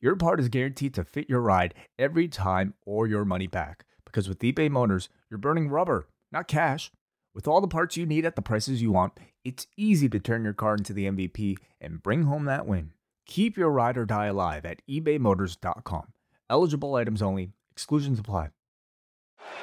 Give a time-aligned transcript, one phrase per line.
[0.00, 3.84] your part is guaranteed to fit your ride every time or your money back.
[4.04, 6.90] Because with eBay Motors, you're burning rubber, not cash.
[7.34, 10.44] With all the parts you need at the prices you want, it's easy to turn
[10.44, 12.92] your car into the MVP and bring home that win.
[13.26, 16.12] Keep your ride or die alive at ebaymotors.com.
[16.48, 18.50] Eligible items only, exclusions apply.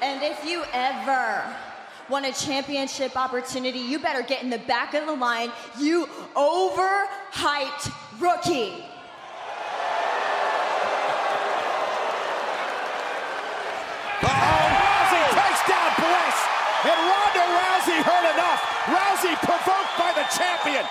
[0.02, 1.56] And if you ever
[2.10, 7.94] want a championship opportunity, you better get in the back of the line, you overhyped
[8.20, 8.84] rookie.
[14.22, 15.38] Oh, Rousey oh.
[15.38, 16.38] takes down Bliss.
[16.82, 18.62] And Ronda Rousey heard enough.
[18.90, 20.86] Rousey provoked by the champion.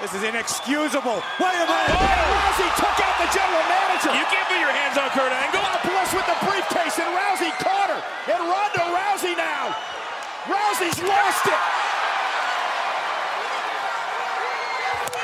[0.00, 1.24] This is inexcusable.
[1.40, 1.96] Wait a minute.
[1.96, 4.12] And Rousey took out the general manager.
[4.12, 5.64] You can't put your hands on Kurt Angle.
[5.64, 8.00] Oh, Bliss with the briefcase, and Rousey caught her.
[8.28, 9.72] And Ronda Rousey now.
[10.44, 11.62] Rousey's lost it.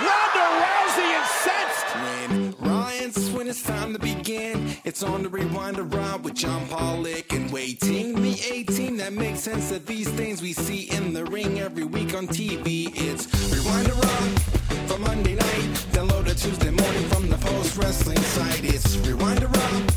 [0.00, 1.88] Ronda Rousey incensed.
[1.92, 7.32] When Ryan's when it's time to begin, it's on the rewind around with John Pollock
[7.32, 8.22] and Wai Ting.
[8.22, 12.14] Me 18, that makes sense of these things we see in the ring every week
[12.14, 12.92] on TV.
[12.94, 14.42] It's rewind around
[14.88, 15.70] for Monday night.
[15.90, 18.64] Download it Tuesday morning from the post wrestling site.
[18.64, 19.90] It's rewind around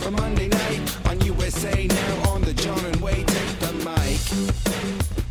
[0.00, 5.21] for Monday night on USA now on the John and Wai take the mic.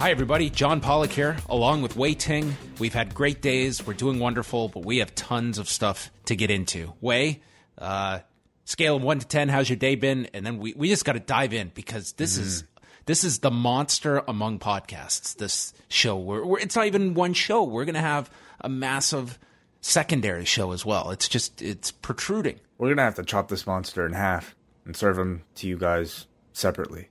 [0.00, 0.50] Hi, everybody.
[0.50, 2.56] John Pollock here, along with Wai Ting.
[2.78, 3.86] We've had great days.
[3.86, 6.92] We're doing wonderful, but we have tons of stuff to get into.
[7.00, 7.40] Wai,
[7.78, 8.18] uh,
[8.64, 10.28] scale of one to ten, how's your day been?
[10.34, 12.64] And then we, we just got to dive in because this is
[13.06, 15.36] this is the monster among podcasts.
[15.36, 17.62] This show, we're, we're, it's not even one show.
[17.62, 19.38] We're going to have a massive
[19.80, 21.10] secondary show as well.
[21.10, 22.60] It's just it's protruding.
[22.76, 24.54] We're going to have to chop this monster in half
[24.84, 27.08] and serve him to you guys separately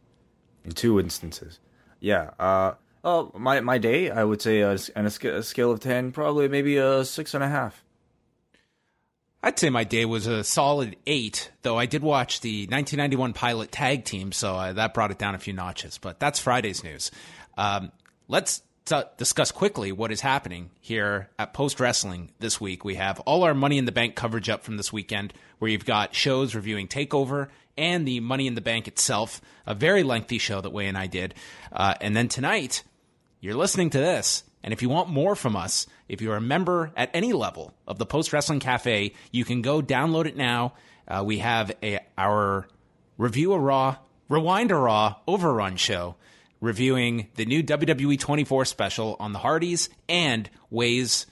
[0.63, 1.59] in two instances.
[2.03, 2.31] Yeah.
[2.37, 2.73] Uh,
[3.05, 6.11] oh, my, my day, I would say, uh, on a, sc- a scale of 10,
[6.11, 7.81] probably maybe a six and a half.
[9.41, 13.71] I'd say my day was a solid eight, though I did watch the 1991 pilot
[13.71, 15.97] tag team, so uh, that brought it down a few notches.
[15.97, 17.09] But that's Friday's news.
[17.57, 17.93] Um,
[18.27, 22.83] let's t- discuss quickly what is happening here at Post Wrestling this week.
[22.83, 25.85] We have all our Money in the Bank coverage up from this weekend, where you've
[25.85, 27.47] got shows reviewing Takeover
[27.77, 31.07] and the Money in the Bank itself, a very lengthy show that Wai and I
[31.07, 31.33] did.
[31.71, 32.83] Uh, and then tonight,
[33.39, 34.43] you're listening to this.
[34.63, 37.97] And if you want more from us, if you're a member at any level of
[37.97, 40.73] the Post Wrestling Cafe, you can go download it now.
[41.07, 42.67] Uh, we have a, our
[43.17, 43.97] review a Raw,
[44.29, 46.15] rewind a Raw overrun show
[46.63, 51.27] reviewing the new WWE 24 special on the Hardys and Wai's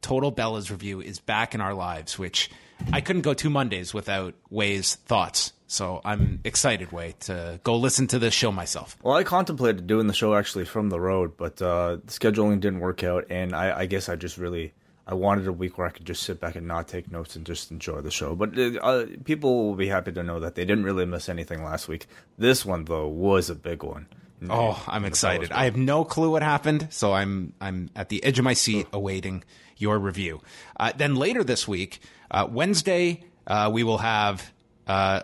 [0.00, 2.48] Total Bellas review is back in our lives, which
[2.92, 5.52] I couldn't go two Mondays without Wai's thoughts.
[5.68, 8.96] So I'm excited, Wai, to go listen to this show myself.
[9.02, 12.80] Well, I contemplated doing the show actually from the road, but uh, the scheduling didn't
[12.80, 14.74] work out, and I, I guess I just really
[15.08, 17.44] I wanted a week where I could just sit back and not take notes and
[17.44, 18.34] just enjoy the show.
[18.34, 21.64] But uh, uh, people will be happy to know that they didn't really miss anything
[21.64, 22.06] last week.
[22.38, 24.06] This one though was a big one.
[24.50, 25.50] Oh, I'm excited.
[25.50, 28.86] I have no clue what happened, so I'm I'm at the edge of my seat
[28.92, 29.44] awaiting
[29.76, 30.42] your review.
[30.78, 32.00] Uh, then later this week,
[32.30, 34.52] uh, Wednesday, uh, we will have
[34.86, 35.22] uh,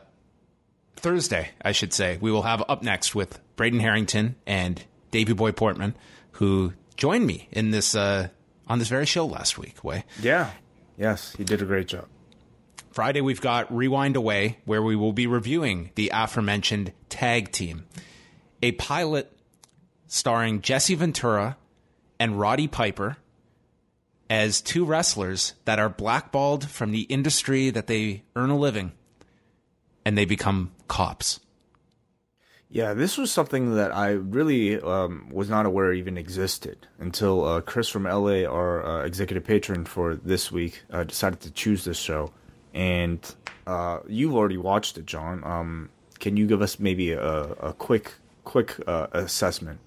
[0.96, 5.52] Thursday, I should say, we will have up next with Braden Harrington and Davey Boy
[5.52, 5.94] Portman,
[6.32, 8.28] who joined me in this uh,
[8.66, 9.82] on this very show last week.
[9.82, 10.50] Wai Yeah.
[10.96, 12.06] Yes, he did a great job.
[12.92, 17.86] Friday, we've got Rewind Away, where we will be reviewing the aforementioned tag team,
[18.62, 19.32] a pilot
[20.06, 21.56] starring Jesse Ventura
[22.20, 23.16] and Roddy Piper
[24.32, 28.90] as two wrestlers that are blackballed from the industry that they earn a living
[30.06, 31.38] and they become cops.
[32.70, 37.60] Yeah, this was something that I really um, was not aware even existed until uh,
[37.60, 41.98] Chris from LA, our uh, executive patron for this week, uh, decided to choose this
[41.98, 42.32] show.
[42.72, 43.20] And
[43.66, 45.44] uh, you've already watched it, John.
[45.44, 45.90] Um,
[46.20, 48.14] can you give us maybe a, a quick,
[48.44, 49.80] quick uh, assessment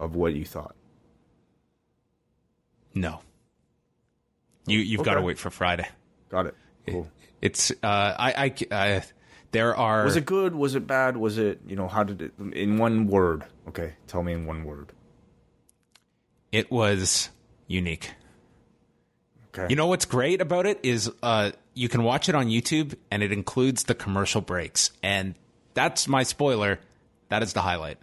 [0.00, 0.74] of what you thought?
[2.92, 3.20] No.
[4.66, 5.86] You you've got to wait for Friday.
[6.30, 6.54] Got it.
[6.88, 7.10] Cool.
[7.40, 9.02] It's uh I I, I
[9.52, 10.54] there are Was it good?
[10.54, 11.16] Was it bad?
[11.16, 13.44] Was it you know how did it in one word?
[13.68, 14.92] Okay, tell me in one word.
[16.52, 17.30] it was
[17.66, 18.10] unique.
[19.54, 19.66] Okay.
[19.70, 23.22] You know what's great about it is uh, you can watch it on YouTube and
[23.22, 24.90] it includes the commercial breaks.
[25.02, 25.34] And
[25.74, 26.80] that's my spoiler.
[27.28, 27.98] That is the highlight.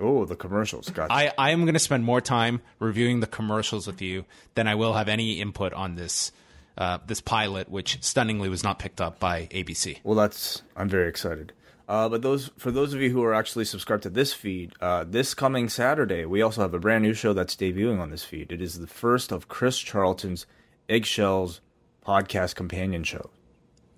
[0.00, 0.88] Oh, the commercials.
[0.90, 1.12] Gotcha.
[1.12, 4.24] I, I am going to spend more time reviewing the commercials with you
[4.54, 6.32] than I will have any input on this
[6.76, 9.98] uh, this pilot, which stunningly was not picked up by ABC.
[10.04, 11.52] Well, that's I'm very excited.
[11.88, 15.04] Uh, but those for those of you who are actually subscribed to this feed, uh,
[15.04, 18.52] this coming Saturday we also have a brand new show that's debuting on this feed.
[18.52, 20.46] It is the first of Chris Charlton's
[20.88, 21.60] Eggshells
[22.06, 23.30] podcast companion show.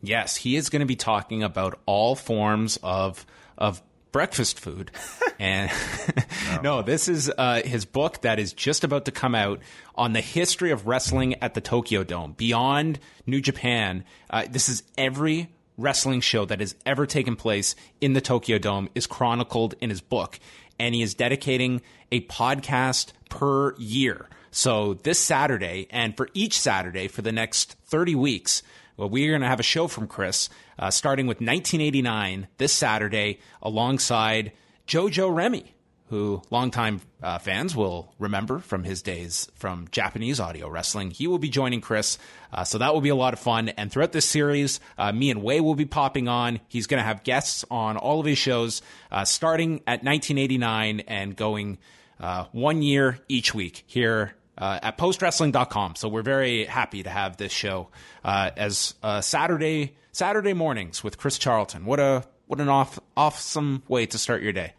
[0.03, 3.27] Yes, he is going to be talking about all forms of
[3.59, 4.91] of breakfast food.
[5.39, 5.71] and
[6.63, 9.61] no, this is uh, his book that is just about to come out
[9.95, 14.05] on the history of wrestling at the Tokyo Dome beyond New Japan.
[14.29, 18.89] Uh, this is every wrestling show that has ever taken place in the Tokyo Dome
[18.95, 20.39] is chronicled in his book,
[20.79, 21.81] and he is dedicating
[22.13, 24.29] a podcast per year.
[24.51, 28.63] So this Saturday, and for each Saturday for the next 30 weeks,
[28.97, 30.51] well, we're going to have a show from Chris
[30.81, 34.53] uh, starting with 1989 this Saturday alongside
[34.89, 35.75] Jojo Remy,
[36.09, 41.11] who longtime uh, fans will remember from his days from Japanese audio wrestling.
[41.11, 42.19] He will be joining Chris,
[42.53, 43.69] uh, so that will be a lot of fun.
[43.69, 46.61] And throughout this series, uh, me and Wai will be popping on.
[46.67, 48.81] He's going to have guests on all of his shows,
[49.13, 51.79] uh, starting at 1989 and going
[52.19, 55.95] uh, one year each week here uh, at postwrestling.com.
[55.97, 57.89] So we're very happy to have this show
[58.25, 61.85] uh, as uh, Saturday Saturday mornings with Chris Charlton.
[61.85, 64.75] What a what an off awesome way to start your day.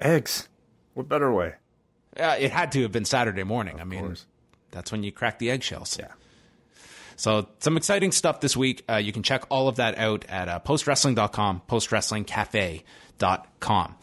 [0.00, 0.48] Eggs.
[0.94, 1.54] What better way?
[2.18, 3.74] Uh, it had to have been Saturday morning.
[3.76, 4.26] Of I mean, course.
[4.70, 5.98] that's when you crack the eggshells.
[5.98, 6.12] Yeah.
[7.16, 8.84] So some exciting stuff this week.
[8.88, 13.96] Uh, you can check all of that out at uh, postwrestling.com, postwrestlingcafe.com.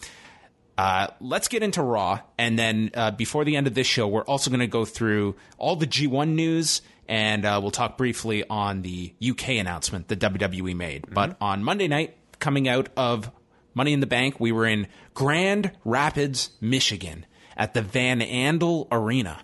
[0.78, 4.24] Uh, let's get into Raw, and then uh, before the end of this show, we're
[4.24, 8.82] also going to go through all the G1 news, and uh, we'll talk briefly on
[8.82, 11.06] the UK announcement that WWE made.
[11.12, 13.32] But on Monday night, coming out of
[13.74, 17.26] Money in the Bank, we were in Grand Rapids, Michigan,
[17.56, 19.40] at the Van Andel Arena.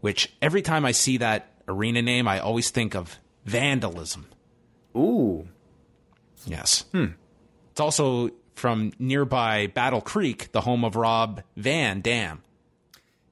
[0.00, 4.26] Which every time I see that arena name, I always think of vandalism.
[4.96, 5.48] Ooh.
[6.46, 6.84] Yes.
[7.72, 12.42] It's also from nearby Battle Creek, the home of Rob Van Dam.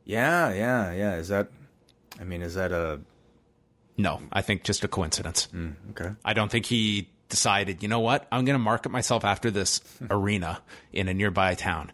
[0.05, 1.17] Yeah, yeah, yeah.
[1.17, 1.49] Is that?
[2.21, 3.01] I mean, is that a?
[3.97, 5.49] No, I think just a coincidence.
[5.91, 6.11] Okay.
[6.25, 9.81] I don't think he decided, you know what, I'm going to market myself after this
[10.11, 10.61] arena
[10.93, 11.91] in a nearby town.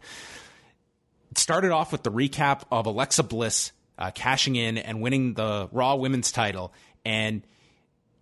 [1.31, 5.69] It started off with the recap of Alexa Bliss uh, cashing in and winning the
[5.73, 6.73] Raw Women's title.
[7.05, 7.43] And,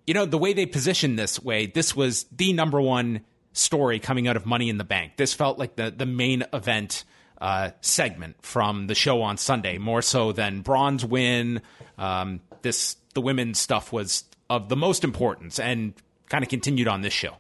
[0.07, 3.23] you know, the way they positioned this way, this was the number one
[3.53, 5.13] story coming out of Money in the Bank.
[5.17, 7.05] This felt like the, the main event
[7.41, 11.63] uh, segment from the show on Sunday, more so than Braun's win.
[11.99, 15.95] Um, this the women's stuff was of the most importance and
[16.29, 17.37] kind of continued on this show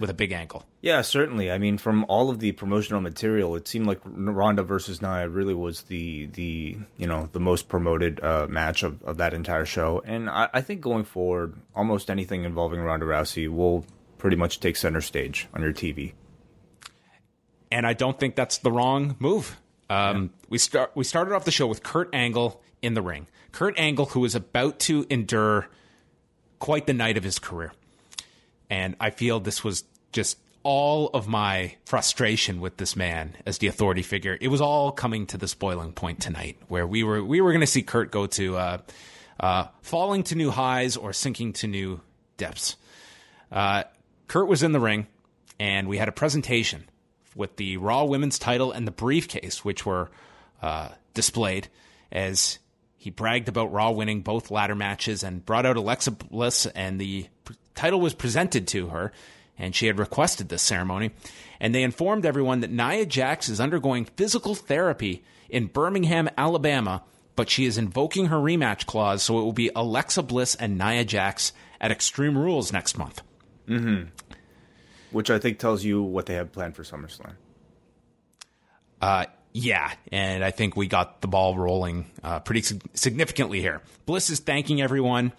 [0.00, 0.64] with a big angle.
[0.82, 1.50] Yeah, certainly.
[1.50, 5.54] I mean, from all of the promotional material, it seemed like Ronda versus Nia really
[5.54, 10.02] was the the you know the most promoted uh, match of, of that entire show.
[10.04, 13.84] And I, I think going forward, almost anything involving Ronda Rousey will
[14.18, 16.12] pretty much take center stage on your TV.
[17.70, 19.60] and I don't think that's the wrong move.
[19.90, 23.26] Um, We start we started off the show with Kurt Angle in the ring.
[23.52, 25.68] Kurt Angle, who is about to endure
[26.58, 27.72] quite the night of his career,
[28.70, 33.66] and I feel this was just all of my frustration with this man as the
[33.66, 34.36] authority figure.
[34.40, 37.60] It was all coming to this boiling point tonight, where we were we were going
[37.60, 38.78] to see Kurt go to uh,
[39.38, 42.00] uh, falling to new highs or sinking to new
[42.36, 42.76] depths.
[43.52, 43.84] Uh,
[44.26, 45.06] Kurt was in the ring,
[45.60, 46.84] and we had a presentation
[47.36, 50.10] with the Raw Women's title and the briefcase, which were
[50.62, 51.68] uh, displayed
[52.10, 52.58] as
[53.04, 57.26] he bragged about Raw winning both ladder matches and brought out Alexa Bliss, and the
[57.74, 59.12] title was presented to her,
[59.58, 61.10] and she had requested this ceremony.
[61.60, 67.02] And they informed everyone that Nia Jax is undergoing physical therapy in Birmingham, Alabama,
[67.36, 71.04] but she is invoking her rematch clause, so it will be Alexa Bliss and Nia
[71.04, 73.20] Jax at Extreme Rules next month.
[75.10, 77.34] Which I think tells you what they have planned for SummerSlam.
[79.02, 83.80] Uh, yeah, and I think we got the ball rolling uh, pretty sig- significantly here.
[84.04, 85.32] Bliss is thanking everyone.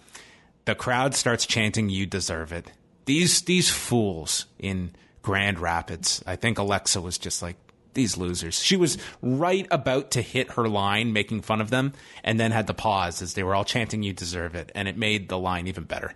[0.64, 2.72] The crowd starts chanting, "You deserve it."
[3.04, 4.92] These these fools in
[5.22, 6.24] Grand Rapids.
[6.26, 7.56] I think Alexa was just like
[7.92, 8.62] these losers.
[8.62, 11.92] She was right about to hit her line, making fun of them,
[12.24, 14.96] and then had to pause as they were all chanting, "You deserve it," and it
[14.96, 16.14] made the line even better.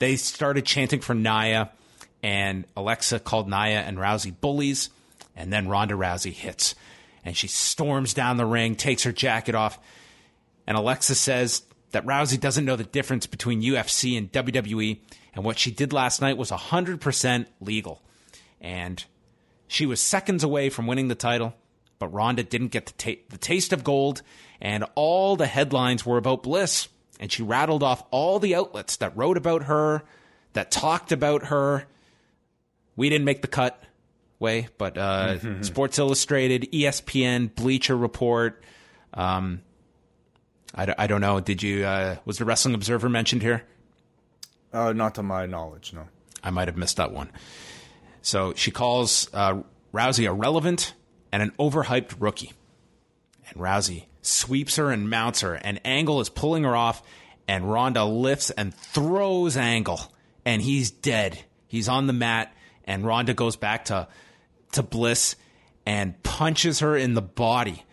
[0.00, 1.70] They started chanting for Nia,
[2.20, 4.90] and Alexa called Nia and Rousey bullies,
[5.36, 6.74] and then Ronda Rousey hits,
[7.24, 9.78] and she storms down the ring, takes her jacket off,
[10.66, 14.98] and Alexa says that Rousey doesn't know the difference between UFC and WWE,
[15.34, 18.02] and what she did last night was 100% legal.
[18.60, 19.04] And
[19.66, 21.54] She was seconds away from winning the title,
[21.98, 24.20] but Ronda didn't get the, ta- the taste of gold,
[24.60, 26.88] and all the headlines were about Bliss.
[27.18, 30.02] And she rattled off all the outlets that wrote about her,
[30.52, 31.86] that talked about her.
[32.96, 33.81] We didn't make the cut,
[34.42, 38.62] Wai, but uh, Sports Illustrated, ESPN, Bleacher Report.
[39.14, 39.62] Um,
[40.74, 41.40] I, d- I don't know.
[41.40, 41.84] Did you?
[41.84, 43.62] Uh, was the Wrestling Observer mentioned here?
[44.72, 46.08] Uh, not to my knowledge, no.
[46.42, 47.30] I might have missed that one.
[48.22, 50.94] So she calls uh, Rousey irrelevant
[51.30, 52.52] and an overhyped rookie.
[53.48, 57.02] And Rousey sweeps her and mounts her, and Angle is pulling her off,
[57.46, 60.00] and Ronda lifts and throws Angle,
[60.44, 61.44] and he's dead.
[61.68, 64.08] He's on the mat, and Ronda goes back to
[64.72, 65.36] to Bliss
[65.86, 67.84] and punches her in the body,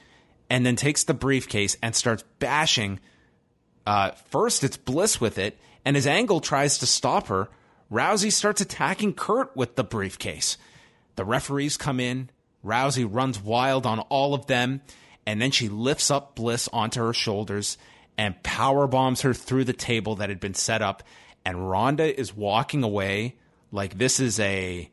[0.50, 3.00] and then takes the briefcase and starts bashing
[3.89, 7.50] uh, first, it's Bliss with it, and as Angle tries to stop her,
[7.91, 10.57] Rousey starts attacking Kurt with the briefcase.
[11.15, 12.29] The referees come in,
[12.63, 14.81] Rousey runs wild on all of them,
[15.25, 17.79] and then she lifts up Bliss onto her shoulders
[18.15, 21.01] and power bombs her through the table that had been set up.
[21.43, 23.38] And Ronda is walking away
[23.71, 24.91] like this is a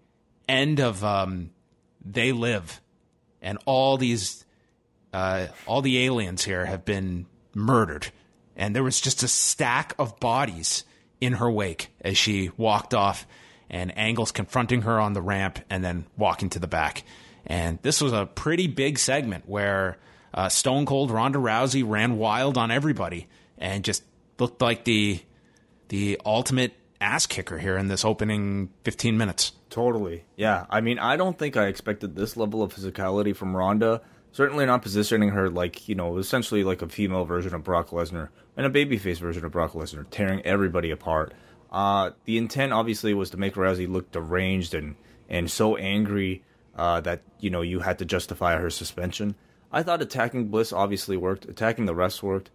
[0.48, 1.50] end of um,
[2.10, 2.80] They Live,
[3.42, 4.44] and all these
[5.12, 8.08] uh, all the aliens here have been murdered.
[8.56, 10.84] And there was just a stack of bodies
[11.20, 13.26] in her wake as she walked off,
[13.70, 17.04] and Angle's confronting her on the ramp and then walking to the back.
[17.46, 19.98] And this was a pretty big segment where
[20.34, 24.02] uh, Stone Cold Ronda Rousey ran wild on everybody and just
[24.38, 25.20] looked like the
[25.88, 29.52] the ultimate ass kicker here in this opening 15 minutes.
[29.76, 30.24] Totally.
[30.36, 30.64] Yeah.
[30.70, 34.00] I mean, I don't think I expected this level of physicality from Ronda.
[34.32, 38.30] Certainly not positioning her like, you know, essentially like a female version of Brock Lesnar
[38.56, 41.34] and a babyface version of Brock Lesnar, tearing everybody apart.
[41.70, 44.96] Uh, the intent obviously was to make Rousey look deranged and,
[45.28, 46.42] and so angry
[46.74, 49.34] uh, that, you know, you had to justify her suspension.
[49.70, 52.50] I thought attacking Bliss obviously worked, attacking the rest worked.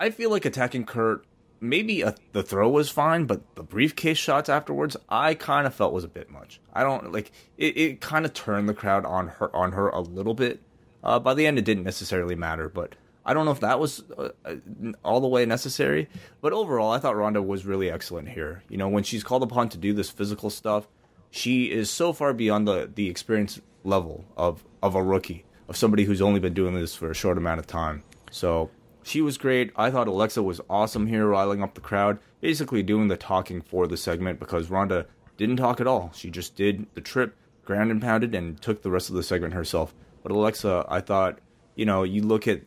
[0.00, 1.24] I feel like attacking Kurt
[1.60, 5.92] maybe a, the throw was fine, but the briefcase shots afterwards, I kind of felt
[5.92, 6.60] was a bit much.
[6.72, 7.76] I don't like it.
[7.76, 10.60] It kind of turned the crowd on her on her a little bit.
[11.02, 14.02] Uh, by the end, it didn't necessarily matter, but I don't know if that was
[14.16, 14.56] uh, uh,
[15.04, 16.08] all the way necessary.
[16.40, 18.62] But overall, I thought Ronda was really excellent here.
[18.68, 20.88] You know, when she's called upon to do this physical stuff,
[21.30, 26.04] she is so far beyond the the experience level of of a rookie, of somebody
[26.04, 28.02] who's only been doing this for a short amount of time.
[28.30, 28.70] So
[29.10, 29.72] she was great.
[29.74, 33.88] I thought Alexa was awesome here, riling up the crowd, basically doing the talking for
[33.88, 36.12] the segment because Ronda didn't talk at all.
[36.14, 39.52] She just did the trip, ground and pounded, and took the rest of the segment
[39.52, 39.92] herself.
[40.22, 41.40] But Alexa, I thought,
[41.74, 42.60] you know, you look at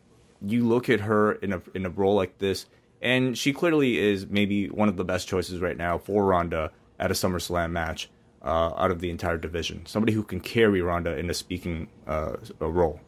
[0.46, 2.66] you look at her in a in a role like this,
[3.00, 7.10] and she clearly is maybe one of the best choices right now for Ronda at
[7.10, 8.10] a SummerSlam match
[8.42, 9.86] uh, out of the entire division.
[9.86, 13.00] Somebody who can carry Ronda in a speaking uh, a role.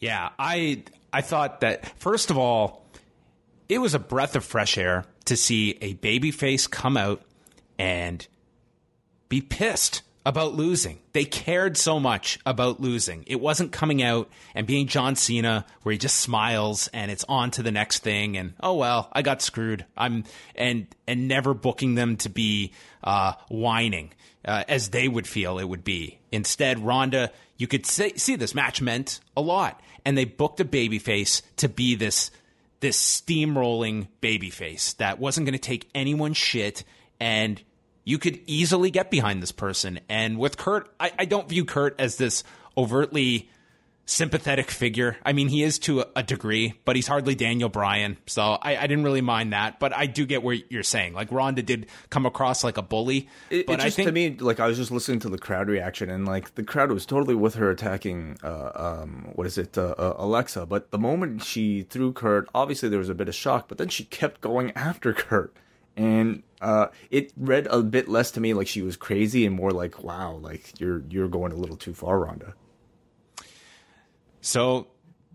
[0.00, 0.82] Yeah, I
[1.16, 2.84] I thought that first of all,
[3.70, 7.22] it was a breath of fresh air to see a babyface come out
[7.78, 8.26] and
[9.30, 10.98] be pissed about losing.
[11.14, 13.24] They cared so much about losing.
[13.26, 17.50] It wasn't coming out and being John Cena where he just smiles and it's on
[17.52, 19.86] to the next thing and oh well, I got screwed.
[19.96, 24.12] I'm and and never booking them to be uh, whining
[24.44, 26.18] uh, as they would feel it would be.
[26.30, 30.64] Instead, Ronda, you could say, see this match meant a lot, and they booked a
[30.64, 32.30] babyface to be this
[32.80, 36.84] this steamrolling babyface that wasn't going to take anyone's shit
[37.18, 37.60] and
[38.04, 39.98] you could easily get behind this person.
[40.08, 42.44] And with Kurt, I, I don't view Kurt as this
[42.76, 43.50] overtly
[44.06, 45.16] sympathetic figure.
[45.24, 48.16] I mean, he is to a, degree, but he's hardly Daniel Bryan.
[48.26, 49.78] So I, I, didn't really mind that.
[49.78, 51.12] But I do get what you're saying.
[51.12, 53.28] Like Ronda did come across like a bully.
[53.50, 55.38] It, but it just I think to me, like I was just listening to the
[55.38, 58.38] crowd reaction, and like the crowd was totally with her attacking.
[58.42, 60.66] Uh, um, what is it, uh, uh, Alexa?
[60.66, 63.88] But the moment she threw Kurt, obviously there was a bit of shock, but then
[63.88, 65.54] she kept going after Kurt,
[65.96, 69.72] and uh, it read a bit less to me like she was crazy and more
[69.72, 72.54] like, wow, like you're you're going a little too far, Ronda.
[74.46, 74.86] So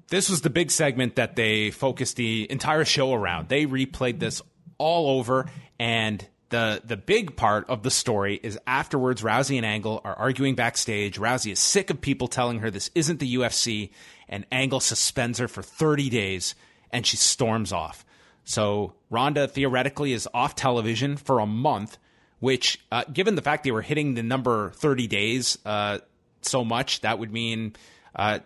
[0.08, 3.50] this was the big segment that they focused the entire show around.
[3.50, 4.42] They replayed this
[4.78, 10.00] all over and the the big part of the story is afterwards Rousey and Angle
[10.06, 11.20] are arguing backstage.
[11.20, 13.90] Rousey is sick of people telling her this isn't the UFC
[14.30, 16.56] and Angle suspends her for 30 days
[16.90, 18.06] and she storms off.
[18.46, 21.98] So Ronda theoretically is off television for a month,
[22.40, 25.98] which uh, given the fact they were hitting the number 30 days uh,
[26.42, 27.76] so much, that would mean
[28.16, 28.40] uh,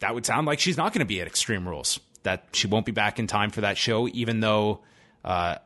[0.00, 2.00] that would sound like she's not going to be at Extreme Rules.
[2.22, 4.80] That she won't be back in time for that show, even though
[5.24, 5.56] uh,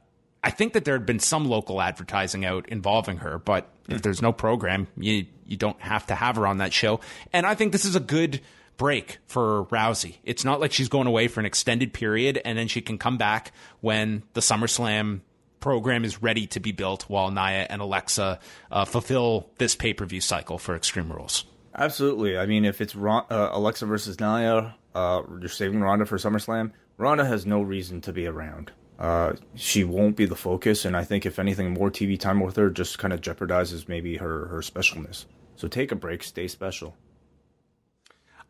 [0.44, 4.22] I think that there had been some local advertising out involving her, but if there's
[4.22, 7.00] no program, you you don't have to have her on that show.
[7.32, 8.40] And I think this is a good
[8.76, 10.16] break for Rousey.
[10.24, 13.18] It's not like she's going away for an extended period and then she can come
[13.18, 15.20] back when the SummerSlam
[15.60, 18.38] program is ready to be built while Nia and Alexa
[18.70, 21.44] uh, fulfill this pay per view cycle for Extreme Rules.
[21.74, 22.38] Absolutely.
[22.38, 26.72] I mean, if it's Ron- uh, Alexa versus Nia, uh, you're saving Ronda for SummerSlam.
[26.96, 28.70] Ronda has no reason to be around.
[28.98, 32.54] Uh, she won't be the focus, and I think if anything, more TV time with
[32.56, 35.24] her just kind of jeopardizes maybe her her specialness.
[35.56, 36.96] So take a break, stay special.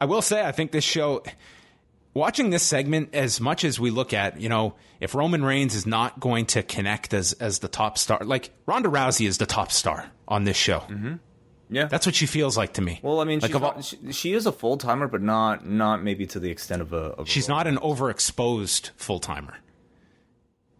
[0.00, 1.22] I will say, I think this show,
[2.12, 5.86] watching this segment, as much as we look at, you know, if Roman Reigns is
[5.86, 9.72] not going to connect as as the top star, like Ronda Rousey is the top
[9.72, 10.80] star on this show.
[10.80, 11.14] Mm-hmm.
[11.70, 13.00] Yeah, That's what she feels like to me.
[13.02, 13.20] well.
[13.20, 16.02] I mean, like she's all- not, she, she is a full timer, but not not
[16.02, 16.96] maybe to the extent of a.
[16.96, 19.54] Of a she's not an overexposed full timer.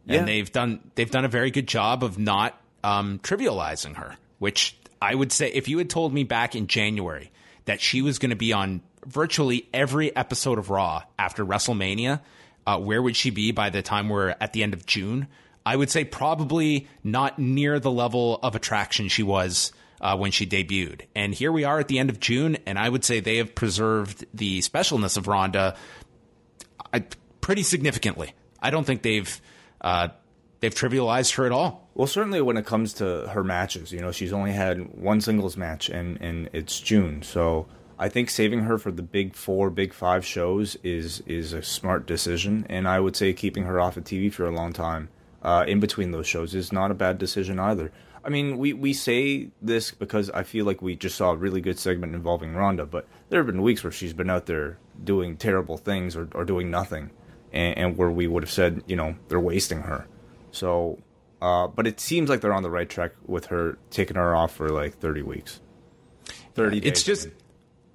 [0.06, 0.18] Yeah.
[0.18, 4.16] And they've done they've done a very good job of not um, trivializing her.
[4.38, 7.30] Which I would say, if you had told me back in January
[7.64, 12.20] that she was going to be on virtually every episode of Raw after WrestleMania,
[12.66, 15.28] uh, where would she be by the time we're at the end of June?
[15.64, 20.46] I would say probably not near the level of attraction she was uh, when she
[20.46, 21.02] debuted.
[21.14, 23.54] And here we are at the end of June, and I would say they have
[23.54, 25.76] preserved the specialness of Ronda
[26.92, 27.04] I,
[27.40, 28.32] pretty significantly.
[28.60, 29.40] I don't think they've
[29.80, 30.08] uh,
[30.60, 31.88] they've trivialized her at all.
[31.94, 35.56] Well, certainly when it comes to her matches, you know, she's only had one singles
[35.56, 37.22] match, and and it's June.
[37.22, 37.66] So
[37.98, 42.06] I think saving her for the big four, big five shows is is a smart
[42.06, 45.08] decision, and I would say keeping her off of TV for a long time
[45.42, 47.92] uh, in between those shows is not a bad decision either.
[48.24, 51.60] I mean, we, we say this because I feel like we just saw a really
[51.60, 55.36] good segment involving Ronda, but there have been weeks where she's been out there doing
[55.36, 57.10] terrible things or, or doing nothing,
[57.52, 60.06] and, and where we would have said, you know, they're wasting her.
[60.52, 60.98] So,
[61.42, 64.54] uh, but it seems like they're on the right track with her taking her off
[64.54, 65.60] for like 30 weeks.
[66.54, 66.88] 30 days.
[66.88, 67.28] It's just,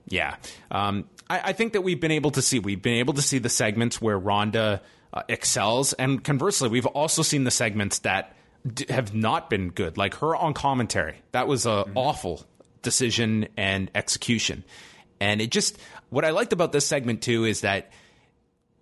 [0.07, 0.35] yeah.
[0.69, 3.39] Um, I, I think that we've been able to see we've been able to see
[3.39, 4.81] the segments where Ronda
[5.13, 9.97] uh, excels, and conversely, we've also seen the segments that d- have not been good,
[9.97, 11.21] like her on commentary.
[11.31, 11.97] That was a mm-hmm.
[11.97, 12.45] awful
[12.81, 14.63] decision and execution,
[15.19, 15.77] and it just
[16.09, 17.91] what I liked about this segment too is that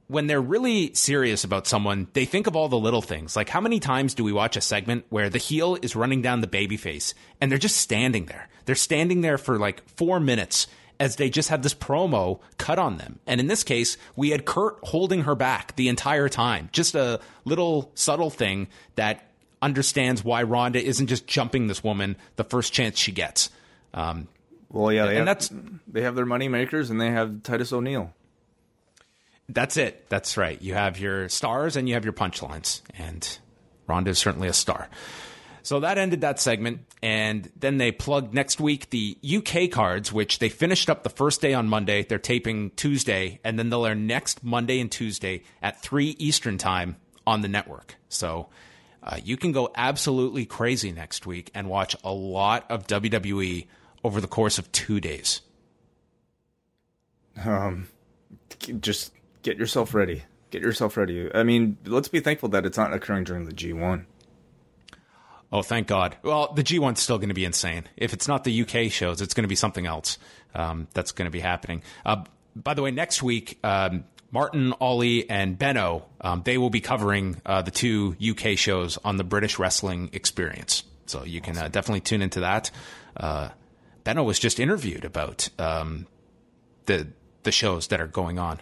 [0.07, 3.35] when they're really serious about someone, they think of all the little things.
[3.35, 6.41] Like how many times do we watch a segment where the heel is running down
[6.41, 8.47] the baby face and they're just standing there?
[8.65, 10.67] They're standing there for like four minutes
[10.99, 13.19] as they just have this promo cut on them.
[13.27, 16.69] And in this case, we had Kurt holding her back the entire time.
[16.71, 19.29] Just a little subtle thing that
[19.67, 23.49] understands why Ronda isn't just jumping this woman the first chance she gets.
[23.93, 24.29] Um,
[24.69, 25.51] well, yeah, they and have, that's-
[25.87, 28.13] they have their money makers and they have Titus O'Neil.
[29.49, 30.07] That's it.
[30.09, 30.61] That's right.
[30.61, 33.37] You have your stars and you have your punchlines, and
[33.87, 34.89] Ronda is certainly a star.
[35.63, 40.39] So that ended that segment, and then they plugged next week the UK cards, which
[40.39, 42.03] they finished up the first day on Monday.
[42.03, 46.95] They're taping Tuesday, and then they'll air next Monday and Tuesday at 3 Eastern Time
[47.25, 47.95] on the network.
[48.09, 48.47] So
[49.07, 53.65] uh, you can go absolutely crazy next week and watch a lot of WWE
[54.03, 55.41] over the course of two days.
[57.43, 57.87] Um,
[58.81, 60.23] Just get yourself ready.
[60.51, 61.33] Get yourself ready.
[61.33, 64.05] I mean, let's be thankful that it's not occurring during the G1.
[65.53, 66.17] Oh, thank God.
[66.21, 67.85] Well, the G1's still going to be insane.
[67.95, 70.17] If it's not the UK shows, it's going to be something else
[70.53, 71.81] um, that's going to be happening.
[72.05, 76.81] Uh, by the way, next week, um, Martin, Ollie, and Benno, um, they will be
[76.81, 80.83] covering uh, the two UK shows on the British Wrestling Experience.
[81.05, 82.69] So you can uh, definitely tune into that.
[83.15, 83.49] Uh,
[84.03, 86.07] Benno was just interviewed about um,
[86.85, 87.07] the
[87.43, 88.59] the shows that are going on.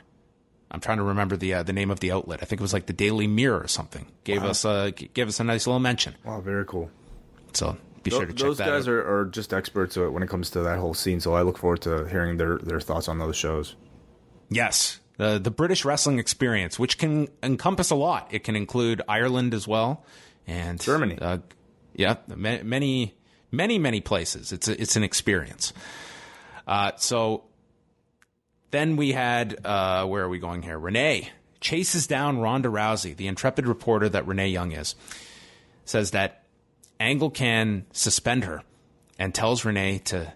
[0.70, 2.40] I'm trying to remember the uh, the name of the outlet.
[2.42, 4.06] I think it was like the Daily Mirror or something.
[4.24, 6.16] Gave us a gave us a nice little mention.
[6.24, 6.90] Wow, very cool.
[7.54, 8.92] So be sure to Th- check those guys out.
[8.94, 11.58] are, are just experts uh, when it comes to that whole scene, so I look
[11.58, 13.76] forward to hearing their, their thoughts on those shows.
[14.50, 18.28] yes, the the British wrestling experience, which can encompass a lot.
[18.32, 20.04] It can include Ireland as well,
[20.48, 21.18] and Germany.
[21.20, 21.40] Uh,
[21.94, 23.14] yeah, many
[23.52, 24.52] many many places.
[24.52, 25.74] It's a, it's an experience.
[26.68, 27.44] Uh, so
[28.72, 30.78] then we had uh, where are we going here?
[30.78, 31.30] Renee
[31.62, 34.96] chases down Ronda Rousey, the intrepid reporter that Renee Young is,
[35.84, 36.44] says that
[37.00, 38.62] Angle can suspend her
[39.18, 40.34] and tells Renee to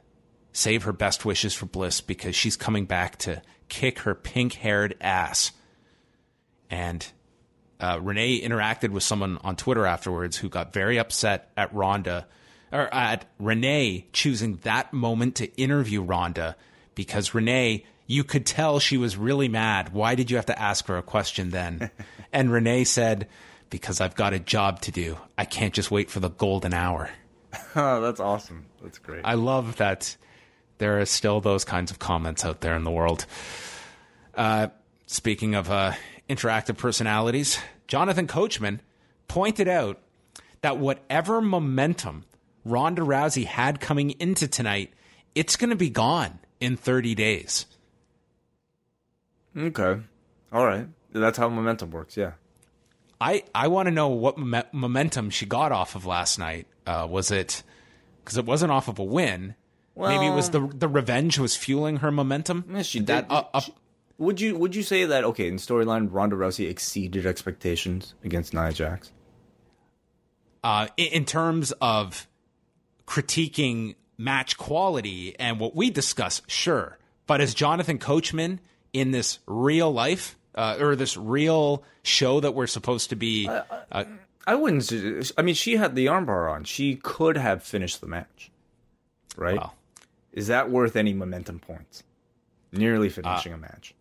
[0.53, 4.95] save her best wishes for Bliss because she's coming back to kick her pink haired
[4.99, 5.51] ass.
[6.69, 7.05] And
[7.79, 12.27] uh, Renee interacted with someone on Twitter afterwards who got very upset at Ronda
[12.71, 16.55] or at Renee choosing that moment to interview Ronda
[16.93, 19.93] because Renee, you could tell she was really mad.
[19.93, 21.89] Why did you have to ask her a question then?
[22.33, 23.27] and Renee said,
[23.69, 25.17] because I've got a job to do.
[25.37, 27.09] I can't just wait for the golden hour.
[27.75, 28.65] oh, that's awesome.
[28.81, 29.21] That's great.
[29.23, 30.15] I love that
[30.79, 33.25] there are still those kinds of comments out there in the world.
[34.33, 34.69] Uh,
[35.05, 35.93] speaking of uh,
[36.29, 38.81] interactive personalities, Jonathan Coachman
[39.27, 39.99] pointed out
[40.61, 42.25] that whatever momentum
[42.65, 44.93] Ronda Rousey had coming into tonight,
[45.35, 47.65] it's going to be gone in 30 days.
[49.55, 50.01] Okay.
[50.51, 50.87] All right.
[51.11, 52.33] That's how momentum works, yeah.
[53.21, 56.67] I, I want to know what mo- momentum she got off of last night.
[56.85, 57.63] Uh, was it
[58.23, 59.55] because it wasn't off of a win?
[59.99, 62.63] Well, Maybe it was the the revenge was fueling her momentum.
[62.71, 63.35] Yeah, she that did.
[63.35, 63.73] up, She-
[64.17, 68.71] would you would you say that okay in storyline Ronda Rousey exceeded expectations against Nia
[68.71, 69.11] Jax?
[70.63, 72.27] uh, in, in terms of
[73.07, 76.97] critiquing match quality and what we discuss, sure.
[77.27, 78.59] But as Jonathan Coachman
[78.93, 84.03] in this real life uh, or this real show that we're supposed to be, uh,
[84.47, 84.91] I wouldn't.
[85.37, 86.63] I mean, she had the armbar on.
[86.63, 88.49] She could have finished the match,
[89.35, 89.57] right?
[89.57, 89.75] Well.
[90.33, 92.03] Is that worth any momentum points?
[92.71, 93.95] Nearly finishing a match.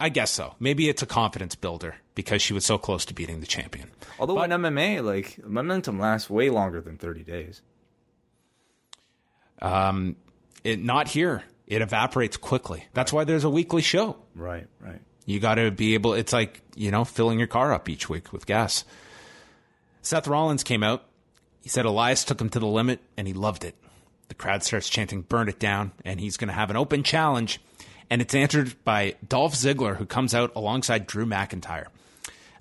[0.00, 0.54] I guess so.
[0.58, 3.90] Maybe it's a confidence builder because she was so close to beating the champion.
[4.18, 7.60] Although in MMA, like momentum lasts way longer than thirty days.
[9.60, 10.16] Um,
[10.64, 11.44] it, not here.
[11.66, 12.86] It evaporates quickly.
[12.94, 14.16] That's why there's a weekly show.
[14.34, 15.00] Right, right.
[15.26, 16.14] You got to be able.
[16.14, 18.84] It's like you know filling your car up each week with gas.
[20.02, 21.04] Seth Rollins came out.
[21.60, 23.76] He said Elias took him to the limit, and he loved it.
[24.30, 27.60] The crowd starts chanting "Burn it down," and he's going to have an open challenge.
[28.08, 31.86] And it's answered by Dolph Ziggler, who comes out alongside Drew McIntyre.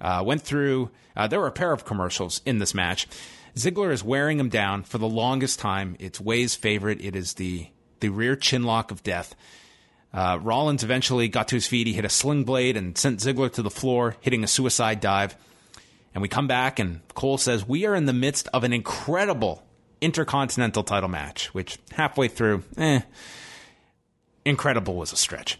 [0.01, 0.89] Uh, went through.
[1.15, 3.07] Uh, there were a pair of commercials in this match.
[3.55, 5.95] Ziggler is wearing him down for the longest time.
[5.99, 7.05] It's Wai's favorite.
[7.05, 7.67] It is the
[7.99, 9.35] the rear chin lock of death.
[10.11, 11.85] Uh, Rollins eventually got to his feet.
[11.85, 15.35] He hit a sling blade and sent Ziggler to the floor, hitting a suicide dive.
[16.15, 19.63] And we come back, and Cole says, We are in the midst of an incredible
[20.01, 23.01] intercontinental title match, which halfway through, eh,
[24.45, 25.59] incredible was a stretch.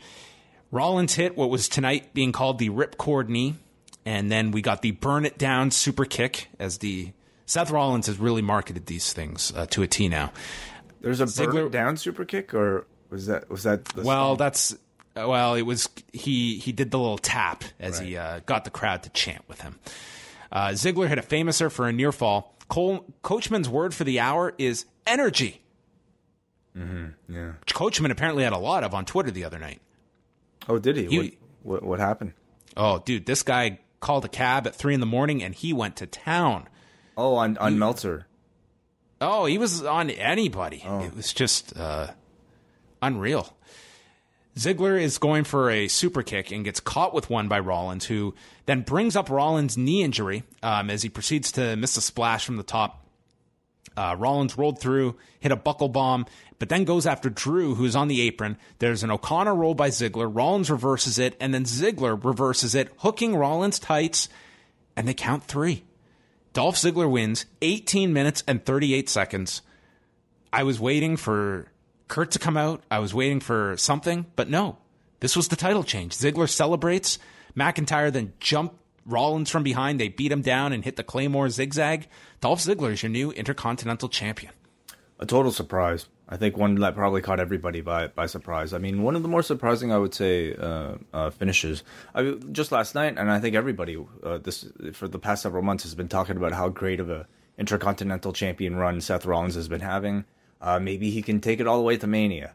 [0.72, 3.56] Rollins hit what was tonight being called the ripcord knee,
[4.06, 7.12] and then we got the burn it down super kick as the
[7.46, 10.32] Seth Rollins has really marketed these things uh, to a T now.
[11.02, 13.86] There's a burn Ziggler- it down super kick, or was that was that?
[13.86, 14.40] The Well, stomp?
[14.40, 14.76] that's
[15.16, 19.02] well, it was he he did the little tap as he uh, got the crowd
[19.04, 19.80] to chant with him.
[20.52, 22.56] Uh, Ziggler hit a Fameasser for a near fall.
[22.68, 25.62] Cole, Coachman's word for the hour is energy.
[26.76, 27.52] yeah.
[27.60, 29.82] Which Coachman apparently had a lot of on Twitter the other night.
[30.68, 31.04] Oh, did he?
[31.08, 31.22] You-
[31.64, 32.34] what, what what happened?
[32.78, 35.98] Oh, dude, this guy called a cab at three in the morning and he went
[35.98, 36.68] to town.
[37.18, 38.28] Oh, on on Meltzer.
[39.20, 40.82] Oh, he was on anybody.
[40.86, 42.08] It was just uh,
[43.02, 43.54] unreal.
[44.60, 48.36] Ziggler is going for a super kick and gets caught with one by Rollins, who
[48.66, 52.58] then brings up Rollins' knee injury um, as he proceeds to miss a splash from
[52.58, 53.06] the top.
[53.96, 56.26] Uh, Rollins rolled through, hit a buckle bomb,
[56.60, 58.58] but then goes after Drew, who's on the apron.
[58.80, 60.30] There's an O'Connor roll by Ziggler.
[60.30, 64.28] Rollins reverses it, and then Ziggler reverses it, hooking Rollins' tights,
[64.94, 65.86] and they count three.
[66.52, 69.62] Dolph Ziggler wins 18 minutes and 38 seconds.
[70.52, 71.72] I was waiting for
[72.10, 72.84] Kurt to come out.
[72.92, 74.78] I was waiting for something, but no.
[75.22, 76.14] This was the title change.
[76.14, 77.20] Ziggler celebrates.
[77.56, 80.00] McIntyre then jumped Rollins from behind.
[80.00, 82.08] They beat him down and hit the Claymore zigzag.
[82.42, 84.52] Dolph Ziggler is your new Intercontinental Champion.
[85.20, 86.08] A total surprise.
[86.28, 88.74] I think one that probably caught everybody by by surprise.
[88.74, 91.84] I mean, one of the more surprising, I would say, uh, uh, finishes.
[92.14, 95.84] I just last night, and I think everybody uh, this for the past several months
[95.84, 99.82] has been talking about how great of a intercontinental champion run Seth Rollins has been
[99.82, 100.24] having.
[100.62, 102.54] Uh, maybe he can take it all the way to Mania.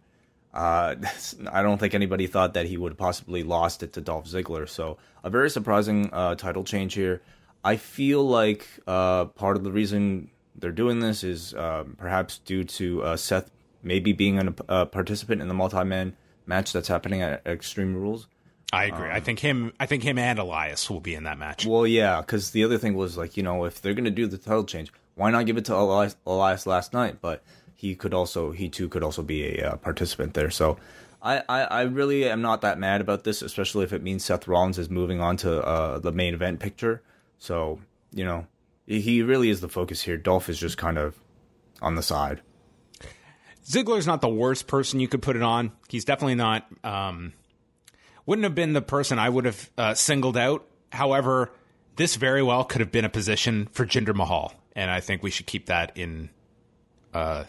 [0.53, 0.95] Uh,
[1.53, 4.69] I don't think anybody thought that he would possibly lost it to Dolph Ziggler.
[4.69, 7.23] So a very surprising uh, title change here.
[7.65, 12.65] I feel like uh, part of the reason they're doing this is um, perhaps due
[12.65, 13.51] to uh, Seth
[13.83, 18.29] maybe being an, a participant in the multi-man match that's happening at Extreme Rules.
[18.73, 19.09] I agree.
[19.09, 19.73] I think him.
[19.79, 21.65] I think him and Elias will be in that match.
[21.65, 24.37] Well, yeah, because the other thing was like you know if they're gonna do the
[24.37, 27.19] title change, why not give it to Elias, Elias last night?
[27.21, 27.45] But
[27.85, 30.51] he could also he too could also be a uh, participant there.
[30.51, 30.79] So
[31.21, 34.49] I, I I really am not that mad about this, especially if it means Seth
[34.49, 37.03] Rollins is moving on to uh, the main event picture.
[37.39, 38.47] So you know
[38.87, 40.17] he really is the focus here.
[40.17, 41.15] Dolph is just kind of
[41.83, 42.41] on the side.
[43.67, 45.73] Ziggler's not the worst person you could put it on.
[45.89, 46.67] He's definitely not.
[46.83, 47.35] Um,
[48.25, 50.67] wouldn't have been the person I would have uh, singled out.
[50.91, 51.53] However,
[51.97, 55.31] this very well could have been a position for Jinder Mahal, and I think we
[55.31, 56.31] should keep that in
[57.13, 57.45] uh,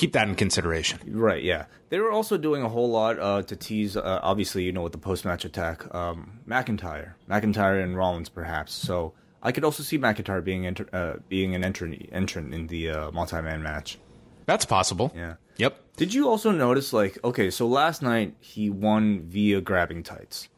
[0.00, 0.98] keep that in consideration.
[1.06, 1.66] Right, yeah.
[1.90, 4.92] They were also doing a whole lot uh, to tease, uh, obviously, you know, with
[4.92, 7.12] the post match attack, um, McIntyre.
[7.28, 8.72] McIntyre and Rollins, perhaps.
[8.72, 12.90] So I could also see McIntyre being enter, uh, being an entrant entrant in the
[12.90, 13.98] uh, multi man match.
[14.46, 15.12] That's possible.
[15.14, 15.34] Yeah.
[15.58, 15.78] Yep.
[15.96, 20.48] Did you also notice, like, okay, so last night he won via grabbing tights.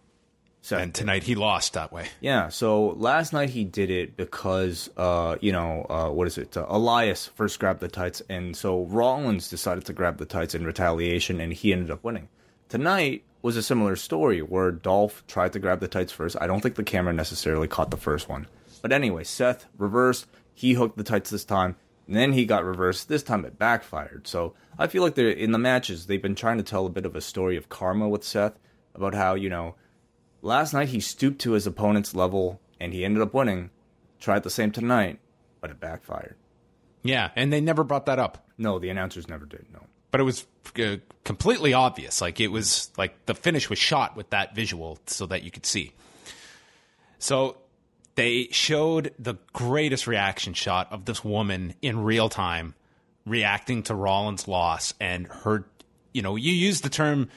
[0.64, 0.98] Seth And did.
[1.00, 2.06] tonight he lost that way.
[2.20, 6.56] Yeah, so last night he did it because, uh, you know, uh, what is it?
[6.56, 10.64] Uh, Elias first grabbed the tights, and so Rollins decided to grab the tights in
[10.64, 12.28] retaliation, and he ended up winning.
[12.68, 16.36] Tonight was a similar story where Dolph tried to grab the tights first.
[16.40, 18.46] I don't think the camera necessarily caught the first one.
[18.82, 20.26] But anyway, Seth reversed.
[20.54, 21.74] He hooked the tights this time.
[22.06, 23.08] And then he got reversed.
[23.08, 24.26] This time it backfired.
[24.28, 26.06] So I feel like they're in the matches.
[26.06, 28.58] They've been trying to tell a bit of a story of karma with Seth
[28.94, 29.74] about how you know
[30.42, 33.70] Last night he stooped to his opponent's level and he ended up winning.
[34.20, 35.18] Tried the same tonight,
[35.60, 36.36] but it backfired.
[37.02, 38.46] Yeah, and they never brought that up.
[38.58, 39.66] No, the announcers never did.
[39.72, 39.80] No.
[40.10, 40.46] But it was
[40.78, 42.20] uh, completely obvious.
[42.20, 45.66] Like it was like the finish was shot with that visual so that you could
[45.66, 45.92] see.
[47.18, 47.56] So
[48.14, 52.74] they showed the greatest reaction shot of this woman in real time
[53.24, 55.64] reacting to Rollins' loss and her
[56.12, 57.28] you know, you use the term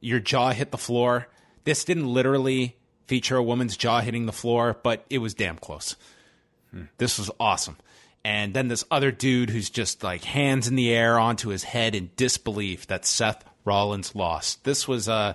[0.00, 1.28] your jaw hit the floor.
[1.66, 2.76] This didn't literally
[3.06, 5.96] feature a woman's jaw hitting the floor, but it was damn close.
[6.98, 7.76] This was awesome.
[8.24, 11.94] And then this other dude who's just like hands in the air onto his head
[11.94, 14.64] in disbelief that Seth Rollins lost.
[14.64, 15.34] This was uh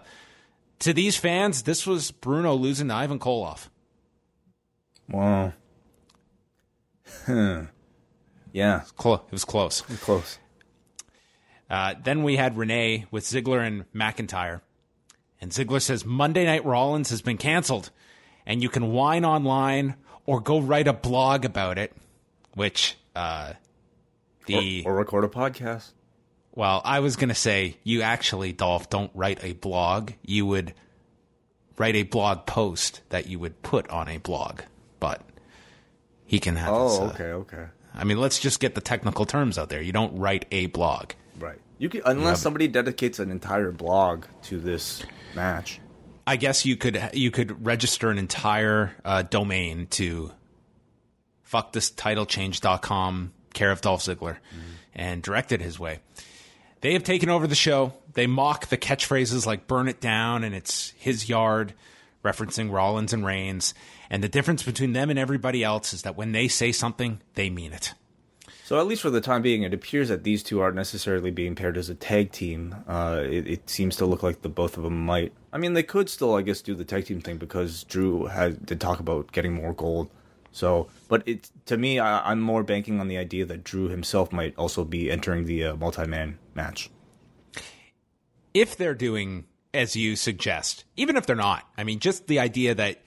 [0.80, 3.70] to these fans, this was Bruno losing to Ivan Koloff.
[5.10, 5.54] Well.
[7.26, 7.64] Huh.
[8.54, 9.82] Yeah, it was close.
[10.02, 10.38] close.
[11.70, 14.62] Uh, then we had Renee with Ziggler and McIntyre.
[15.42, 17.90] And Ziggler says Monday Night Rollins has been canceled,
[18.46, 21.94] and you can whine online or go write a blog about it.
[22.54, 23.54] Which, uh,
[24.46, 25.92] the Or, or record a podcast.
[26.54, 30.12] well, I was gonna say you actually, Dolph, don't write a blog.
[30.24, 30.74] You would
[31.78, 34.62] write a blog post that you would put on a blog,
[35.00, 35.22] but
[36.26, 36.68] he can have.
[36.74, 37.66] his, Oh, uh, okay, okay.
[37.96, 39.82] I mean, let's just get the technical terms out there.
[39.82, 41.12] You don't write a blog.
[41.40, 41.60] Right.
[41.78, 45.04] You can unless somebody dedicates an entire blog to this
[45.36, 45.80] match.
[46.26, 50.32] I guess you could you could register an entire uh, domain to
[51.44, 54.38] fuck this title fuckthistitlechange.com, care of Dolph Ziggler,
[54.96, 56.00] and direct it his way.
[56.82, 57.94] They have taken over the show.
[58.14, 61.74] They mock the catchphrases like "burn it down" and "it's his yard,"
[62.24, 63.74] referencing Rollins and Reigns.
[64.10, 67.50] And the difference between them and everybody else is that when they say something, they
[67.50, 67.94] mean it.
[68.72, 71.56] So at least for the time being, it appears that these two aren't necessarily being
[71.56, 72.74] paired as a tag team.
[72.88, 75.34] Uh, it, it seems to look like the both of them might.
[75.52, 78.66] I mean, they could still, I guess, do the tag team thing because Drew had
[78.66, 80.10] did talk about getting more gold.
[80.54, 84.32] So, but it to me, I, I'm more banking on the idea that Drew himself
[84.32, 86.90] might also be entering the uh, multi-man match.
[88.54, 92.74] if they're doing as you suggest, even if they're not, I mean, just the idea
[92.76, 93.02] that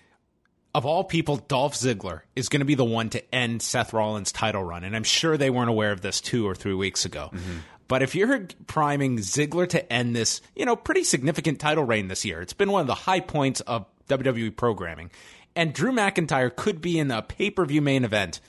[0.74, 4.32] of all people, Dolph Ziggler is going to be the one to end Seth Rollins'
[4.32, 4.82] title run.
[4.82, 7.30] And I'm sure they weren't aware of this two or three weeks ago.
[7.32, 7.58] Mm-hmm.
[7.86, 12.24] But if you're priming Ziggler to end this, you know, pretty significant title reign this
[12.24, 15.10] year, it's been one of the high points of WWE programming.
[15.54, 18.40] And Drew McIntyre could be in a pay per view main event.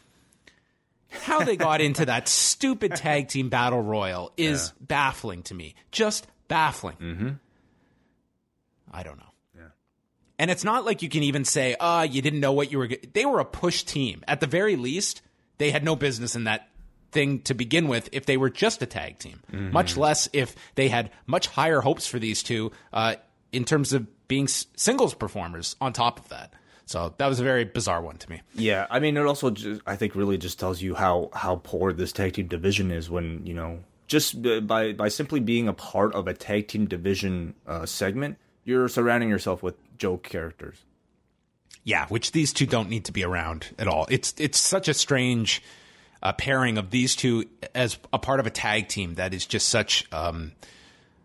[1.09, 5.75] How they got into that stupid tag team battle royal is baffling to me.
[5.91, 6.97] Just baffling.
[6.97, 7.29] Mm-hmm.
[8.91, 9.34] I don't know.
[10.37, 12.87] And it's not like you can even say, "Ah, you didn't know what you were."
[12.87, 12.99] G-.
[13.13, 14.23] They were a push team.
[14.27, 15.21] At the very least,
[15.57, 16.67] they had no business in that
[17.11, 18.09] thing to begin with.
[18.11, 19.39] If they were just a tag team,
[19.71, 23.15] much less if they had much higher hopes for these two uh,
[23.53, 25.77] in terms of being s- singles performers.
[25.79, 26.51] On top of that,
[26.85, 28.41] so that was a very bizarre one to me.
[28.55, 31.93] Yeah, I mean, it also just, I think really just tells you how how poor
[31.93, 36.13] this tag team division is when you know just by by simply being a part
[36.13, 40.77] of a tag team division uh, segment, you're surrounding yourself with joke characters.
[41.83, 44.07] Yeah, which these two don't need to be around at all.
[44.09, 45.61] It's it's such a strange
[46.23, 49.69] uh, pairing of these two as a part of a tag team that is just
[49.69, 50.53] such um,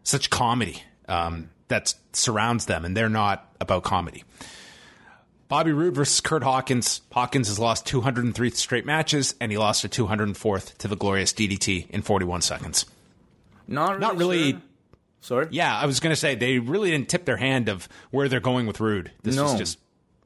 [0.02, 4.24] such comedy um, that surrounds them, and they're not about comedy.
[5.48, 7.00] Bobby Roode versus Kurt Hawkins.
[7.10, 11.90] Hawkins has lost 203 straight matches, and he lost a 204th to the Glorious DDT
[11.90, 12.86] in 41 seconds.
[13.66, 14.00] Not really.
[14.00, 14.60] Not really- sure.
[15.20, 15.48] Sorry.
[15.50, 18.40] Yeah, I was going to say they really didn't tip their hand of where they're
[18.40, 19.10] going with Roode.
[19.22, 19.58] This was No.
[19.58, 19.78] just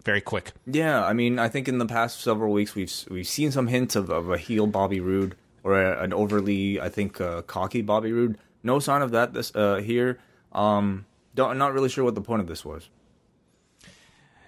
[0.05, 0.53] very quick.
[0.67, 3.97] Yeah, I mean, I think in the past several weeks we've we've seen some hints
[3.97, 8.13] of, of a heel Bobby Roode or a, an overly, I think, uh, cocky Bobby
[8.13, 8.39] Roode.
[8.63, 10.19] No sign of that this uh, here.
[10.53, 12.89] Um, don't not really sure what the point of this was.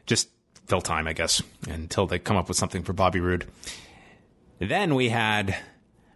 [0.06, 0.28] just
[0.66, 3.46] fill time, I guess, until they come up with something for Bobby Roode.
[4.58, 5.56] Then we had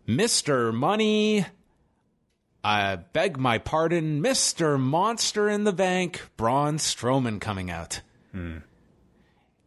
[0.09, 0.73] Mr.
[0.73, 1.47] Money.
[2.63, 4.79] I beg my pardon, Mr.
[4.79, 8.03] Monster in the Bank, Braun Strowman coming out.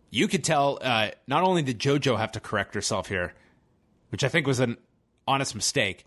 [0.09, 0.77] you could tell.
[0.81, 3.33] Uh, not only did JoJo have to correct herself here,
[4.09, 4.77] which I think was an
[5.27, 6.05] honest mistake,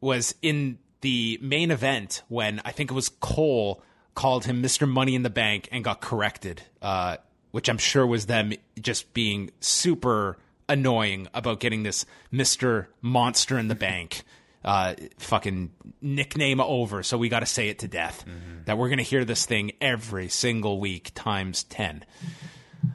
[0.00, 3.82] was in the main event when I think it was Cole
[4.14, 4.88] called him Mr.
[4.88, 7.16] Money in the Bank and got corrected, uh,
[7.52, 10.36] which I'm sure was them just being super
[10.68, 12.88] annoying about getting this Mr.
[13.00, 14.24] Monster in the Bank
[14.64, 17.02] uh, fucking nickname over.
[17.02, 18.24] So we got to say it to death
[18.66, 22.04] that we're going to hear this thing every single week times 10.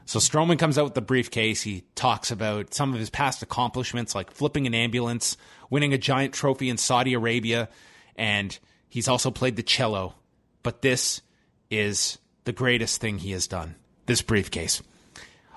[0.05, 1.61] So Strowman comes out with the briefcase.
[1.61, 5.37] He talks about some of his past accomplishments, like flipping an ambulance,
[5.69, 7.69] winning a giant trophy in Saudi Arabia,
[8.15, 8.57] and
[8.89, 10.15] he's also played the cello.
[10.61, 11.21] But this
[11.69, 14.81] is the greatest thing he has done this briefcase.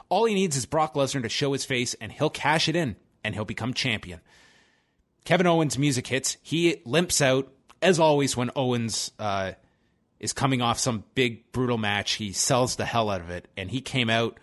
[0.08, 2.96] All he needs is Brock Lesnar to show his face, and he'll cash it in,
[3.24, 4.20] and he'll become champion.
[5.26, 6.38] Kevin Owens' music hits.
[6.40, 9.52] He limps out, as always, when Owens uh,
[10.18, 12.12] is coming off some big, brutal match.
[12.12, 14.38] He sells the hell out of it, and he came out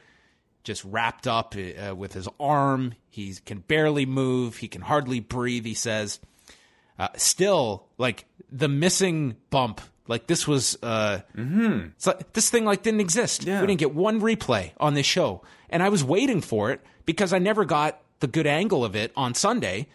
[0.64, 2.94] just wrapped up uh, with his arm.
[3.10, 4.58] He can barely move.
[4.58, 6.20] He can hardly breathe, he says.
[7.00, 9.82] Uh, still, like, the missing bump.
[10.08, 11.22] Like this was, uh,
[12.06, 13.46] like, this thing like didn't exist.
[13.46, 13.62] Yeah.
[13.62, 17.32] We didn't get one replay on this show, and I was waiting for it because
[17.32, 19.88] I never got the good angle of it on Sunday.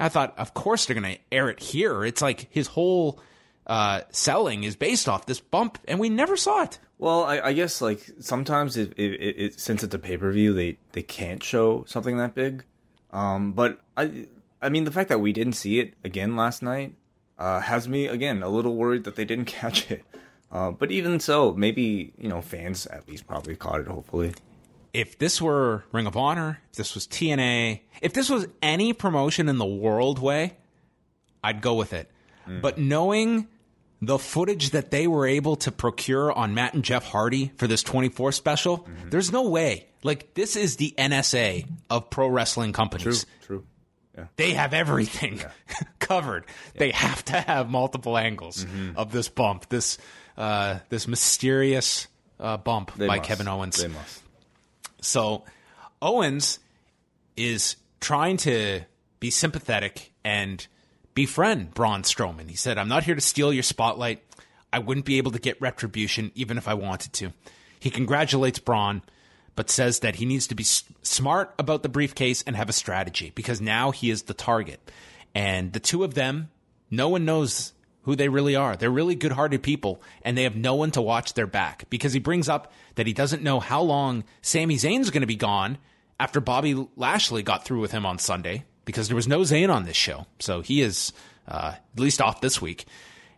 [0.00, 2.04] I thought, of course they're going to air it here.
[2.04, 3.20] It's like his whole
[3.66, 6.78] uh, selling is based off this bump, and we never saw it.
[6.98, 10.52] Well, I, I guess like sometimes it, it, it, since it's a pay per view,
[10.52, 12.64] they they can't show something that big.
[13.12, 14.26] Um, but I
[14.60, 16.94] I mean the fact that we didn't see it again last night
[17.38, 20.04] uh, has me again a little worried that they didn't catch it.
[20.52, 23.86] Uh, but even so, maybe you know fans at least probably caught it.
[23.86, 24.32] Hopefully,
[24.92, 29.48] If this were Ring of Honor, if this was TNA, if this was any promotion
[29.48, 30.56] in the world way,
[31.44, 32.10] I'd go with it.
[32.60, 33.46] But knowing
[34.02, 37.82] the footage that they were able to procure on Matt and Jeff Hardy for this
[37.84, 39.86] 24 special, there's no way.
[40.02, 43.24] Like, this is the NSA of pro wrestling companies.
[43.44, 43.58] true.
[43.58, 43.66] True.
[44.18, 44.24] Yeah.
[44.36, 45.40] They have everything
[46.00, 46.44] covered.
[46.74, 48.96] They have to have multiple angles Mm-hmm.
[48.98, 49.98] of this bump, this
[50.36, 52.08] uh, this mysterious
[52.40, 53.28] uh, bump They by must.
[53.28, 53.80] Kevin Owens.
[53.80, 54.22] They must.
[55.00, 55.44] So
[56.02, 56.58] Owens
[57.36, 58.82] is trying to
[59.18, 60.66] be sympathetic and
[61.14, 62.48] befriend Braun Strowman.
[62.48, 64.22] He said, I'm not here to steal your spotlight.
[64.72, 67.32] I wouldn't be able to get retribution even if I wanted to.
[67.78, 69.02] He congratulates Braun,
[69.56, 72.74] but says that he needs to be s- smart about the briefcase and have a
[72.74, 74.80] strategy because now he is the target.
[75.34, 76.50] And the two of them,
[76.90, 78.76] no one knows who they really are.
[78.76, 82.12] They're really good hearted people, and they have no one to watch their back because
[82.12, 85.78] he brings up that he doesn't know how long Sami Zayn's going to be gone
[86.18, 89.84] after Bobby Lashley got through with him on Sunday because there was no Zayn on
[89.84, 90.26] this show.
[90.38, 91.12] So he is
[91.46, 92.86] uh, at least off this week.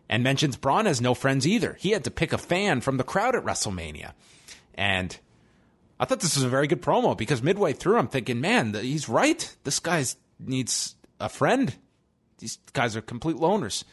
[0.09, 1.75] And mentions Braun has no friends either.
[1.79, 4.11] He had to pick a fan from the crowd at WrestleMania.
[4.75, 5.17] And
[5.99, 9.07] I thought this was a very good promo because midway through, I'm thinking, man, he's
[9.07, 9.55] right.
[9.63, 10.03] This guy
[10.39, 11.73] needs a friend.
[12.39, 13.83] These guys are complete loners.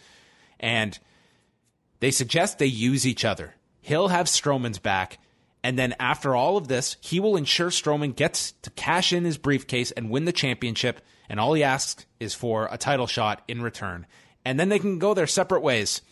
[0.60, 0.98] And
[2.00, 3.54] they suggest they use each other.
[3.80, 5.18] He'll have Strowman's back.
[5.62, 9.38] And then after all of this, he will ensure Strowman gets to cash in his
[9.38, 11.00] briefcase and win the championship.
[11.28, 14.06] And all he asks is for a title shot in return.
[14.44, 16.02] And then they can go their separate ways.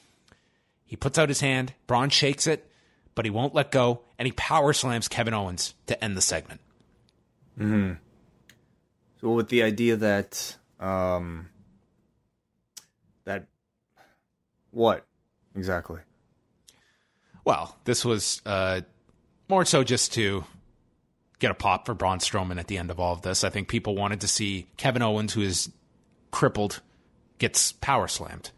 [0.85, 2.71] He puts out his hand, Braun shakes it,
[3.15, 6.61] but he won't let go, and he power slams Kevin Owens to end the segment.
[7.59, 7.93] Hmm.
[9.21, 11.49] So with the idea that um
[13.25, 13.49] that
[14.71, 15.07] what
[15.55, 16.01] exactly?
[17.45, 18.83] Well, this was uh,
[19.49, 20.45] more so just to
[21.39, 23.45] get a pop for Braun Strowman at the end of all of this.
[23.45, 25.71] I think people wanted to see Kevin Owens, who is
[26.31, 26.81] crippled,
[27.39, 28.51] gets power slammed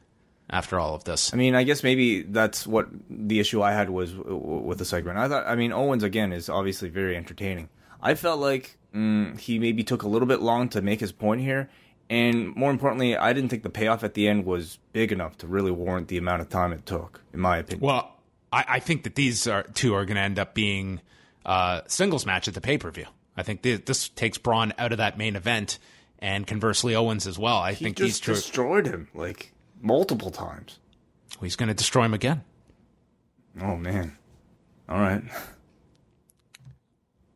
[0.49, 1.33] after all of this.
[1.33, 5.19] I mean, I guess maybe that's what the issue I had was with the segment.
[5.19, 7.69] I thought, I mean, Owens again is obviously very entertaining.
[8.03, 11.43] I felt like mm, he maybe took a little bit long to make his point
[11.43, 11.71] here,
[12.11, 15.47] and more importantly, I didn't think the payoff at the end was big enough to
[15.47, 17.87] really warrant the amount of time it took, in my opinion.
[17.87, 18.17] Well,
[18.53, 21.01] I, I think that these are, two are going to end up being
[21.47, 23.07] uh, singles match at the pay per view.
[23.37, 25.79] I think th- this takes Braun out of that main event,
[26.19, 27.59] and conversely, Owens as well.
[27.59, 30.81] I he think these just two, destroyed him like multiple times.
[31.41, 32.43] he's going to destroy him again.
[33.61, 34.19] Oh man!
[34.89, 35.23] All right.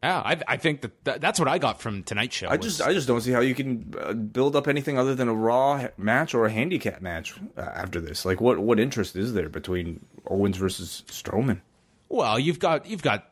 [0.04, 2.48] Yeah, I, I think that th- that's what I got from tonight's show.
[2.48, 5.14] I was- just I just don't see how you can uh, build up anything other
[5.14, 8.24] than a raw ha- match or a handicap match uh, after this.
[8.26, 11.62] Like what what interest is there between Owens versus Strowman?
[12.10, 13.30] Well, you've got you've got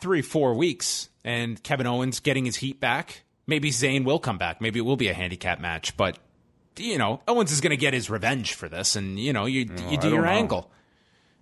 [0.00, 3.22] three, four weeks, and Kevin Owens getting his heat back.
[3.46, 4.60] Maybe Zayn will come back.
[4.60, 6.18] Maybe it will be a handicap match, but
[6.76, 9.70] you know, Owens is going to get his revenge for this, and you know, you
[9.88, 10.28] you do your know.
[10.28, 10.70] angle.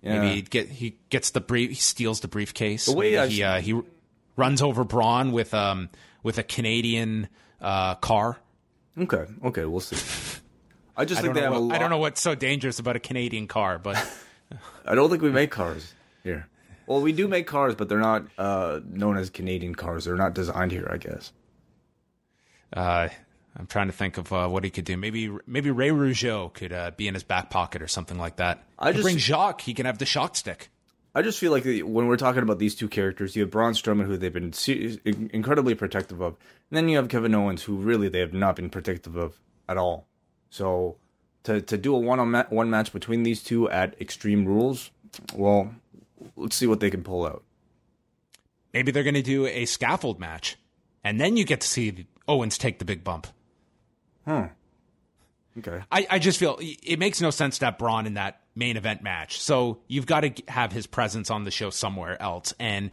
[0.03, 0.19] Yeah.
[0.21, 2.85] Maybe he get he gets the brief, he steals the briefcase.
[2.85, 3.81] The way Maybe I've- he uh, he
[4.35, 5.89] runs over Braun with um
[6.23, 7.29] with a Canadian
[7.61, 8.37] uh, car.
[8.97, 10.41] Okay, okay, we'll see.
[10.97, 11.75] I just I think they have a lot.
[11.75, 13.95] I don't know what's so dangerous about a Canadian car, but
[14.85, 16.47] I don't think we make cars here.
[16.87, 20.05] Well, we do make cars, but they're not uh, known as Canadian cars.
[20.05, 21.31] They're not designed here, I guess.
[22.73, 23.09] uh,
[23.57, 24.97] I'm trying to think of uh, what he could do.
[24.97, 28.63] Maybe maybe Ray Rougeau could uh, be in his back pocket or something like that.
[28.77, 29.61] I just- bring Jacques.
[29.61, 30.69] He can have the shock stick.
[31.15, 34.05] I just feel like when we're talking about these two characters, you have Braun Strowman,
[34.05, 36.35] who they've been se- incredibly protective of,
[36.69, 39.39] and then you have Kevin Owens, who really they have not been protective of
[39.69, 40.07] at all.
[40.49, 40.97] So
[41.43, 44.91] to to do a one on ma- one match between these two at Extreme Rules,
[45.33, 45.73] well,
[46.35, 47.43] let's see what they can pull out.
[48.73, 50.57] Maybe they're going to do a scaffold match,
[51.01, 53.27] and then you get to see Owens take the big bump.
[54.25, 54.47] Hmm.
[55.59, 55.81] Okay.
[55.89, 59.03] I, I just feel it makes no sense to have Braun in that main event
[59.03, 59.41] match.
[59.41, 62.53] So you've got to have his presence on the show somewhere else.
[62.59, 62.91] And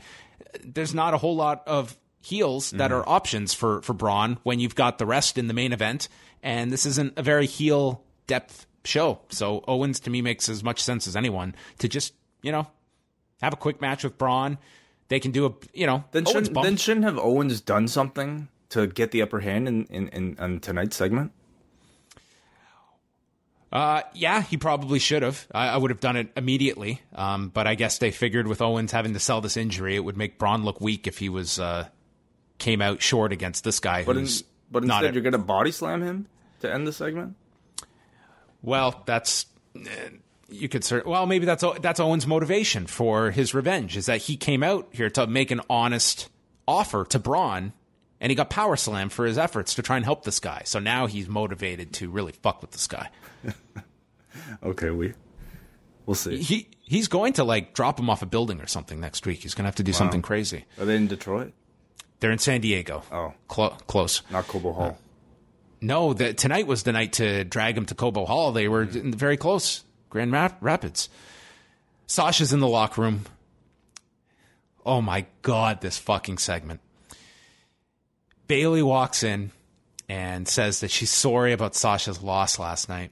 [0.64, 3.00] there's not a whole lot of heels that mm-hmm.
[3.00, 6.08] are options for, for Braun when you've got the rest in the main event.
[6.42, 9.20] And this isn't a very heel depth show.
[9.28, 12.66] So Owens to me makes as much sense as anyone to just, you know,
[13.40, 14.58] have a quick match with Braun.
[15.08, 16.64] They can do a, you know, Then Owens shouldn't bump.
[16.64, 20.60] then shouldn't have Owens done something to get the upper hand in in, in, in
[20.60, 21.32] tonight's segment?
[23.73, 25.47] Uh, yeah, he probably should have.
[25.55, 27.01] I, I would have done it immediately.
[27.14, 30.16] Um, but I guess they figured with Owens having to sell this injury, it would
[30.18, 31.89] make Braun look weak if he was uh,
[32.59, 34.05] came out short against this guy.
[34.05, 34.29] But in,
[34.70, 36.27] but instead, a- you're gonna body slam him
[36.61, 37.35] to end the segment.
[38.61, 39.89] well, that's eh,
[40.49, 44.37] you could cer- well maybe that's that's Owens' motivation for his revenge is that he
[44.37, 46.29] came out here to make an honest
[46.68, 47.73] offer to Braun.
[48.23, 50.62] And he got power slam for his efforts to try and help this guy.
[50.64, 53.11] So now he's motivated to really fuck with this guy.
[54.62, 55.12] Okay, we
[56.07, 56.39] we'll see.
[56.39, 59.41] He he's going to like drop him off a building or something next week.
[59.41, 60.64] He's going to have to do something crazy.
[60.79, 61.53] Are they in Detroit?
[62.20, 63.03] They're in San Diego.
[63.11, 63.35] Oh.
[63.49, 64.23] Clo- close.
[64.31, 64.85] Not Cobo Hall.
[64.85, 64.95] Uh,
[65.81, 68.53] no, the, tonight was the night to drag him to Cobo Hall.
[68.53, 68.99] They were hmm.
[68.99, 69.85] in- very close.
[70.09, 71.09] Grand Rap- Rapids.
[72.07, 73.25] Sasha's in the locker room.
[74.85, 76.81] Oh my God, this fucking segment.
[78.47, 79.51] Bayley walks in
[80.09, 83.11] and says that she's sorry about Sasha's loss last night.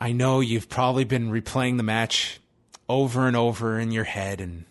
[0.00, 2.40] I know you've probably been replaying the match
[2.88, 4.64] over and over in your head and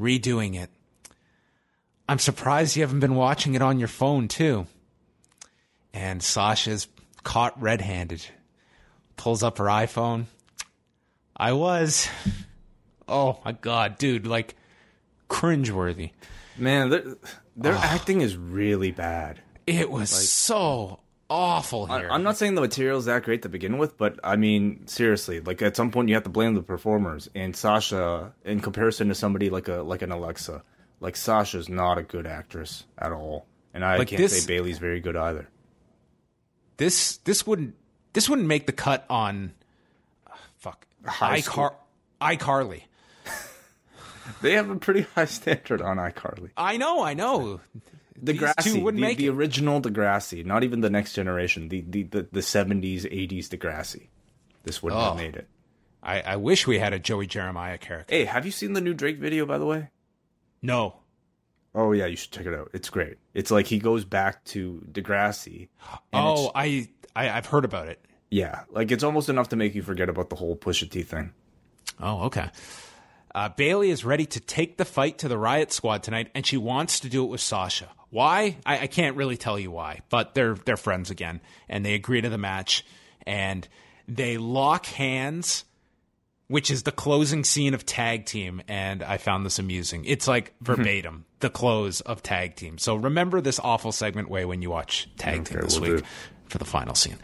[0.00, 0.70] redoing it.
[2.08, 4.66] I'm surprised you haven't been watching it on your phone, too.
[5.92, 6.88] And Sasha's
[7.22, 8.24] caught red handed.
[9.16, 10.26] Pulls up her iPhone.
[11.36, 12.08] I was.
[13.08, 14.56] Oh my God, dude, like
[15.28, 16.10] cringeworthy.
[16.58, 17.04] Man, their,
[17.56, 19.40] their acting is really bad.
[19.66, 22.08] It was so awful I, here.
[22.10, 25.60] I'm not saying the material's that great to begin with, but I mean, seriously, like
[25.62, 27.28] at some point you have to blame the performers.
[27.34, 30.62] And Sasha, in comparison to somebody like a like an Alexa,
[31.00, 33.46] like Sasha's not a good actress at all.
[33.74, 35.48] And I Like can't this- say Bayley's very good either.
[36.76, 37.74] this this wouldn't
[38.12, 39.52] this wouldn't make the cut on
[40.26, 41.74] uh, fuck iCar
[42.20, 42.82] iCarly.
[44.42, 46.50] They have a pretty high standard on iCarly.
[46.56, 47.60] I know, I know.
[48.22, 49.30] Degrassi, two wouldn't the, make the it.
[49.34, 54.08] original Degrassi, not even the next generation, the the the, the 70s, 80s Degrassi.
[54.64, 55.04] This wouldn't Oh.
[55.08, 55.48] have made it.
[56.02, 58.14] I, I wish we had a Joey Jeremiah character.
[58.14, 59.90] Hey, have you seen the new Drake video, by the way?
[60.62, 60.96] No.
[61.74, 62.70] Oh yeah, you should check it out.
[62.72, 63.16] It's great.
[63.34, 65.68] It's like he goes back to Degrassi.
[66.12, 68.02] Oh, I, I I've heard about it.
[68.30, 71.32] yeah, like it's almost enough to make you forget about the whole Pusha T thing.
[72.00, 72.48] Oh, okay.
[73.36, 76.56] Uh, Bayley is ready to take the fight to the Riot Squad tonight, and she
[76.56, 77.90] wants to do it with Sasha.
[78.08, 78.56] Why?
[78.64, 82.22] I, I can't really tell you why, but they're they're friends again, and they agree
[82.22, 82.82] to the match,
[83.26, 83.68] and
[84.08, 85.66] they lock hands,
[86.48, 90.06] which is the closing scene of Tag Team, and I found this amusing.
[90.06, 92.78] It's like verbatim the close of Tag Team.
[92.78, 96.08] So remember this awful segment way when you watch Tag Team this we'll week do.
[96.48, 97.18] for the final scene.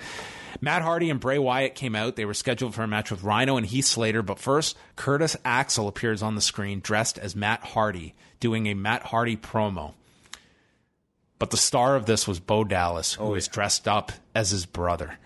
[0.64, 2.14] Matt Hardy and Bray Wyatt came out.
[2.14, 5.88] They were scheduled for a match with Rhino and Heath Slater, but first, Curtis Axel
[5.88, 9.94] appears on the screen dressed as Matt Hardy, doing a Matt Hardy promo.
[11.40, 14.64] But the star of this was Bo Dallas, who oh, was dressed up as his
[14.64, 15.18] brother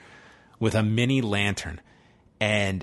[0.58, 1.82] with a mini lantern.
[2.40, 2.82] And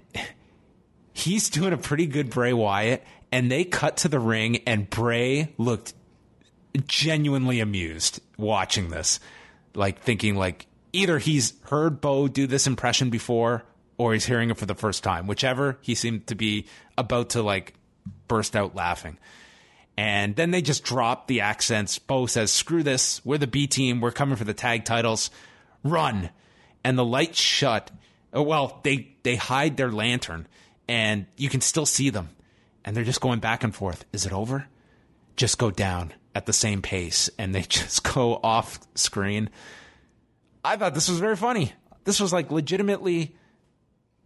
[1.11, 3.03] he's doing a pretty good Bray Wyatt.
[3.31, 5.95] And they cut to the ring, and Bray looked
[6.85, 9.19] genuinely amused watching this,
[9.73, 13.63] like thinking like either he's heard Bo do this impression before
[13.97, 15.27] or he's hearing it for the first time.
[15.27, 16.65] Whichever, he seemed to be
[16.97, 17.73] about to like
[18.27, 19.17] burst out laughing.
[19.97, 21.99] And then they just drop the accents.
[21.99, 23.23] Bo says, "Screw this.
[23.23, 24.01] We're the B team.
[24.01, 25.29] We're coming for the tag titles.
[25.83, 26.31] Run!"
[26.83, 27.91] And the lights shut.
[28.33, 30.47] Oh, Well, they they hide their lantern,
[30.87, 32.29] and you can still see them.
[32.83, 34.05] And they're just going back and forth.
[34.11, 34.67] Is it over?
[35.35, 39.49] just go down at the same pace and they just go off screen.
[40.63, 41.73] I thought this was very funny.
[42.05, 43.35] This was like legitimately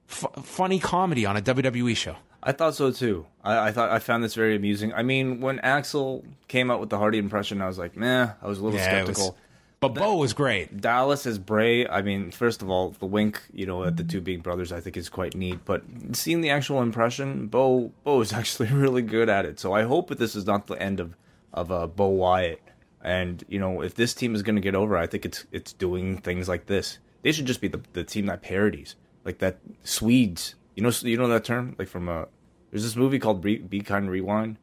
[0.10, 2.16] f- funny comedy on a WWE show.
[2.42, 3.26] I thought so too.
[3.44, 4.94] I, I, thought I found this very amusing.
[4.94, 8.30] I mean, when Axel came out with the Hardy impression, I was like, meh.
[8.42, 9.38] I was a little Yeah, it was- skeptical.
[9.80, 10.82] But Bo was great.
[10.82, 11.86] Dallas as Bray.
[11.88, 14.80] I mean, first of all, the wink, you know, at the two being brothers, I
[14.80, 15.60] think is quite neat.
[15.66, 15.84] But
[16.14, 19.60] seeing the actual impression, Bo Bo is actually really good at it.
[19.60, 21.16] So I hope that this is not the end of
[21.54, 22.60] of uh, Bo Wyatt.
[23.02, 25.74] And you know, if this team is going to get over, I think it's it's
[25.74, 27.00] doing things like this.
[27.22, 30.56] They should just be the the team that parodies, like that Swedes.
[30.76, 32.26] You know, you know that term, like from uh
[32.72, 34.58] There's this movie called Be, Be Kind Rewind,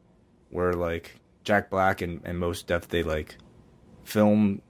[0.49, 3.37] where like Jack Black and and Mos Def they like
[4.03, 4.61] film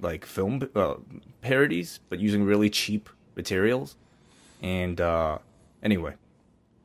[0.00, 0.94] like film uh,
[1.40, 3.96] parodies, but using really cheap materials.
[4.62, 5.38] And uh,
[5.82, 6.14] anyway,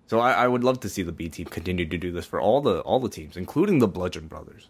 [0.07, 2.39] so I, I would love to see the B team continue to do this for
[2.39, 4.69] all the all the teams, including the Bludgeon Brothers.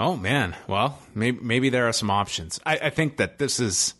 [0.00, 2.60] Oh man, well maybe maybe there are some options.
[2.64, 3.94] I, I think that this is,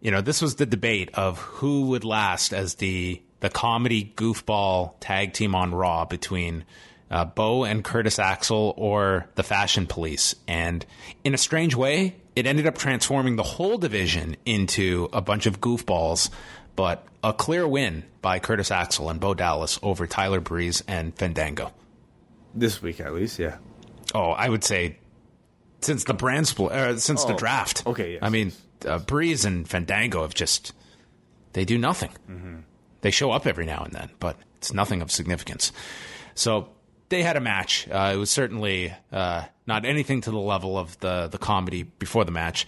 [0.00, 4.94] you know, this was the debate of who would last as the the comedy goofball
[5.00, 6.64] tag team on Raw between
[7.10, 10.86] uh, Bo and Curtis Axel or the Fashion Police, and
[11.22, 15.60] in a strange way, it ended up transforming the whole division into a bunch of
[15.60, 16.30] goofballs.
[16.76, 21.72] But a clear win by Curtis Axel and Bo Dallas over Tyler Breeze and Fandango.
[22.52, 23.58] This week, at least, yeah.
[24.14, 24.98] Oh, I would say
[25.80, 27.86] since the brand split, uh, since the Oh, draft.
[27.86, 28.52] okay, yes, I mean,
[28.86, 30.72] uh, Breeze and Fandango have just
[31.52, 32.10] they do nothing.
[32.30, 32.56] Mm-hmm.
[33.02, 35.72] They show up every now and then, but it's nothing of significance.
[36.34, 36.68] So
[37.10, 37.86] they had a match.
[37.90, 42.24] Uh, it was certainly uh, not anything to the level of the the comedy before
[42.24, 42.66] the match.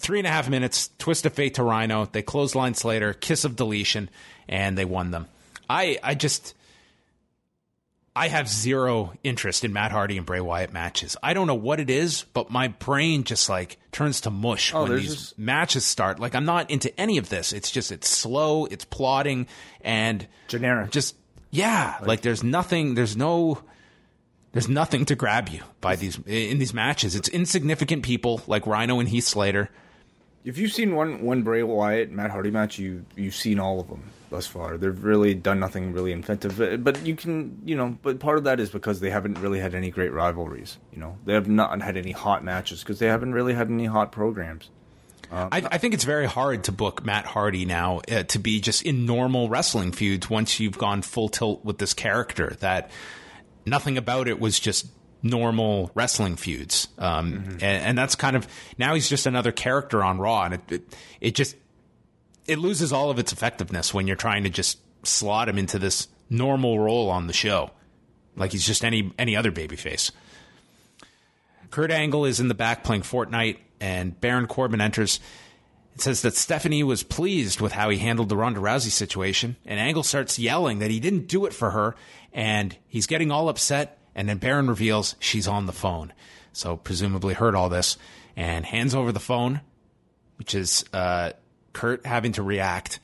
[0.00, 2.04] Three and a half minutes, twist of fate to Rhino.
[2.06, 4.10] They closed clothesline Slater, kiss of deletion,
[4.48, 5.26] and they won them.
[5.70, 6.54] I I just
[8.18, 11.16] I have zero interest in Matt Hardy and Bray Wyatt matches.
[11.22, 14.82] I don't know what it is, but my brain just like turns to mush Oh,
[14.82, 16.18] when these just- matches start.
[16.18, 17.52] Like I'm not into any of this.
[17.52, 19.46] It's just it's slow, it's plodding,
[19.80, 20.90] and Generic.
[20.90, 21.14] Just
[21.50, 22.94] yeah, like, there's nothing.
[22.94, 23.62] There's no.
[24.52, 27.14] There's nothing to grab you by these in these matches.
[27.14, 29.70] It's insignificant people like Rhino and Heath Slater.
[30.48, 33.88] If you've seen one one Bray Wyatt Matt Hardy match, you you've seen all of
[33.88, 34.78] them thus far.
[34.78, 37.98] They've really done nothing really inventive, but you can you know.
[38.00, 40.78] But part of that is because they haven't really had any great rivalries.
[40.90, 43.84] You know, they have not had any hot matches because they haven't really had any
[43.84, 44.70] hot programs.
[45.30, 48.80] I, I think it's very hard to book Matt Hardy now uh, to be just
[48.80, 52.56] in normal wrestling feuds once you've gone full tilt with this character.
[52.60, 52.90] That
[53.66, 54.86] nothing about it was just
[55.22, 58.46] normal wrestling feuds, um, and, and that's kind of
[58.78, 61.56] now he's just another character on Raw, and it, it it just
[62.46, 66.08] it loses all of its effectiveness when you're trying to just slot him into this
[66.30, 67.70] normal role on the show,
[68.36, 70.10] like he's just any any other babyface.
[71.70, 75.20] Kurt Angle is in the back playing Fortnite, and Baron Corbin enters.
[75.94, 79.80] It says that Stephanie was pleased with how he handled the Ronda Rousey situation, and
[79.80, 81.96] Angle starts yelling that he didn't do it for her,
[82.32, 83.97] and he's getting all upset.
[84.18, 86.12] And then Baron reveals she's on the phone,
[86.52, 87.96] so presumably heard all this,
[88.34, 89.60] and hands over the phone,
[90.38, 91.34] which is uh,
[91.72, 92.98] Kurt having to react,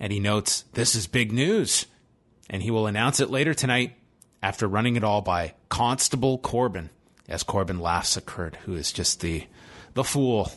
[0.00, 1.84] and he notes this is big news,
[2.48, 3.94] and he will announce it later tonight
[4.42, 6.88] after running it all by Constable Corbin,
[7.28, 9.44] as Corbin laughs at Kurt, who is just the
[9.92, 10.50] the fool.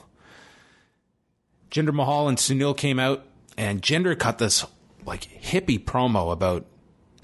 [1.70, 3.26] Jinder Mahal and Sunil came out,
[3.58, 4.66] and Jinder cut this
[5.06, 6.66] like hippie promo about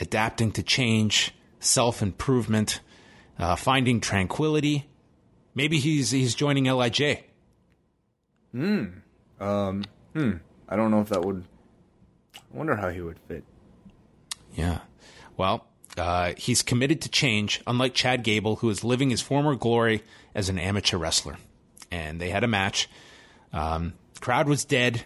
[0.01, 1.34] adapting to change,
[1.64, 2.80] self improvement,
[3.39, 4.88] uh, finding tranquility.
[5.55, 7.24] Maybe he's he's joining Lij.
[8.51, 8.86] Hmm.
[9.39, 9.84] Um
[10.14, 10.34] Hmm.
[10.70, 11.43] I don't know if that would.
[12.36, 13.43] I wonder how he would fit.
[14.53, 14.80] Yeah.
[15.38, 15.66] Well,
[15.97, 20.03] uh, he's committed to change, unlike Chad Gable, who is living his former glory
[20.36, 21.38] as an amateur wrestler.
[21.91, 22.89] And they had a match.
[23.51, 25.05] Um, crowd was dead.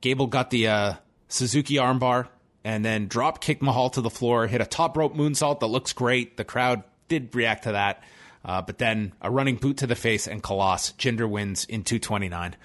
[0.00, 0.94] Gable got the uh,
[1.28, 2.28] Suzuki armbar
[2.64, 5.92] and then drop kick Mahal to the floor, hit a top rope moonsault that looks
[5.92, 6.36] great.
[6.36, 8.02] The crowd did react to that.
[8.44, 10.94] Uh, but then a running boot to the face and Khallas.
[10.96, 12.56] Jinder wins in 229.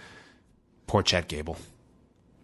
[0.88, 1.58] Poor Chad Gable.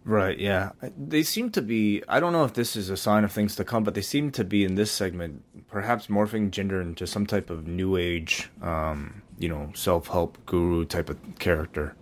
[0.04, 0.72] Right, yeah.
[0.98, 2.02] They seem to be.
[2.08, 4.32] I don't know if this is a sign of things to come, but they seem
[4.32, 9.22] to be in this segment, perhaps morphing Jinder into some type of new age, um,
[9.38, 11.94] you know, self help guru type of character.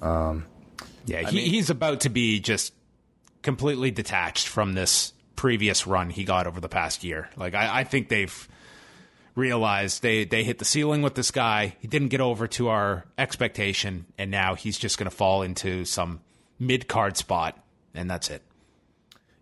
[0.00, 0.46] Um,
[1.06, 2.72] Yeah, he, he's about to be just
[3.44, 7.28] completely detached from this previous run he got over the past year.
[7.36, 8.48] Like I, I think they've
[9.36, 11.76] realized they they hit the ceiling with this guy.
[11.78, 15.84] He didn't get over to our expectation, and now he's just going to fall into
[15.84, 16.20] some
[16.58, 17.62] mid card spot,
[17.94, 18.42] and that's it.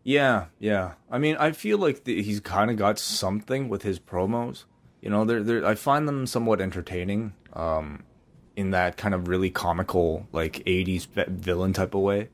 [0.05, 0.95] Yeah, yeah.
[1.11, 4.65] I mean, I feel like the, he's kind of got something with his promos,
[5.01, 7.35] you know, they're, they're I find them somewhat entertaining.
[7.53, 8.05] Um,
[8.57, 12.29] in that kind of really comical, like '80s villain type of way.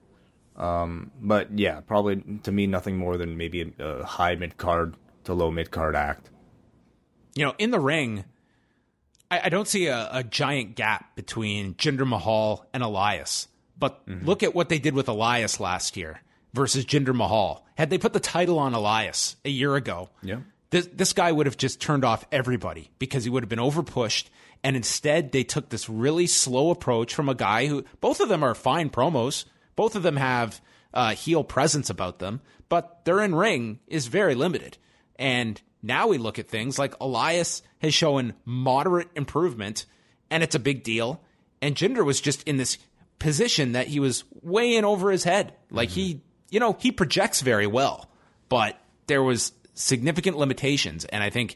[0.58, 4.96] Um, but yeah, probably to me nothing more than maybe a, a high mid card
[5.24, 6.30] to low mid card act.
[7.34, 8.24] You know, in the ring,
[9.30, 13.46] I, I don't see a, a, giant gap between Jinder Mahal and Elias.
[13.78, 14.26] But mm-hmm.
[14.26, 16.20] look at what they did with Elias last year
[16.52, 17.64] versus Jinder Mahal.
[17.76, 20.40] Had they put the title on Elias a year ago, yeah.
[20.70, 24.24] this, this guy would have just turned off everybody because he would have been overpushed.
[24.64, 28.42] And instead, they took this really slow approach from a guy who both of them
[28.42, 29.44] are fine promos.
[29.78, 30.60] Both of them have
[30.92, 34.76] uh, heel presence about them, but their in ring is very limited.
[35.14, 39.86] And now we look at things like Elias has shown moderate improvement,
[40.32, 41.22] and it's a big deal.
[41.62, 42.76] And Jinder was just in this
[43.20, 45.54] position that he was way in over his head.
[45.70, 46.00] Like mm-hmm.
[46.00, 48.10] he, you know, he projects very well,
[48.48, 48.76] but
[49.06, 51.04] there was significant limitations.
[51.04, 51.54] And I think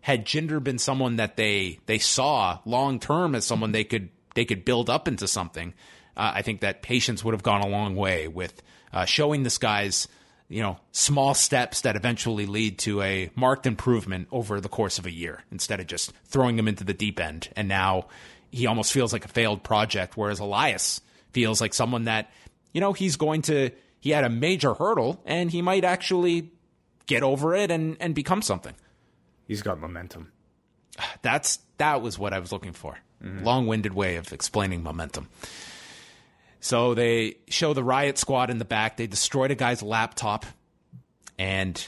[0.00, 4.44] had Jinder been someone that they they saw long term as someone they could they
[4.44, 5.74] could build up into something,
[6.16, 8.62] uh, I think that patience would have gone a long way with
[8.92, 10.08] uh, showing this guy's
[10.48, 15.06] you know small steps that eventually lead to a marked improvement over the course of
[15.06, 17.48] a year instead of just throwing him into the deep end.
[17.56, 18.06] And now
[18.50, 21.00] he almost feels like a failed project, whereas Elias
[21.32, 22.30] feels like someone that
[22.72, 26.50] you know he's going to he had a major hurdle and he might actually
[27.06, 28.74] get over it and and become something.
[29.46, 30.32] He's got momentum.
[31.22, 32.98] That's that was what I was looking for.
[33.22, 33.44] Mm-hmm.
[33.44, 35.28] Long-winded way of explaining momentum.
[36.64, 38.96] So they show the riot squad in the back.
[38.96, 40.46] They destroyed a guy's laptop
[41.38, 41.86] and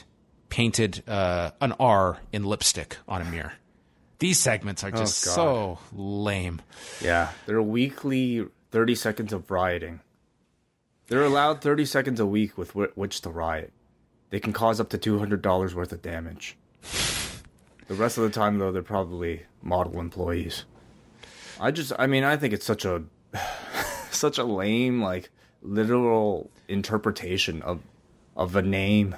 [0.49, 3.53] painted uh, an R in lipstick on a mirror.
[4.19, 6.61] These segments are just oh, so lame.
[7.01, 10.01] Yeah, they're weekly 30 seconds of rioting.
[11.07, 13.73] They're allowed 30 seconds a week with which to riot.
[14.29, 16.55] They can cause up to $200 worth of damage.
[17.87, 20.65] The rest of the time, though, they're probably model employees.
[21.59, 23.05] I just, I mean, I think it's such a,
[24.17, 25.29] such a lame, like,
[25.61, 27.81] literal interpretation of,
[28.35, 29.15] of a name.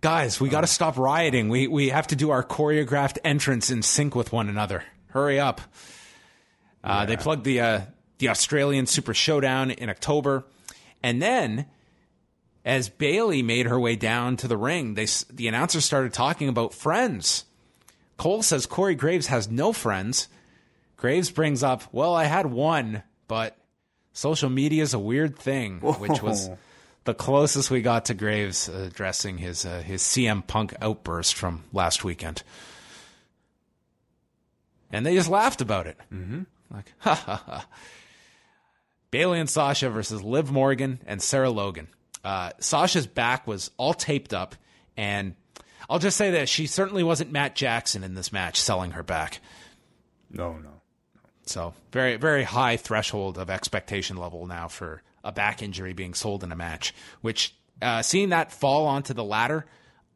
[0.00, 1.48] Guys, we got to stop rioting.
[1.48, 4.84] We we have to do our choreographed entrance in sync with one another.
[5.08, 5.62] Hurry up!
[6.82, 7.06] Uh, yeah.
[7.06, 7.80] They plugged the uh,
[8.18, 10.44] the Australian Super Showdown in October,
[11.02, 11.64] and then
[12.66, 16.74] as Bayley made her way down to the ring, they the announcer started talking about
[16.74, 17.46] friends.
[18.18, 20.28] Cole says Corey Graves has no friends.
[21.04, 23.58] Graves brings up, "Well, I had one, but
[24.14, 25.92] social media is a weird thing," Whoa.
[25.92, 26.48] which was
[27.04, 32.04] the closest we got to Graves addressing his uh, his CM Punk outburst from last
[32.04, 32.42] weekend.
[34.90, 35.98] And they just laughed about it.
[36.10, 36.44] Mm-hmm.
[36.70, 37.66] Like, ha ha ha.
[39.10, 41.88] Bayley and Sasha versus Liv Morgan and Sarah Logan.
[42.24, 44.54] Uh, Sasha's back was all taped up,
[44.96, 45.34] and
[45.90, 49.40] I'll just say that she certainly wasn't Matt Jackson in this match selling her back.
[50.30, 50.73] No, no.
[51.46, 56.42] So very, very high threshold of expectation level now for a back injury being sold
[56.42, 56.94] in a match.
[57.20, 59.66] Which uh, seeing that fall onto the ladder,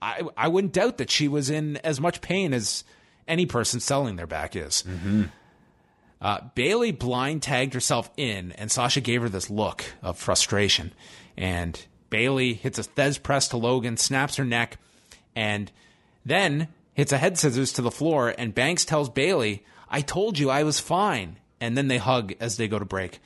[0.00, 2.84] I I wouldn't doubt that she was in as much pain as
[3.26, 4.84] any person selling their back is.
[4.86, 5.24] Mm-hmm.
[6.20, 10.92] Uh, Bayley blind tagged herself in, and Sasha gave her this look of frustration.
[11.36, 14.78] And Bayley hits a Thesz press to Logan, snaps her neck,
[15.36, 15.70] and
[16.24, 18.34] then hits a head scissors to the floor.
[18.36, 21.38] And Banks tells Bayley, I told you I was fine.
[21.60, 23.18] And then they hug as they go to break.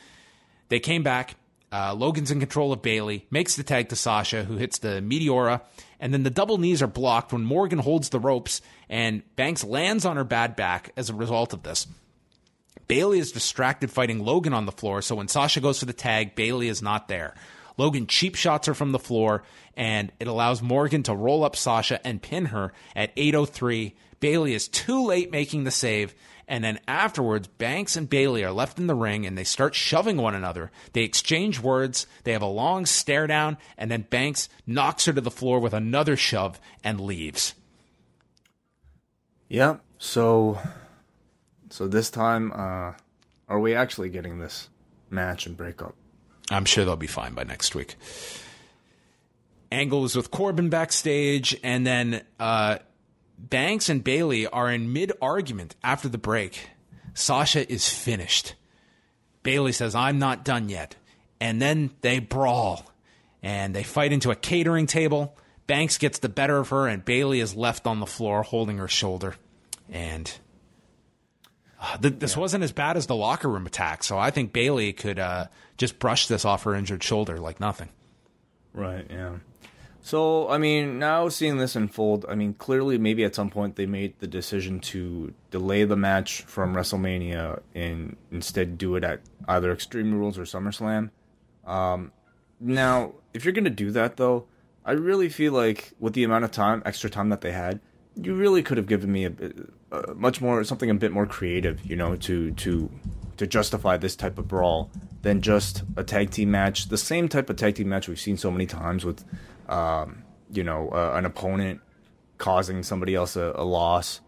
[0.69, 1.37] They came back.
[1.71, 5.63] Uh, Logan's in control of Bayley, makes the tag to Sasha, who hits the Meteora,
[5.99, 8.61] and then the double knees are blocked when Morgan holds the ropes,
[8.91, 11.87] and Banks lands on her bad back as a result of this.
[12.89, 16.35] Bayley is distracted fighting Logan on the floor, so when Sasha goes for the tag,
[16.35, 17.35] Bayley is not there.
[17.77, 19.43] Logan cheap shots her from the floor,
[19.77, 23.95] and it allows Morgan to roll up Sasha and pin her at 803.
[24.21, 26.15] Bayley is too late making the save,
[26.47, 30.17] and then afterwards, Banks and Bayley are left in the ring and they start shoving
[30.17, 30.71] one another.
[30.93, 35.21] They exchange words, they have a long stare down, and then Banks knocks her to
[35.21, 37.55] the floor with another shove and leaves.
[39.49, 40.59] Yeah, so
[41.71, 42.93] so this time, uh,
[43.49, 44.69] are we actually getting this
[45.09, 45.95] match and breakup?
[46.55, 47.97] I'm sure they'll be fine by next week.
[49.71, 52.79] Angle is with Corbin backstage, and then uh,
[53.39, 56.69] Banks and Bayley are in mid argument after the break.
[57.15, 58.55] Sasha is finished.
[59.43, 60.95] Bayley says, I'm not done yet.
[61.41, 62.87] And then they brawl
[63.43, 65.37] and they fight into a catering table.
[65.67, 68.89] Banks gets the better of her, and Bayley is left on the floor holding her
[68.89, 69.35] shoulder.
[69.91, 70.33] And
[71.81, 72.41] uh, th- this yeah.
[72.41, 75.47] wasn't as bad as the locker room attack, so I think Bayley could uh,
[75.83, 77.89] just brush this off her injured shoulder like nothing.
[78.73, 79.05] Right.
[79.11, 79.39] Yeah.
[80.01, 83.87] So, I mean, now seeing this unfold, I mean, clearly maybe at some point they
[83.87, 89.73] made the decision to delay the match from WrestleMania and instead do it at either
[89.73, 91.11] Extreme Rules or SummerSlam.
[91.67, 92.13] Um,
[92.61, 94.47] now, if you're going to do that, though,
[94.85, 97.81] I really feel like with the amount of time, extra time that they had,
[98.15, 99.33] you really could have given me a,
[99.91, 102.89] a much more something a bit more creative, you know, to to
[103.37, 104.91] to justify this type of brawl
[105.23, 106.89] than just a tag team match.
[106.89, 109.25] The same type of tag team match we've seen so many times with,
[109.69, 111.81] um, you know, uh, an opponent
[112.39, 114.21] causing somebody else a, a loss,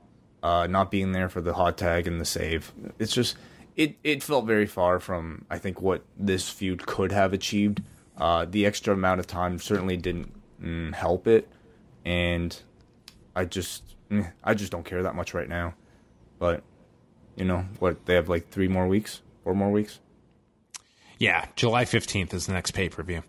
[0.43, 2.73] uh, not being there for the hot tag and the save.
[2.99, 3.37] It's just
[3.77, 7.83] it it felt very far from I think what this feud could have achieved.
[8.17, 10.33] Uh, the extra amount of time certainly didn't
[10.63, 11.49] mm, help it,
[12.05, 12.57] and
[13.35, 15.75] I just mm, I just don't care that much right now.
[16.39, 16.63] But
[17.35, 18.07] you know what?
[18.07, 19.99] They have like three more weeks, four more weeks.
[21.19, 23.23] Yeah, July 15th is the next pay per view.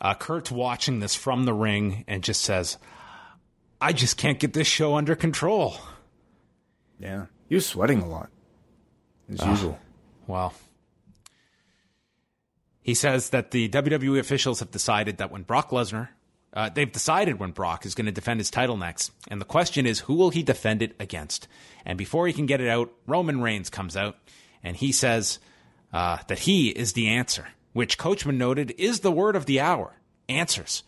[0.00, 2.78] Uh, Kurt's watching this from the ring and just says,
[3.80, 5.76] I just can't get this show under control.
[6.98, 7.26] Yeah.
[7.48, 8.30] He was sweating a lot,
[9.32, 9.78] as uh, usual.
[10.26, 10.54] Well,
[12.80, 16.08] he says that the WWE officials have decided that when Brock Lesnar,
[16.52, 19.10] uh, they've decided when Brock is going to defend his title next.
[19.28, 21.48] And the question is, who will he defend it against?
[21.84, 24.16] And before he can get it out, Roman Reigns comes out
[24.62, 25.38] and he says,
[25.94, 29.94] uh, that he is the answer, which Coachman noted is the word of the hour
[30.28, 30.82] answers.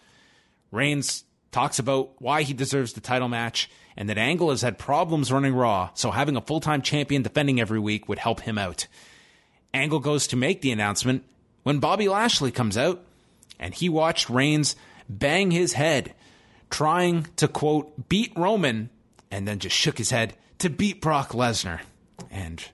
[0.72, 5.32] Reigns talks about why he deserves the title match and that Angle has had problems
[5.32, 8.88] running Raw, so having a full time champion defending every week would help him out.
[9.72, 11.24] Angle goes to make the announcement
[11.62, 13.00] when Bobby Lashley comes out
[13.60, 14.74] and he watched Reigns
[15.08, 16.14] bang his head,
[16.68, 18.90] trying to quote, beat Roman,
[19.30, 21.80] and then just shook his head to beat Brock Lesnar.
[22.30, 22.64] And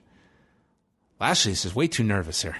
[1.23, 2.57] Lashley's is way too nervous here.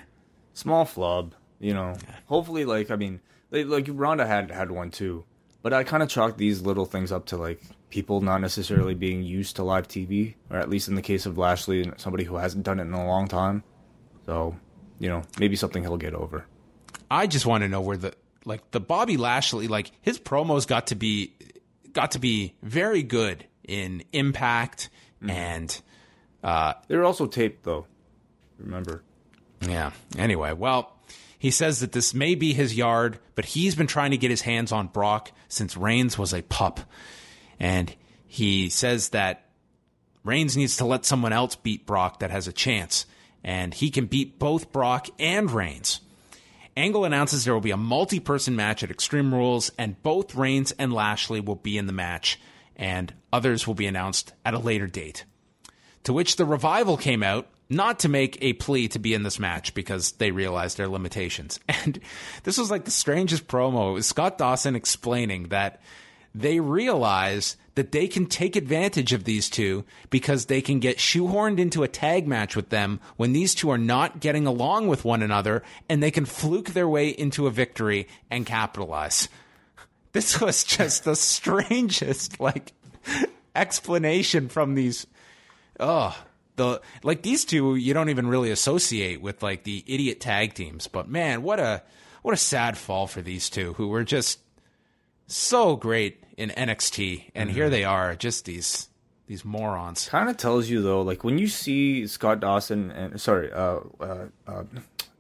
[0.54, 1.98] Small flub, you know.
[2.02, 2.16] Yeah.
[2.28, 5.26] Hopefully, like I mean, they, like Ronda had had one too,
[5.62, 9.22] but I kind of chalk these little things up to like people not necessarily being
[9.22, 12.64] used to live TV, or at least in the case of Lashley, somebody who hasn't
[12.64, 13.66] done it in a long time.
[14.26, 14.56] So,
[14.98, 16.46] you know, maybe something he'll get over.
[17.12, 18.14] I just want to know where the
[18.46, 21.34] like the Bobby Lashley like his promos got to be
[21.92, 25.32] got to be very good in Impact mm-hmm.
[25.32, 25.82] and
[26.42, 27.88] uh, they're also taped though
[28.64, 29.04] remember.
[29.62, 29.92] Yeah.
[30.18, 30.98] Anyway, well,
[31.38, 34.42] he says that this may be his yard, but he's been trying to get his
[34.42, 36.80] hands on Brock since Reigns was a pup.
[37.60, 37.94] And
[38.28, 39.46] he says that
[40.24, 43.06] Reigns needs to let someone else beat Brock that has a chance.
[43.44, 46.00] And he can beat both Brock and Reigns.
[46.76, 50.72] Angle announces there will be a multi person match at Extreme Rules, and both Reigns
[50.72, 52.40] and Lashley will be in the match,
[52.76, 55.26] and others will be announced at a later date.
[56.06, 59.40] To which the revival came out not to make a plea to be in this
[59.40, 61.60] match because they realized their limitations.
[61.86, 62.00] And
[62.44, 63.92] this was like the strangest promo.
[63.92, 65.82] It was Scott Dawson explaining that
[66.34, 71.60] they realize that they can take advantage of these two because they can get shoehorned
[71.60, 75.22] into a tag match with them when these two are not getting along with one
[75.22, 79.30] another and they can fluke their way into a victory and capitalize.
[80.14, 82.72] This was just the strangest like
[83.56, 85.08] explanation from these
[85.80, 86.16] oh
[86.56, 90.88] the like these two you don't even really associate with like the idiot tag teams
[90.88, 91.82] but man what a
[92.22, 94.40] what a sad fall for these two who were just
[95.28, 97.58] so great in NXT and mm-hmm.
[97.58, 98.90] here they are just these
[99.28, 103.52] these morons kind of tells you though like when you see Scott Dawson and sorry
[103.52, 104.64] uh uh, uh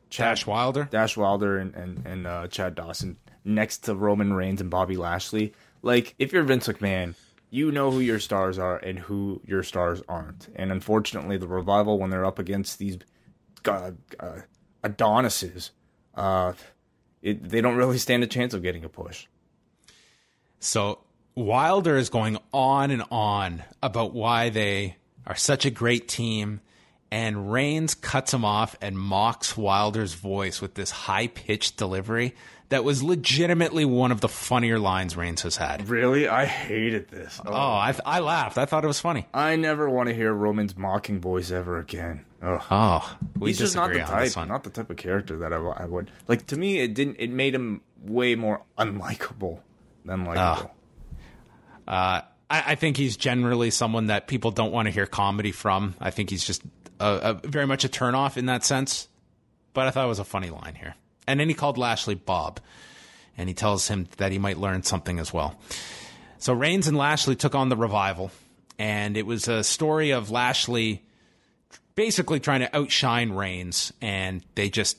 [0.10, 4.62] Chad, Dash Wilder Dash Wilder and and, and uh, Chad Dawson next to Roman Reigns
[4.62, 7.16] and Bobby Lashley like if you're Vince McMahon
[7.54, 10.48] you know who your stars are and who your stars aren't.
[10.56, 12.98] And unfortunately, the revival when they're up against these
[13.66, 14.40] uh, uh,
[14.84, 15.70] Adonises,
[16.16, 16.54] uh,
[17.22, 19.28] it, they don't really stand a chance of getting a push.
[20.60, 21.02] So
[21.36, 24.96] Wilder is going on and on about why they
[25.28, 26.60] are such a great team.
[27.12, 32.34] And Reigns cuts him off and mocks Wilder's voice with this high pitched delivery
[32.70, 35.90] that was legitimately one of the funnier lines Reigns has had.
[35.90, 36.28] Really?
[36.28, 37.40] I hated this.
[37.46, 38.58] Oh, oh I, I laughed.
[38.58, 39.28] I thought it was funny.
[39.34, 42.26] I never want to hear Roman's mocking voice ever again.
[42.42, 42.62] Ugh.
[42.72, 45.86] Oh, we He's just not the type, not the type of character that I, I,
[45.86, 46.48] would like.
[46.48, 47.18] To me, it didn't.
[47.20, 49.60] It made him way more unlikable
[50.04, 50.72] than likable.
[51.88, 55.52] Uh, uh, I, I, think he's generally someone that people don't want to hear comedy
[55.52, 55.96] from.
[56.02, 56.64] I think he's just
[57.00, 59.08] a, a, very much a turnoff in that sense.
[59.74, 60.96] But I thought it was a funny line here.
[61.28, 62.60] And then he called Lashley Bob,
[63.38, 65.60] and he tells him that he might learn something as well.
[66.38, 68.32] So Reigns and Lashley took on the revival,
[68.78, 71.04] and it was a story of Lashley
[71.96, 74.98] basically trying to outshine Reigns, and they just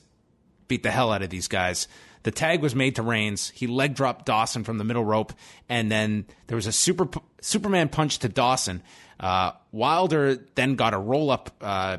[0.67, 1.87] beat the hell out of these guys.
[2.23, 3.51] The tag was made to Reigns.
[3.51, 5.33] He leg dropped Dawson from the middle rope,
[5.69, 7.07] and then there was a super
[7.41, 8.81] Superman punch to Dawson.
[9.19, 11.97] Uh, Wilder then got a roll up uh,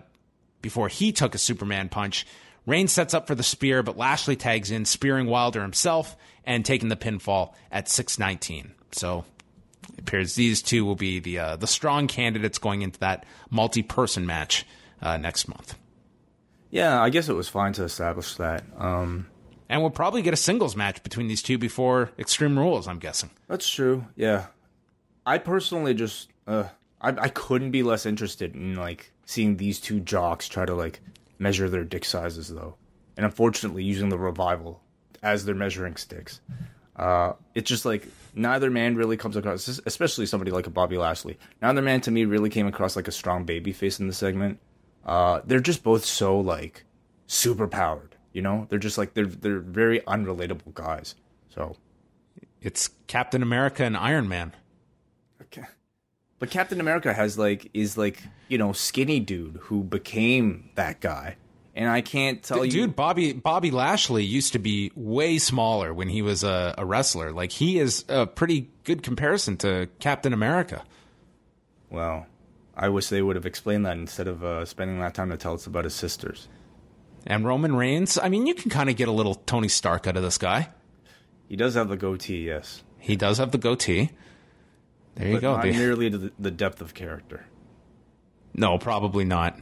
[0.62, 2.26] before he took a Superman punch.
[2.66, 6.88] Reigns sets up for the spear, but Lashley tags in, spearing Wilder himself and taking
[6.88, 8.74] the pinfall at 619.
[8.92, 9.24] So
[9.92, 13.82] it appears these two will be the uh, the strong candidates going into that multi
[13.82, 14.66] person match
[15.00, 15.76] uh, next month.
[16.70, 18.64] Yeah, I guess it was fine to establish that.
[18.76, 19.28] Um,
[19.68, 23.30] and we'll probably get a singles match between these two before Extreme Rules, I'm guessing.
[23.48, 24.06] That's true.
[24.16, 24.46] Yeah.
[25.24, 26.64] I personally just uh
[27.00, 31.00] I I couldn't be less interested in like seeing these two jocks try to like
[31.38, 32.76] measure their dick sizes though.
[33.16, 34.82] And unfortunately using the revival
[35.22, 36.40] as their measuring sticks.
[36.94, 41.38] Uh it's just like neither man really comes across especially somebody like a Bobby Lashley.
[41.62, 44.60] Neither man to me really came across like a strong baby face in the segment.
[45.04, 46.84] Uh they're just both so like
[47.26, 51.14] super powered you know, they're just like they're they're very unrelatable guys.
[51.48, 51.74] So
[52.60, 54.52] it's Captain America and Iron Man.
[56.38, 61.36] But Captain America has like is like, you know, skinny dude who became that guy.
[61.74, 65.92] And I can't tell dude, you Dude, Bobby Bobby Lashley used to be way smaller
[65.92, 67.32] when he was a, a wrestler.
[67.32, 70.84] Like he is a pretty good comparison to Captain America.
[71.90, 72.26] Well,
[72.74, 75.54] I wish they would have explained that instead of uh, spending that time to tell
[75.54, 76.48] us about his sisters.
[77.26, 80.16] And Roman Reigns, I mean, you can kind of get a little Tony Stark out
[80.16, 80.70] of this guy.
[81.48, 82.82] He does have the goatee, yes.
[82.98, 84.10] He does have the goatee.
[85.16, 85.56] There you but go.
[85.56, 87.46] Not nearly the, the depth of character.
[88.54, 89.58] No, probably not.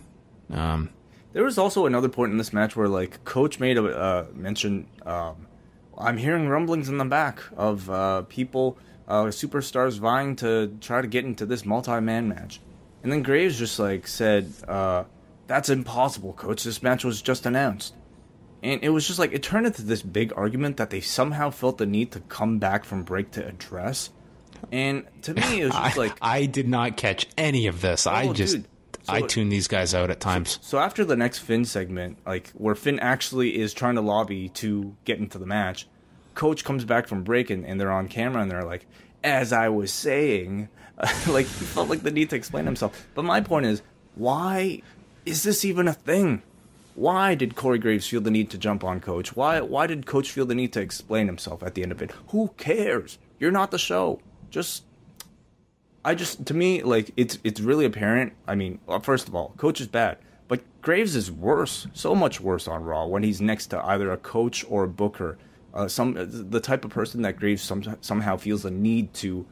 [0.50, 0.90] Um,
[1.32, 4.86] there was also another point in this match where, like, Coach made a uh, mention.
[5.04, 5.48] Um,
[5.96, 11.06] I'm hearing rumblings in the back of uh, people, uh, superstars vying to try to
[11.08, 12.60] get into this multi-man match,
[13.02, 15.04] and then Graves just like said, uh,
[15.46, 16.64] that's impossible, coach.
[16.64, 17.94] This match was just announced.
[18.62, 21.78] And it was just like, it turned into this big argument that they somehow felt
[21.78, 24.10] the need to come back from break to address.
[24.72, 26.16] And to me, it was just I, like.
[26.20, 28.06] I did not catch any of this.
[28.06, 28.56] Oh, I just.
[28.56, 28.66] Dude.
[29.02, 30.52] So, I tune these guys out at times.
[30.52, 34.48] So, so, after the next Finn segment, like where Finn actually is trying to lobby
[34.50, 35.86] to get into the match,
[36.34, 38.86] Coach comes back from break and, and they're on camera and they're like,
[39.22, 40.70] "As I was saying,"
[41.28, 43.06] like he felt like the need to explain himself.
[43.14, 43.82] But my point is,
[44.14, 44.80] why
[45.26, 46.42] is this even a thing?
[46.94, 49.34] Why did Corey Graves feel the need to jump on Coach?
[49.34, 52.12] Why why did Coach feel the need to explain himself at the end of it?
[52.28, 53.18] Who cares?
[53.38, 54.20] You're not the show.
[54.54, 54.84] Just
[56.04, 58.34] I just to me like it's it's really apparent.
[58.46, 62.40] I mean, well, first of all, Coach is bad, but Graves is worse, so much
[62.40, 65.38] worse on Raw when he's next to either a coach or a booker.
[65.74, 69.44] Uh, some the type of person that Graves some, somehow feels the need to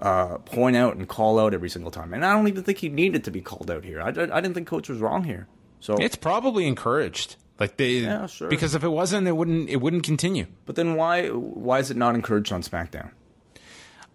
[0.00, 2.12] uh, point out and call out every single time.
[2.12, 4.02] And I don't even think he needed to be called out here.
[4.02, 5.48] I, I, I didn't think coach was wrong here.
[5.80, 7.36] So it's probably encouraged.
[7.58, 8.50] Like they, yeah, sure.
[8.50, 9.70] Because if it wasn't, it wouldn't.
[9.70, 10.48] It wouldn't continue.
[10.66, 11.28] But then why?
[11.28, 13.12] Why is it not encouraged on SmackDown?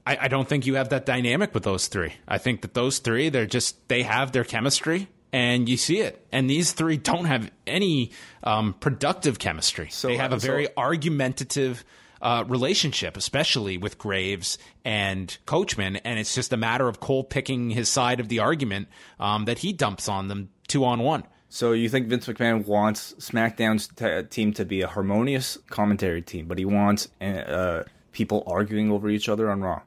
[0.05, 2.13] I, I don't think you have that dynamic with those three.
[2.27, 6.25] I think that those three, they're just they have their chemistry, and you see it.
[6.31, 8.11] And these three don't have any
[8.43, 9.89] um, productive chemistry.
[9.89, 11.83] So, they have a very so, argumentative
[12.21, 17.69] uh, relationship, especially with Graves and Coachman, and it's just a matter of Cole picking
[17.71, 18.87] his side of the argument
[19.19, 21.23] um, that he dumps on them two on one.
[21.49, 26.47] So you think Vince McMahon wants SmackDown's t- team to be a harmonious commentary team,
[26.47, 29.81] but he wants uh, people arguing over each other on Raw?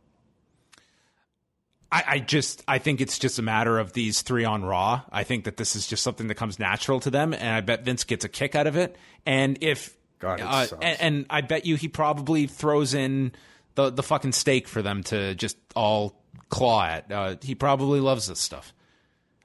[1.91, 5.03] I, I, just I think it's just a matter of these three on Raw.
[5.11, 7.85] I think that this is just something that comes natural to them, and I bet
[7.85, 8.97] Vince gets a kick out of it.
[9.25, 13.33] And if God, uh, and, and, I bet you he probably throws in
[13.75, 17.11] the the fucking steak for them to just all claw at.
[17.11, 18.75] Uh, he probably loves this stuff.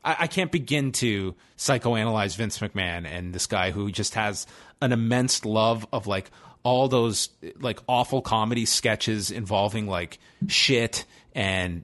[0.03, 4.47] I, I, can't begin to psychoanalyze Vince McMahon and this guy who just has
[4.81, 6.31] an immense love of like
[6.63, 7.29] all those
[7.59, 10.17] like awful comedy sketches involving like
[10.47, 11.83] shit and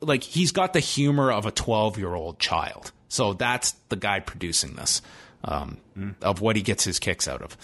[0.00, 2.92] like he's got the humor of a 12 year old child.
[3.08, 5.02] So that's the guy producing this
[5.44, 6.14] um, mm.
[6.22, 7.56] of what he gets his kicks out of.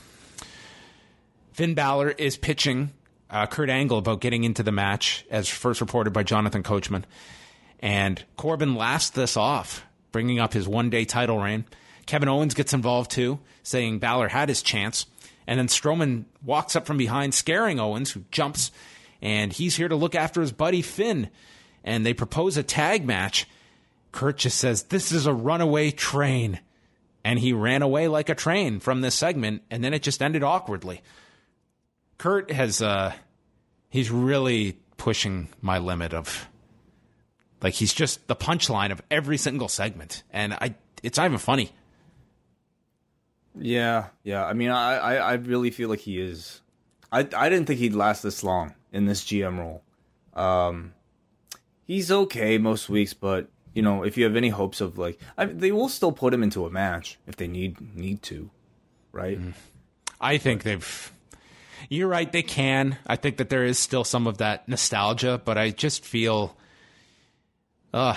[1.53, 2.91] Finn Balor is pitching
[3.31, 7.05] uh, Kurt Angle about getting into the match, as first reported by Jonathan Coachman.
[7.81, 11.65] And Corbin laughs this off, bringing up his one day title reign.
[12.07, 15.07] Kevin Owens gets involved too, saying Balor had his chance.
[15.47, 18.73] And then Strowman walks up from behind, scaring Owens, who jumps,
[19.23, 21.31] and he's here to look after his buddy Finn.
[21.87, 23.49] And they propose a tag match.
[24.13, 26.61] Kurt just says, This is a runaway train.
[27.25, 30.45] And he ran away like a train from this segment, and then it just ended
[30.45, 31.01] awkwardly.
[32.19, 33.13] Kurt has uh
[33.89, 36.49] he's really pushing my limit of
[37.63, 41.73] like he's just the punchline of every single segment and I it's not even funny.
[43.59, 44.45] Yeah, yeah.
[44.45, 46.61] I mean, I, I, I really feel like he is
[47.13, 49.83] I I didn't think he'd last this long in this GM role.
[50.35, 50.93] Um,
[51.87, 55.47] he's okay most weeks, but you know, if you have any hopes of like, I,
[55.47, 58.51] they will still put him into a match if they need need to,
[59.13, 59.39] right?
[59.39, 59.51] Mm-hmm.
[60.21, 61.13] I think they've.
[61.91, 62.31] You're right.
[62.31, 62.97] They can.
[63.07, 66.57] I think that there is still some of that nostalgia, but I just feel,
[67.93, 68.17] uh,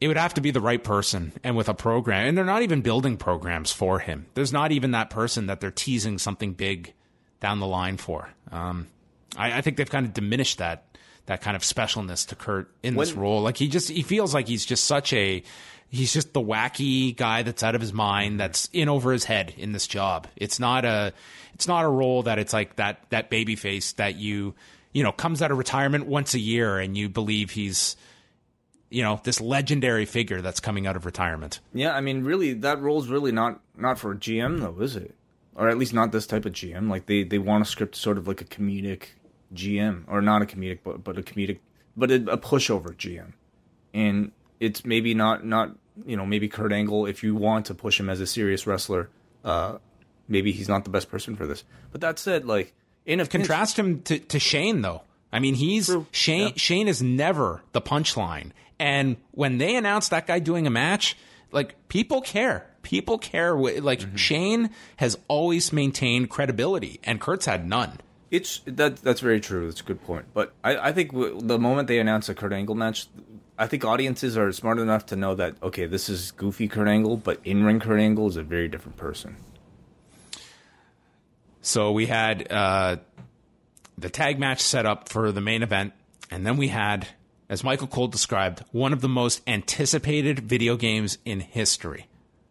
[0.00, 2.26] it would have to be the right person and with a program.
[2.26, 4.26] And they're not even building programs for him.
[4.34, 6.92] There's not even that person that they're teasing something big
[7.40, 8.28] down the line for.
[8.50, 8.88] Um,
[9.36, 10.85] I, I think they've kind of diminished that
[11.26, 13.42] that kind of specialness to Kurt in this role.
[13.42, 15.42] Like he just he feels like he's just such a
[15.88, 19.54] he's just the wacky guy that's out of his mind that's in over his head
[19.56, 20.26] in this job.
[20.36, 21.12] It's not a
[21.54, 24.54] it's not a role that it's like that that baby face that you
[24.92, 27.96] you know comes out of retirement once a year and you believe he's
[28.90, 31.60] you know this legendary figure that's coming out of retirement.
[31.74, 35.14] Yeah, I mean, really, that role's really not not for a GM though, is it?
[35.54, 36.88] Or at least not this type of GM.
[36.88, 39.08] Like they they want a script sort of like a comedic
[39.54, 41.58] GM, or not a comedic, but but a comedic,
[41.96, 43.32] but a, a pushover GM.
[43.94, 45.70] And it's maybe not not
[46.04, 49.08] you know maybe Kurt Angle if you want to push him as a serious wrestler,
[49.44, 49.78] uh,
[50.28, 51.64] maybe he's not the best person for this.
[51.92, 52.74] But that said, like
[53.04, 55.02] in a pinch- Contrast him to, to Shane though.
[55.32, 56.06] I mean, he's True.
[56.12, 56.48] Shane.
[56.48, 56.52] Yeah.
[56.56, 58.52] Shane is never the punchline.
[58.78, 61.16] And when they announced that guy doing a match,
[61.52, 62.66] like people care.
[62.82, 63.54] People care.
[63.56, 64.16] Like Mm-hmm.
[64.16, 67.98] Shane has always maintained credibility, and Kurt's had none.
[68.36, 69.66] It's that that's very true.
[69.66, 70.26] That's a good point.
[70.34, 73.06] But I, I think w- the moment they announce a Kurt Angle match,
[73.58, 77.16] I think audiences are smart enough to know that okay, this is goofy Kurt Angle,
[77.16, 79.36] but in ring Kurt Angle is a very different person.
[81.62, 82.96] So we had uh,
[83.98, 85.94] the tag match set up for the main event,
[86.30, 87.08] and then we had,
[87.48, 92.06] as Michael Cole described, one of the most anticipated video games in history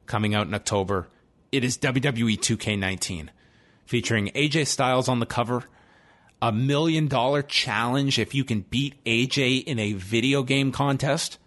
[0.06, 1.08] coming out in October.
[1.52, 3.30] It is WWE 2K19,
[3.86, 5.64] featuring AJ Styles on the cover.
[6.42, 11.40] A million dollar challenge if you can beat AJ in a video game contest.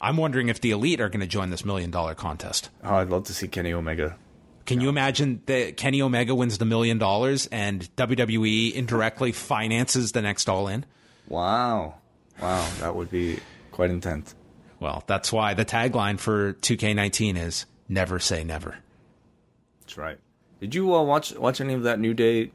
[0.00, 2.70] I'm wondering if the Elite are going to join this million dollar contest.
[2.82, 4.16] Oh, I'd love to see Kenny Omega.
[4.64, 10.20] Can you imagine that Kenny Omega wins the million dollars and WWE indirectly finances the
[10.20, 10.84] next All In?
[11.26, 11.94] Wow,
[12.40, 13.38] wow, that would be
[13.70, 14.34] quite intense.
[14.78, 18.76] Well, that's why the tagline for 2K19 is "Never say never."
[19.80, 20.18] That's right.
[20.60, 22.50] Did you uh, watch watch any of that New Day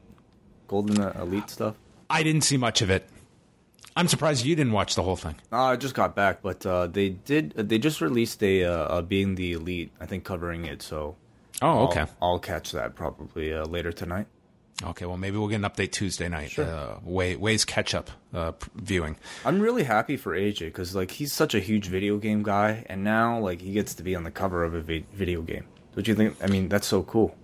[0.68, 1.74] Golden uh, Elite stuff?
[2.10, 3.08] I didn't see much of it.
[3.96, 5.36] I'm surprised you didn't watch the whole thing.
[5.52, 7.52] Uh, I just got back, but uh, they did.
[7.52, 9.92] They just released a uh, uh, being the elite.
[10.00, 10.82] I think covering it.
[10.82, 11.16] So
[11.62, 12.06] Oh, I'll- okay.
[12.20, 14.26] I'll, catch that probably uh, later tonight.
[14.82, 16.58] Okay, well, maybe we'll get an update Tuesday night.
[16.58, 19.16] Uh, Wai, Wai's catch up uh, viewing.
[19.44, 23.04] I'm really happy for AJ because like he's such a huge video game guy, and
[23.04, 25.66] now like he gets to be on the cover of a vi- video game.
[25.94, 26.36] Don't you think?
[26.42, 27.36] I mean, that's so cool.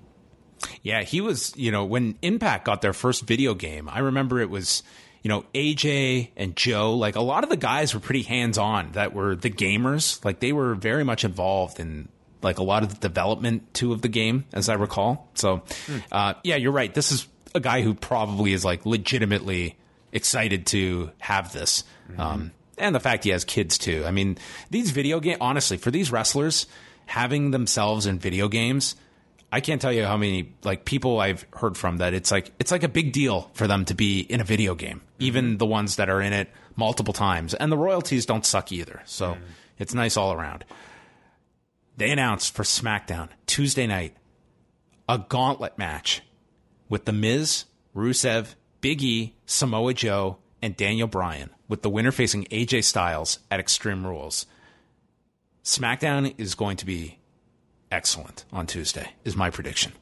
[0.83, 4.51] Yeah, he was, you know, when Impact got their first video game, I remember it
[4.51, 4.83] was,
[5.23, 8.93] you know, AJ and Joe, like a lot of the guys were pretty hands on
[8.93, 10.25] that were the gamers.
[10.25, 12.09] Like they were very much involved in
[12.43, 15.29] like a lot of the development too of the game, as I recall.
[15.35, 15.63] So,
[16.11, 16.93] uh, yeah, you're right.
[16.93, 19.77] This is a guy who probably is like legitimately
[20.13, 21.85] excited to have this.
[22.17, 24.05] Um, and the fact he has kids too.
[24.07, 24.39] I mean,
[24.71, 26.67] these video game, honestly, for these wrestlers
[27.07, 28.97] having themselves in video games,
[29.53, 32.71] I can't tell you how many like people I've heard from that it's like it's
[32.71, 35.57] like a big deal for them to be in a video game, even mm-hmm.
[35.57, 39.03] the ones that are in it multiple times, and the royalties don't suck either.
[39.05, 39.37] So
[39.79, 40.65] it's nice all around.
[41.97, 44.17] They announced for SmackDown Tuesday night
[45.09, 46.23] a gauntlet match
[46.89, 52.45] with The Miz, Rusev, Big E, Samoa Joe, and Daniel Bryan, with the winner facing
[52.47, 54.47] AJ Styles at Extreme Rules.
[55.65, 57.19] SmackDown is going to be
[57.91, 59.93] excellent on Tuesday, is my prediction.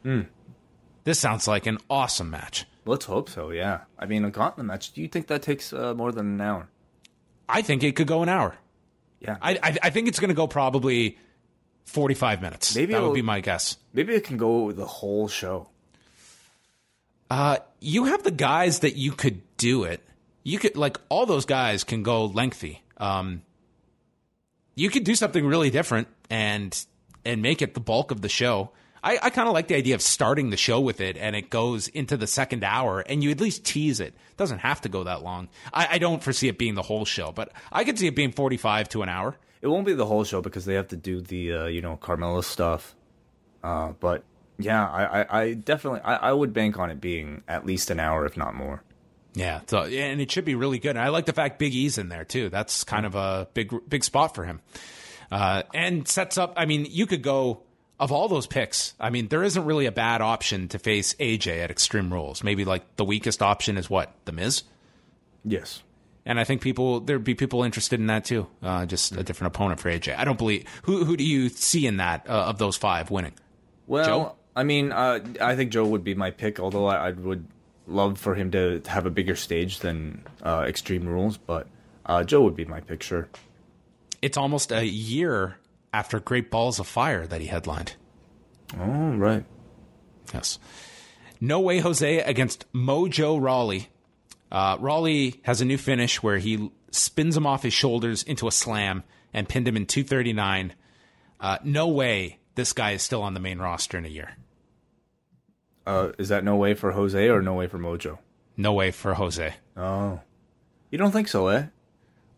[1.04, 2.66] This sounds like an awesome match.
[2.84, 3.50] Let's hope so.
[3.50, 3.80] Yeah.
[3.98, 4.92] I mean, a gauntlet match.
[4.92, 6.68] Do you think that takes uh, more than an hour?
[7.48, 8.56] I think it could go an hour.
[9.20, 9.36] Yeah.
[9.40, 11.18] I I, I think it's going to go probably
[11.84, 12.74] forty five minutes.
[12.76, 13.76] Maybe that would be my guess.
[13.92, 15.68] Maybe it can go the whole show.
[17.30, 20.02] Uh, you have the guys that you could do it.
[20.44, 22.82] You could like all those guys can go lengthy.
[22.96, 23.42] Um,
[24.74, 26.86] you could do something really different and
[27.24, 28.70] and make it the bulk of the show.
[29.02, 31.50] I, I kind of like the idea of starting the show with it and it
[31.50, 34.08] goes into the second hour and you at least tease it.
[34.08, 35.48] It doesn't have to go that long.
[35.72, 38.32] I, I don't foresee it being the whole show, but I could see it being
[38.32, 39.36] 45 to an hour.
[39.60, 41.96] It won't be the whole show because they have to do the uh, you know
[41.96, 42.94] Carmella stuff.
[43.62, 44.24] Uh, but
[44.58, 47.98] yeah, I, I, I definitely I, I would bank on it being at least an
[47.98, 48.82] hour, if not more.
[49.34, 50.90] Yeah, so and it should be really good.
[50.90, 52.48] And I like the fact Big E's in there too.
[52.48, 54.60] That's kind of a big big spot for him,
[55.30, 56.54] uh, and sets up.
[56.56, 57.62] I mean, you could go
[58.00, 61.64] of all those picks, I mean, there isn't really a bad option to face AJ
[61.64, 62.44] at Extreme Rules.
[62.44, 64.62] Maybe like the weakest option is what the Miz.
[65.44, 65.82] Yes.
[66.24, 68.46] And I think people there'd be people interested in that too.
[68.62, 70.16] Uh, just a different opponent for AJ.
[70.16, 73.32] I don't believe who who do you see in that uh, of those five winning?
[73.86, 74.34] Well, Joe?
[74.54, 77.46] I mean, uh, I think Joe would be my pick, although I, I would
[77.86, 81.66] love for him to have a bigger stage than uh, Extreme Rules, but
[82.04, 83.28] uh, Joe would be my pick, sure.
[84.20, 85.58] It's almost a year
[85.92, 87.94] after Great Balls of Fire that he headlined.
[88.78, 89.44] Oh, right.
[90.34, 90.58] Yes.
[91.40, 93.88] No way, Jose against Mojo Rawley.
[94.50, 98.52] Uh, Rawley has a new finish where he spins him off his shoulders into a
[98.52, 100.74] slam and pinned him in 239.
[101.40, 104.36] Uh, no way this guy is still on the main roster in a year.
[105.86, 108.18] Uh, is that no way for Jose or no way for Mojo?
[108.56, 109.54] No way for Jose.
[109.76, 110.20] Oh.
[110.90, 111.66] You don't think so, eh?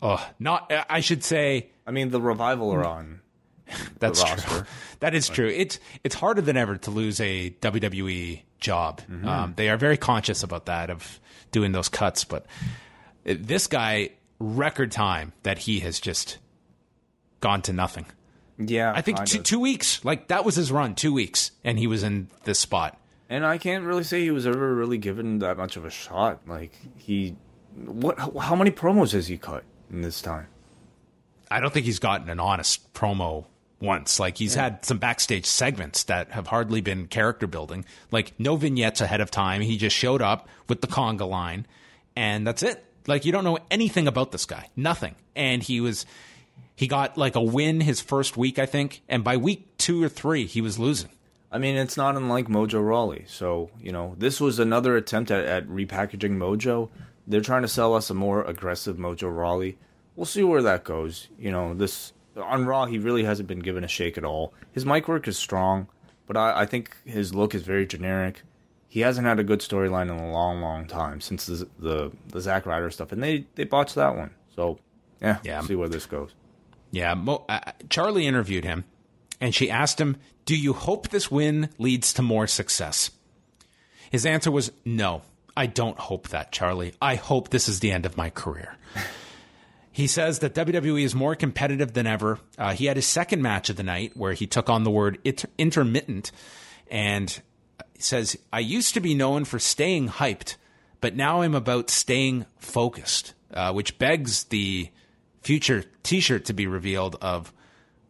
[0.03, 0.72] Oh, not.
[0.72, 3.20] Uh, I should say I mean, the Revival are on.
[3.98, 4.62] that's true.
[5.01, 5.48] That is true.
[5.48, 9.01] It's it's harder than ever to lose a WWE job.
[9.11, 9.26] Mm-hmm.
[9.26, 11.18] Um, they are very conscious about that of
[11.53, 12.22] doing those cuts.
[12.24, 12.44] But
[13.26, 16.36] uh, this guy, record time that he has just
[17.40, 18.05] gone to nothing.
[18.59, 20.05] Yeah, I think two, two weeks.
[20.05, 20.94] Like that was his run.
[20.94, 23.01] Two weeks, and he was in this spot.
[23.30, 26.42] And I can't really say he was ever really given that much of a shot.
[26.46, 27.36] Like he,
[27.74, 28.18] what?
[28.18, 30.47] How many promos has he cut in this time?
[31.51, 33.47] I don't think he's gotten an honest promo
[33.80, 34.20] once.
[34.20, 37.84] Like he's had some backstage segments that have hardly been character building.
[38.11, 39.61] Like no vignettes ahead of time.
[39.61, 41.66] He just showed up with the conga line,
[42.14, 42.84] and that's it.
[43.07, 45.16] Like you don't know anything about this guy, nothing.
[45.34, 46.07] And he was,
[46.76, 50.09] he got like a win his first week, I think, and by week two or
[50.09, 51.11] three, he was losing.
[51.53, 53.24] I mean, it's not unlike Mojo Rawley.
[53.26, 56.91] So, you know, this was another attempt at, at repackaging Mojo.
[57.26, 59.78] They're trying to sell us a more aggressive Mojo Rawley.
[60.16, 61.28] We'll see where that goes.
[61.38, 64.52] You know, this on Raw, he really hasn't been given a shake at all.
[64.72, 65.86] His mic work is strong,
[66.26, 68.42] but I, I think his look is very generic.
[68.88, 72.40] He hasn't had a good storyline in a long, long time since the the, the
[72.40, 74.30] Zack Ryder stuff, and they they botched that one.
[74.56, 74.78] So,
[75.22, 75.60] yeah, Yeah.
[75.60, 76.34] we'll see where this goes.
[76.90, 78.84] Yeah, Mo, uh, Charlie interviewed him,
[79.40, 83.12] and she asked him, "Do you hope this win leads to more success?"
[84.10, 85.22] His answer was, "No,
[85.57, 86.94] I don't hope that, Charlie.
[87.03, 88.76] I hope this is the end of my career."
[89.92, 92.38] he says that WWE is more competitive than ever.
[92.57, 95.18] Uh, he had his second match of the night where he took on the word
[95.24, 96.30] it- intermittent,
[96.88, 97.42] and
[97.98, 100.57] says, "I used to be known for staying hyped,
[101.01, 104.90] but now I'm about staying focused," uh, which begs the
[105.42, 107.53] future T-shirt to be revealed of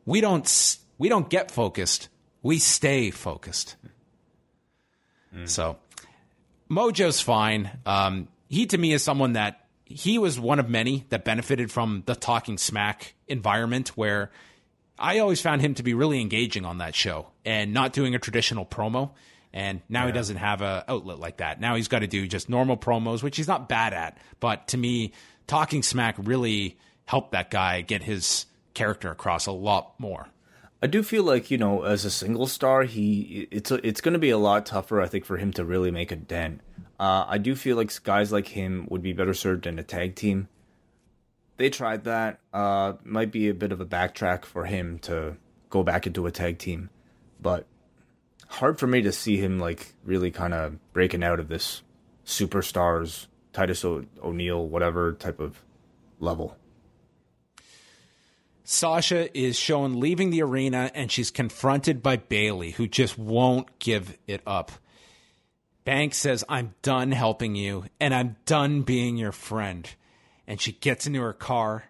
[0.05, 2.09] we don't s- we don't get focused,
[2.43, 3.76] we stay focused.
[5.47, 5.78] So
[6.71, 7.71] Mojo's fine.
[7.85, 12.05] Um, he to me is someone that he was one of many that benefited from
[12.07, 14.31] the talking smack environment where
[14.99, 18.18] I always found him to be really engaging on that show and not doing a
[18.18, 19.11] traditional promo.
[19.53, 21.61] And now he doesn't have a outlet like that.
[21.61, 24.18] Now he's got to do just normal promos, which he's not bad at.
[24.39, 25.12] But to me,
[25.49, 30.29] talking smack really helped that guy get his character across a lot more.
[30.83, 34.14] I do feel like you know, as a single star, he it's a, it's going
[34.14, 36.61] to be a lot tougher, I think, for him to really make a dent.
[36.99, 40.14] Uh, I do feel like guys like him would be better served in a tag
[40.14, 40.49] team.
[41.57, 42.41] They tried that.
[42.53, 45.37] Uh, might be a bit of a backtrack for him to
[45.68, 46.91] go back into a tag team,
[47.41, 47.66] but
[48.49, 51.83] hard for me to see him like really kind of breaking out of this
[52.26, 55.62] superstars Titus o- O'Neil whatever type of
[56.18, 56.57] level.
[58.71, 64.17] Sasha is shown leaving the arena and she's confronted by Bayley, who just won't give
[64.29, 64.71] it up.
[65.83, 69.92] Banks says, I'm done helping you and I'm done being your friend.
[70.47, 71.87] And she gets into her car.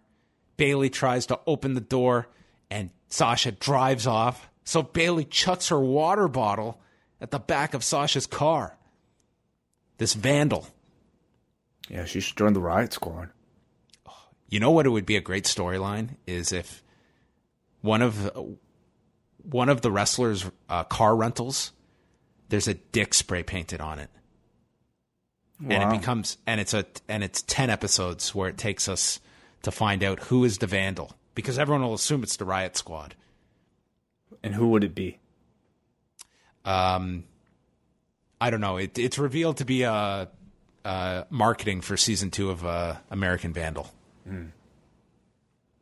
[0.57, 2.29] Bayley tries to open the door
[2.71, 4.49] and Sasha drives off.
[4.65, 6.81] So Bayley chucks her water bottle
[7.21, 8.79] at the back of Sasha's car.
[9.99, 10.67] This vandal.
[11.91, 13.29] Yeah, she should join the Riot Squad.
[14.51, 16.83] You know what it would be a great storyline is if
[17.81, 18.31] one of
[19.43, 21.73] one of the wrestlers' uh, car rentals
[22.49, 24.11] there's a dick spray painted on it,
[25.69, 29.21] and it becomes and it's a and it's ten episodes where it takes us
[29.63, 33.15] to find out who is the vandal because everyone will assume it's the Riot Squad.
[34.43, 35.19] And who would it be?
[36.65, 37.25] Um,
[38.41, 38.79] I don't know.
[38.79, 40.27] It, it's revealed to be uh,
[41.29, 43.93] marketing for season two of uh, American Vandal,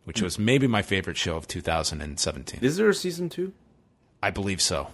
[0.04, 2.60] which was maybe my favorite show of 2017.
[2.62, 3.52] Is there a season two?
[4.22, 4.88] I believe so.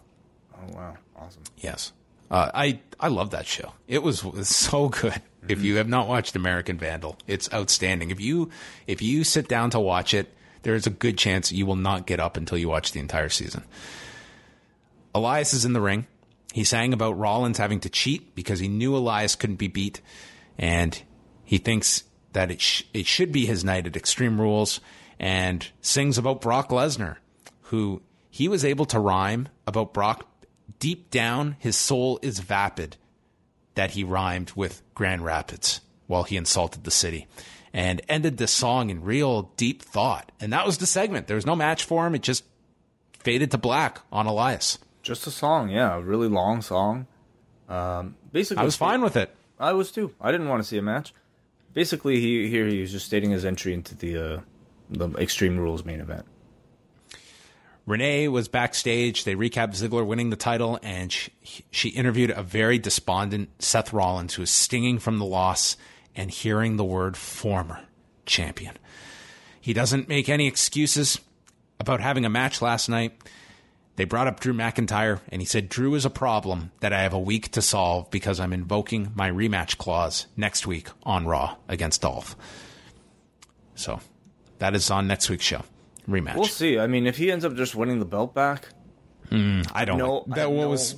[0.57, 1.43] Oh wow, awesome.
[1.59, 1.93] Yes.
[2.31, 3.75] Uh, I I love that show.
[3.87, 5.21] It was, was so good.
[5.47, 8.11] If you have not watched American Vandal, it's outstanding.
[8.11, 8.51] If you
[8.87, 12.07] if you sit down to watch it, there is a good chance you will not
[12.07, 13.63] get up until you watch the entire season.
[15.15, 16.07] Elias is in the ring.
[16.53, 20.01] He sang about Rollins having to cheat because he knew Elias couldn't be beat,
[20.59, 21.01] and
[21.45, 22.05] he thinks
[22.35, 24.81] that it sh- it should be his night at Extreme Rules,
[25.19, 27.17] and sings about Brock Lesnar,
[27.63, 30.29] who he was able to rhyme about Brock.
[30.79, 32.97] Deep down, his soul is vapid
[33.75, 37.27] that he rhymed with Grand Rapids while he insulted the city
[37.73, 40.31] and ended the song in real deep thought.
[40.41, 41.27] And that was the segment.
[41.27, 42.15] There was no match for him.
[42.15, 42.45] It just
[43.19, 44.79] faded to black on Elias.
[45.03, 47.07] Just a song, yeah, a really long song.
[47.69, 49.35] Um, basically, I was fine with it.
[49.59, 50.15] I was too.
[50.21, 51.13] I didn't want to see a match.
[51.75, 54.41] Basically, he here he was just stating his entry into the uh,
[54.91, 56.25] the Extreme Rules main event.
[57.87, 59.25] Renee was backstage.
[59.25, 61.33] They recapped Ziggler winning the title, and she,
[61.71, 65.77] she interviewed a very despondent Seth Rollins, who was stinging from the loss
[66.17, 67.81] and hearing the word former
[68.25, 68.79] champion.
[69.61, 71.21] He doesn't make any excuses
[71.79, 73.13] about having a match last night.
[73.97, 77.13] They brought up Drew McIntyre, and he said, Drew is a problem that I have
[77.13, 82.03] a week to solve because I'm invoking my rematch clause next week on Raw against
[82.03, 82.35] Dolph.
[83.77, 84.01] So
[84.59, 85.63] that is on next week's show.
[86.09, 86.35] Rematch.
[86.35, 86.79] We'll see.
[86.79, 88.69] I mean, if he ends up just winning the belt back,
[89.31, 90.25] hmm, I don't no, know.
[90.35, 90.97] That what was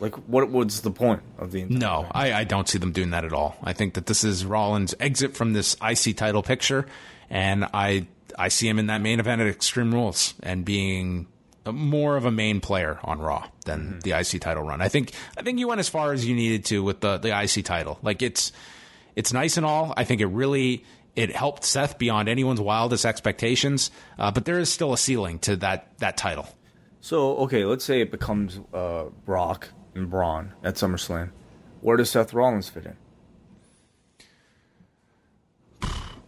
[0.00, 2.06] like what was the point of the No.
[2.10, 3.56] I, I don't see them doing that at all.
[3.62, 6.86] I think that this is Rollins' exit from this IC title picture,
[7.30, 8.06] and I
[8.38, 11.26] I see him in that main event at Extreme Rules and being
[11.72, 14.80] more of a main player on Raw than the IC title run.
[14.80, 17.38] I think I think you went as far as you needed to with the the
[17.38, 17.98] IC title.
[18.02, 18.52] Like it's
[19.16, 19.94] it's nice and all.
[19.96, 20.84] I think it really
[21.16, 25.56] it helped Seth beyond anyone's wildest expectations, uh, but there is still a ceiling to
[25.56, 26.48] that that title.
[27.00, 31.30] So okay, let's say it becomes uh, Brock and Braun at SummerSlam.
[31.80, 32.96] Where does Seth Rollins fit in?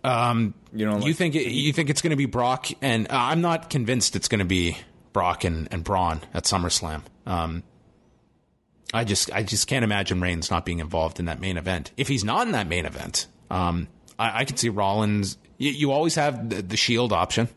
[0.05, 3.15] Um, you know, you think it, you think it's going to be Brock, and uh,
[3.15, 4.77] I'm not convinced it's going to be
[5.17, 7.01] Brock and, and Braun at SummerSlam.
[7.25, 7.63] Um,
[8.93, 11.91] I just I just can't imagine Reigns not being involved in that main event.
[11.97, 13.89] If he's not in that main event, um,
[14.19, 15.39] I, I can see Rollins.
[15.57, 17.49] You, you always have the, the Shield option.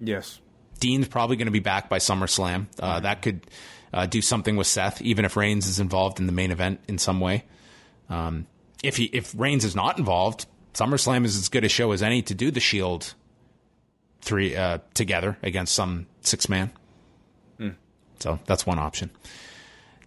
[0.00, 0.40] yes,
[0.80, 2.64] Dean's probably going to be back by SummerSlam.
[2.80, 3.42] Uh, That could
[3.92, 6.96] uh, do something with Seth, even if Reigns is involved in the main event in
[6.96, 7.44] some way.
[8.08, 8.46] Um,
[8.82, 12.22] if he if Reigns is not involved, SummerSlam is as good a show as any
[12.22, 13.12] to do the Shield
[14.20, 16.70] three uh, together against some six man.
[18.20, 19.10] So that's one option.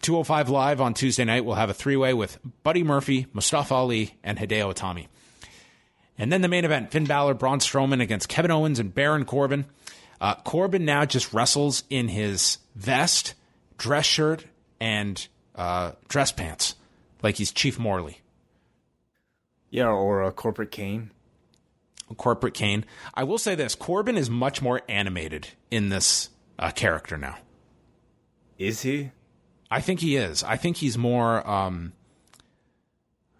[0.02, 4.18] 205 Live on Tuesday night, we'll have a three way with Buddy Murphy, Mustafa Ali,
[4.24, 5.08] and Hideo Itami.
[6.18, 9.66] And then the main event Finn Balor, Braun Strowman against Kevin Owens and Baron Corbin.
[10.20, 13.34] Uh, Corbin now just wrestles in his vest,
[13.78, 14.46] dress shirt,
[14.80, 16.76] and uh, dress pants
[17.24, 18.22] like he's Chief Morley,
[19.70, 21.12] yeah, or a corporate Kane.
[22.18, 22.86] Corporate Kane.
[23.14, 26.30] I will say this Corbin is much more animated in this
[26.60, 27.38] uh, character now.
[28.58, 29.12] Is he?
[29.70, 30.44] I think he is.
[30.44, 31.48] I think he's more.
[31.50, 31.94] Um,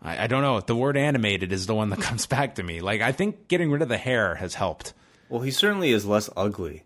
[0.02, 0.60] I, I don't know.
[0.62, 2.82] The word animated is the one that comes back to me.
[2.82, 4.94] Like I think getting rid of the hair has helped.
[5.30, 6.84] Well, he certainly is less ugly,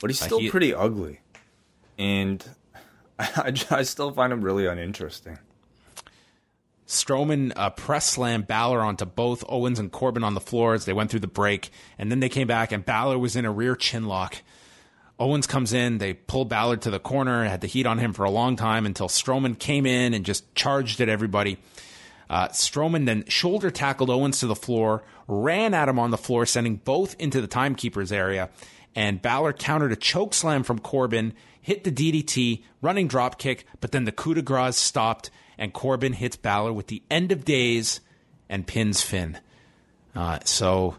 [0.00, 1.20] but he's still he- pretty ugly,
[1.98, 2.44] and
[3.18, 5.38] I, I still find him really uninteresting.
[6.90, 10.92] Strowman uh, press slam Balor onto both Owens and Corbin on the floor as they
[10.92, 13.76] went through the break, and then they came back and Balor was in a rear
[13.76, 14.38] chin lock.
[15.16, 18.24] Owens comes in, they pull Balor to the corner, had the heat on him for
[18.24, 21.58] a long time until Strowman came in and just charged at everybody.
[22.28, 26.44] Uh, Strowman then shoulder tackled Owens to the floor, ran at him on the floor,
[26.44, 28.50] sending both into the timekeeper's area.
[28.96, 33.92] And Balor countered a choke slam from Corbin, hit the DDT, running drop kick, but
[33.92, 35.30] then the coup de grace stopped,
[35.60, 38.00] and Corbin hits Balor with the end of days
[38.48, 39.38] and pins Finn.
[40.16, 40.96] Uh, so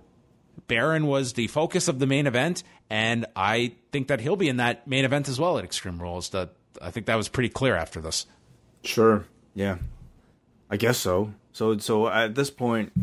[0.68, 4.58] Baron was the focus of the main event, and I think that he'll be in
[4.58, 6.30] that main event as well at Extreme Rules.
[6.30, 8.26] That I think that was pretty clear after this.
[8.86, 9.26] Sure.
[9.54, 9.78] Yeah.
[10.70, 11.34] I guess so.
[11.52, 12.94] So so at this point,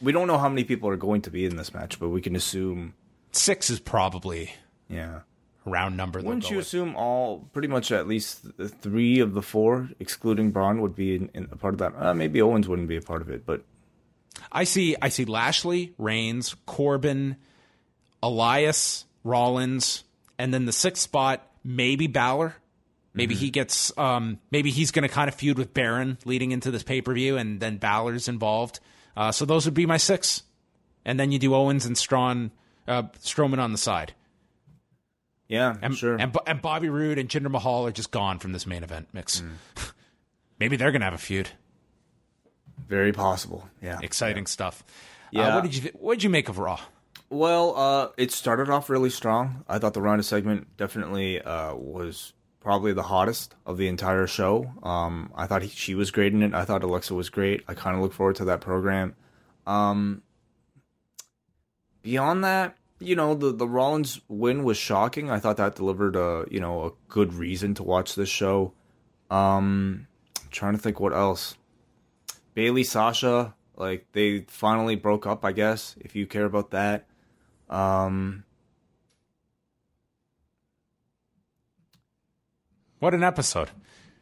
[0.00, 2.20] we don't know how many people are going to be in this match, but we
[2.20, 2.94] can assume.
[3.32, 4.54] Six is probably
[4.88, 5.20] Yeah.
[5.66, 6.20] A round number.
[6.20, 6.66] they'll Wouldn't go you with.
[6.66, 8.46] assume all, pretty much at least
[8.80, 11.92] three of the four, excluding Braun, would be in, in a part of that?
[11.96, 13.62] Uh, maybe Owens wouldn't be a part of it, but
[14.52, 14.96] I see.
[15.00, 17.36] I see Lashley, Reigns, Corbin,
[18.22, 20.04] Elias, Rollins,
[20.38, 22.54] and then the sixth spot, maybe Balor.
[23.14, 23.96] Maybe he gets.
[23.96, 27.14] Um, maybe he's going to kind of feud with Baron leading into this pay per
[27.14, 28.78] view, and then Balor's involved.
[29.16, 30.42] Uh, so those would be my six,
[31.02, 32.50] and then you do Owens and Strawn,
[32.86, 34.12] uh, Strowman on the side,
[35.48, 36.16] yeah, and, sure.
[36.16, 39.42] and and Bobby Roode and Jinder Mahal are just gone from this main event mix.
[40.58, 41.50] maybe they're going to have a feud.
[42.88, 43.68] Very possible.
[43.82, 43.98] Yeah.
[44.02, 44.84] Exciting stuff.
[44.86, 44.92] Uh,
[45.32, 45.54] Yeah.
[45.54, 46.80] what did you What did you make of Raw?
[47.28, 49.64] Well, uh, it started off really strong.
[49.68, 54.72] I thought the Ronda segment definitely uh, was probably the hottest of the entire show.
[54.82, 56.54] Um, I thought he, she was great in it.
[56.54, 57.62] I thought Alexa was great.
[57.66, 59.16] I kind of look forward to that program.
[59.66, 60.22] Um,
[62.02, 65.30] beyond that, you know, the the Rollins win was shocking.
[65.30, 68.72] I thought that delivered a you know a good reason to watch this show.
[69.30, 70.06] Um,
[70.50, 71.56] trying to think what else.
[72.54, 75.44] Bayley Sasha, like they finally broke up.
[75.44, 77.06] I guess if you care about that.
[77.68, 78.44] Um,
[82.98, 83.70] What an episode.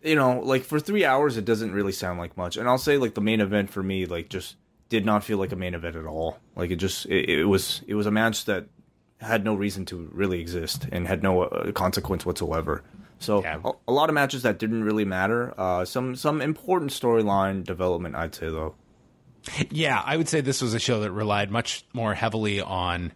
[0.02, 2.56] you know, like for three hours, it doesn't really sound like much.
[2.56, 4.56] And I'll say, like the main event for me, like just
[4.88, 6.38] did not feel like a main event at all.
[6.56, 8.66] Like it just, it, it was, it was a match that
[9.20, 12.82] had no reason to really exist and had no uh, consequence whatsoever.
[13.20, 13.60] So Yeah.
[13.64, 15.54] a, a lot of matches that didn't really matter.
[15.58, 18.74] Uh, some some important storyline development, I'd say though.
[19.70, 23.12] Yeah, I would say this was a show that relied much more heavily on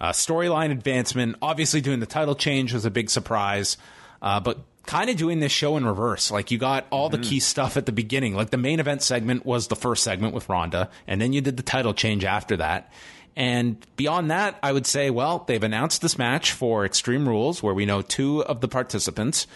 [0.00, 1.36] uh, storyline advancement.
[1.42, 3.76] Obviously, doing the title change was a big surprise,
[4.22, 6.30] uh, but kind of doing this show in reverse.
[6.30, 7.28] Like you got all the mm-hmm.
[7.28, 8.34] key stuff at the beginning.
[8.34, 11.56] Like the main event segment was the first segment with Ronda, and then you did
[11.56, 12.92] the title change after that.
[13.36, 17.74] And beyond that, I would say, well, they've announced this match for Extreme Rules, where
[17.74, 19.46] we know two of the participants,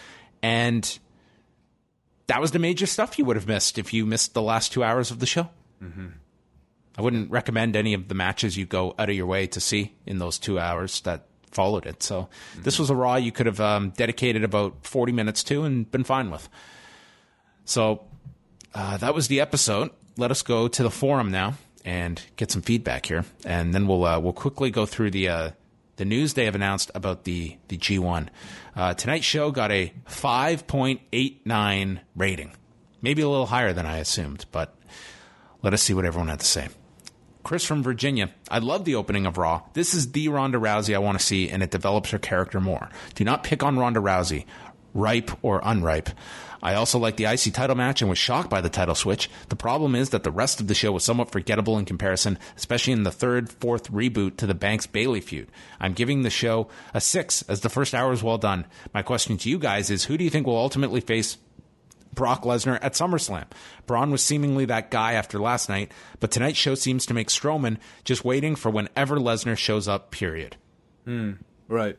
[0.42, 0.98] and
[2.26, 4.82] that was the major stuff you would have missed if you missed the last two
[4.82, 5.48] hours of the show.
[5.82, 6.08] Mm-hmm.
[6.96, 9.94] I wouldn't recommend any of the matches you go out of your way to see
[10.04, 12.02] in those two hours that followed it.
[12.02, 15.90] So this was a Raw you could have um, dedicated about 40 minutes to and
[15.90, 16.48] been fine with.
[17.64, 18.04] So
[18.74, 19.90] uh, that was the episode.
[20.16, 21.54] Let us go to the forum now
[21.84, 25.50] and get some feedback here, and then we'll uh, we'll quickly go through the uh,
[25.96, 28.28] the news they have announced about the the G1.
[28.74, 32.52] Uh, tonight's show got a 5.89 rating,
[33.02, 34.74] maybe a little higher than I assumed, but
[35.62, 36.68] let us see what everyone had to say.
[37.48, 38.28] Chris from Virginia.
[38.50, 39.62] I love the opening of Raw.
[39.72, 42.90] This is the Ronda Rousey I want to see, and it develops her character more.
[43.14, 44.44] Do not pick on Ronda Rousey,
[44.92, 46.10] ripe or unripe.
[46.62, 49.30] I also like the IC title match and was shocked by the title switch.
[49.48, 52.92] The problem is that the rest of the show was somewhat forgettable in comparison, especially
[52.92, 55.48] in the third, fourth reboot to the Banks Bayley feud.
[55.80, 58.66] I'm giving the show a six as the first hour is well done.
[58.92, 61.38] My question to you guys is who do you think will ultimately face
[62.18, 63.44] Brock Lesnar at SummerSlam.
[63.86, 67.78] Braun was seemingly that guy after last night, but tonight's show seems to make Strowman
[68.02, 70.56] just waiting for whenever Lesnar shows up, period.
[71.68, 71.96] Right.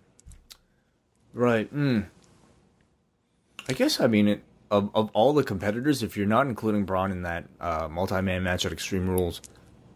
[1.34, 1.74] Right.
[1.74, 2.08] Mm.
[3.70, 7.12] I guess I mean it of of all the competitors, if you're not including Braun
[7.14, 9.42] in that uh, multi-man match at Extreme Rules,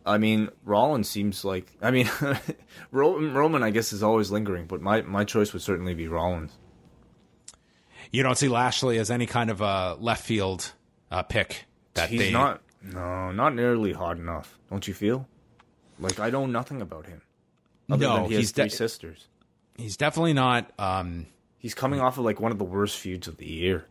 [0.06, 2.10] I mean Rollins seems like I mean
[2.92, 6.58] Ro- Roman I guess is always lingering, but my my choice would certainly be Rollins.
[8.14, 10.72] You don't see Lashley as any kind of a left field
[11.12, 11.66] uh, pick
[11.96, 14.58] that He's they not no, not nearly hot enough.
[14.70, 15.28] Don't you feel?
[16.00, 17.22] Like I know nothing about him.
[17.92, 19.28] Other No, than he has he's three de- sisters.
[19.78, 20.72] He's definitely not.
[20.80, 21.26] Um,
[21.58, 23.86] He's coming off of like one of the worst feuds of the year.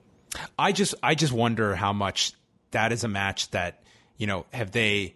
[0.58, 2.32] I just I just wonder how much
[2.70, 3.82] that is a match that
[4.18, 5.14] you know have they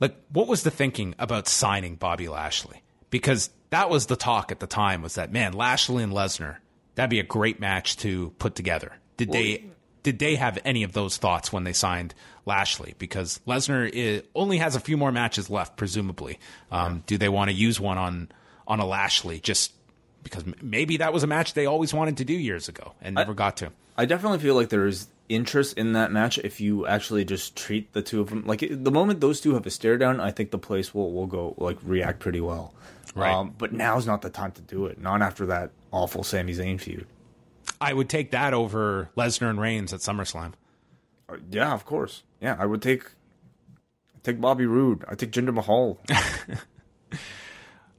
[0.00, 4.60] like what was the thinking about signing Bobby Lashley because that was the talk at
[4.60, 6.56] the time was that man Lashley and Lesnar
[6.94, 9.64] that'd be a great match to put together did they
[10.02, 12.14] did they have any of those thoughts when they signed
[12.44, 16.38] Lashley because Lesnar i only has a few more matches left presumably
[16.70, 18.28] um, do they want to use one on
[18.66, 19.72] on a Lashley just
[20.22, 23.34] because maybe that was a match they always wanted to do years ago and never
[23.34, 27.24] got to I definitely feel like there is interest in that match if you actually
[27.24, 30.20] just treat the two of them like the moment those two have a stare down.
[30.20, 32.74] I think the place will will go like react pretty well.
[33.14, 33.32] Right.
[33.32, 34.98] Um, but now's not the time to do it.
[34.98, 37.06] Not after that awful Sami Zayn feud.
[37.80, 40.54] I would take that over Lesnar and Reigns at SummerSlam.
[41.28, 42.22] Uh, yeah, of course.
[42.40, 43.04] Yeah, I would take
[44.22, 45.04] take Bobby Roode.
[45.08, 45.98] I take Jinder Mahal.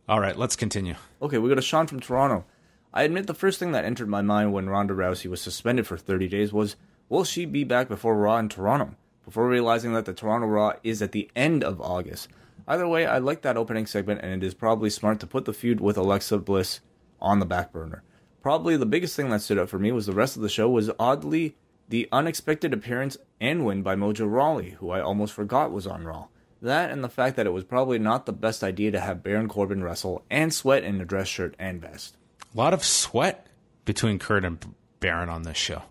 [0.10, 0.95] All right, let's continue.
[1.22, 2.45] Okay, we got a Sean from Toronto.
[2.94, 5.98] I admit the first thing that entered my mind when Ronda Rousey was suspended for
[5.98, 6.76] 30 days was,
[7.10, 8.95] will she be back before Raw in Toronto?
[9.26, 12.28] Before realizing that the Toronto Raw is at the end of August.
[12.68, 15.53] Either way, I like that opening segment, and it is probably smart to put the
[15.53, 16.82] feud with Alexa Bliss
[17.24, 18.04] on the back burner.
[18.44, 20.70] Probably the biggest thing that stood out for me was the rest of the show
[20.70, 21.56] was oddly
[21.90, 26.28] the unexpected appearance and win by Mojo Rawley, who I almost forgot was on Raw.
[26.62, 29.50] That and the fact that it was probably not the best idea to have Baron
[29.50, 32.16] Corbin wrestle and sweat in a dress shirt and vest.
[32.54, 33.48] A lot of sweat
[33.86, 35.82] between Kurt and Baron on this show.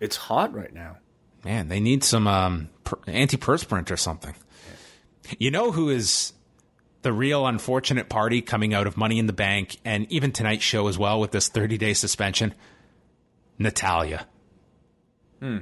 [0.00, 0.98] It's hot right now.
[1.44, 4.34] Man, they need some um, per- antiperspirant or something.
[5.38, 6.32] You know who is
[7.02, 10.88] the real unfortunate party coming out of Money in the Bank and even tonight's show
[10.88, 12.54] as well with this 30 day suspension?
[13.58, 14.26] Natalya.
[15.40, 15.58] Hmm.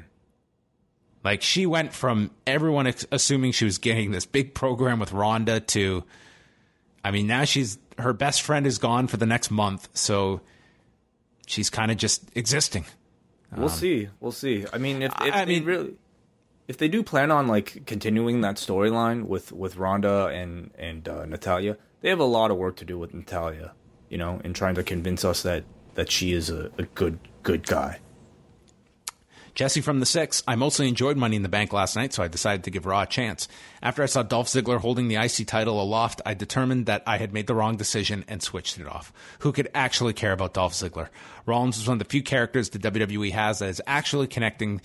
[1.22, 5.60] Like she went from everyone ex- assuming she was getting this big program with Ronda
[5.60, 6.04] to,
[7.04, 10.40] I mean, now she's her best friend is gone for the next month, so
[11.46, 12.86] she's kind of just existing.
[13.54, 14.08] We'll see.
[14.20, 14.64] We'll see.
[14.72, 15.94] I mean, if, if I mean- really,
[16.70, 21.26] if they do plan on like continuing that storyline with with Ronda and and uh,
[21.26, 23.72] Natalya, they have a lot of work to do with Natalya.
[24.08, 25.64] You know, in trying to convince us that
[25.94, 27.98] that she is a, a good good guy.
[29.52, 30.44] Jesse from the Six.
[30.46, 33.02] I mostly enjoyed Money in the Bank last night, so I decided to give Raw
[33.02, 33.48] a chance.
[33.82, 37.34] After I saw Dolph Ziggler holding the IC title aloft, I determined that I had
[37.34, 39.12] made the wrong decision and switched it off.
[39.40, 41.08] Who could actually care about Dolph Ziggler?
[41.46, 44.80] Rollins is one of the few characters the WWE has that is actually connecting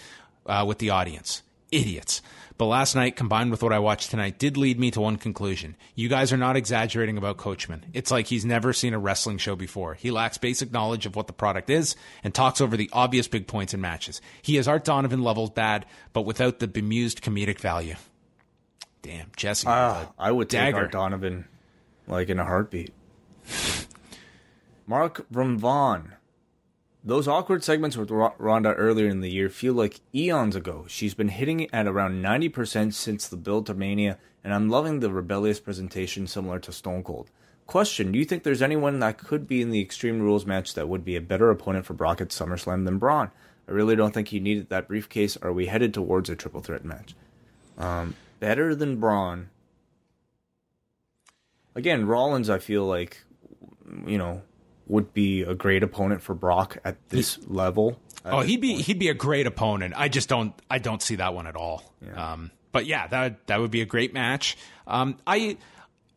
[0.47, 1.43] uh, with the audience.
[1.75, 2.21] Idiots.
[2.57, 5.75] But last night, combined with what I watched tonight, did lead me to one conclusion.
[5.93, 7.83] You guys are not exaggerating about Coachman.
[7.93, 9.95] It's like he's never seen a wrestling show before.
[9.95, 13.47] He lacks basic knowledge of what the product is and talks over the obvious big
[13.47, 14.21] points in matches.
[14.41, 17.95] He is Art Donovan levels bad, but without the bemused comedic value.
[19.01, 19.67] Damn, Jesse.
[19.69, 20.75] Ah, I would take.
[20.75, 21.45] Art Donovan
[22.07, 22.93] like in a heartbeat.
[24.87, 26.13] Mark from Vaughan.
[27.07, 30.85] Those awkward segments with Ro- Ronda earlier in the year feel like eons ago.
[30.87, 35.11] She's been hitting at around 90% since the build to Mania, and I'm loving the
[35.11, 37.29] rebellious presentation similar to Stone Cold.
[37.67, 40.89] Question Do you think there's anyone that could be in the Extreme Rules match that
[40.89, 43.29] would be a better opponent for Brock at SummerSlam than Braun?
[43.67, 45.37] I really don't think he needed that briefcase.
[45.37, 47.13] Are we headed towards a triple threat match?
[47.77, 49.49] Um, better than Braun.
[51.75, 53.23] Again, Rollins, I feel like,
[54.07, 54.41] you know,
[54.87, 57.99] would be a great opponent for Brock at this level.
[58.23, 59.93] Oh, he'd be he'd be a great opponent.
[59.95, 61.83] I just don't I don't see that one at all.
[62.15, 64.57] Um, but yeah, that that would be a great match.
[64.87, 65.57] Um, I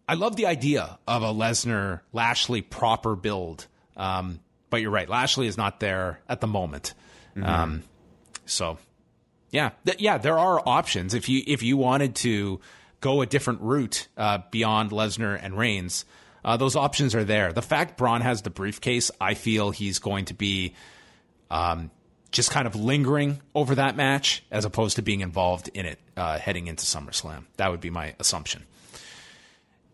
[0.08, 3.66] I love the idea of a Lesnar Lashley proper build.
[3.96, 4.40] Um,
[4.70, 6.94] but you're right, Lashley is not there at the moment.
[7.40, 7.84] Um,
[8.46, 8.78] so
[9.50, 12.60] yeah, th- yeah, there are options if you if you wanted to
[13.00, 16.04] go a different route uh, beyond Lesnar and Reigns.
[16.48, 17.52] Uh, those options are there.
[17.52, 20.72] The fact Braun has the briefcase, I feel he's going to be
[21.50, 21.90] um,
[22.32, 26.38] just kind of lingering over that match as opposed to being involved in it uh,
[26.38, 27.44] heading into SummerSlam.
[27.58, 28.64] That would be my assumption.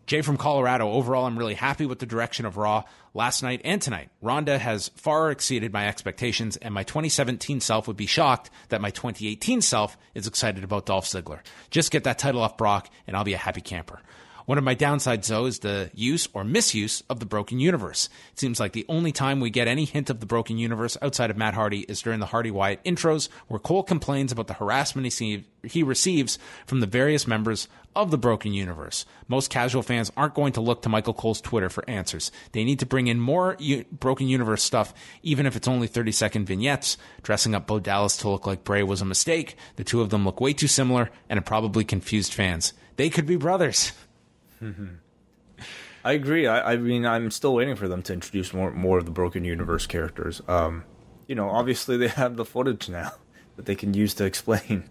[0.05, 0.89] Jay from Colorado.
[0.89, 2.83] Overall, I'm really happy with the direction of Raw
[3.13, 4.07] last night and tonight.
[4.21, 8.91] Ronda has far exceeded my expectations, and my 2017 self would be shocked that my
[8.91, 11.39] 2018 self is excited about Dolph Ziggler.
[11.69, 13.99] Just get that title off Brock, and I'll be a happy camper.
[14.45, 18.09] One of my downsides, though, is the use or misuse of the Broken Universe.
[18.33, 21.31] It seems like the only time we get any hint of the Broken Universe outside
[21.31, 25.11] of Matt Hardy is during the Hardy Wyatt intros, where Cole complains about the harassment
[25.11, 29.05] he, he receives from the various members of the Broken Universe.
[29.27, 32.31] Most casual fans aren't going to look to Michael Cole's Twitter for answers.
[32.51, 34.93] They need to bring in more U- Broken Universe stuff,
[35.23, 36.97] even if it's only 30 second vignettes.
[37.23, 39.55] Dressing up Bo Dallas to look like Bray was a mistake.
[39.77, 42.73] The two of them look way too similar, and it probably confused fans.
[42.97, 43.91] They could be brothers.
[46.03, 46.47] I agree.
[46.47, 49.43] I, I mean, I'm still waiting for them to introduce more more of the Broken
[49.45, 50.41] Universe characters.
[50.47, 50.83] Um,
[51.27, 53.13] you know, obviously they have the footage now
[53.55, 54.89] that they can use to explain.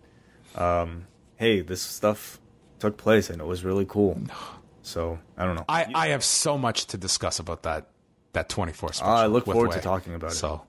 [0.57, 2.41] Um, hey, this stuff
[2.79, 4.21] took place and it was really cool.
[4.83, 5.65] So I don't know.
[5.69, 7.89] I, I have so much to discuss about that
[8.33, 9.13] that 24 special.
[9.13, 10.35] Ah, I look forward to talking about it.
[10.35, 10.63] So,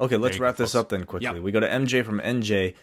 [0.00, 1.26] Okay, let's wrap this up then quickly.
[1.26, 1.42] Yep.
[1.42, 2.74] We go to MJ from NJ.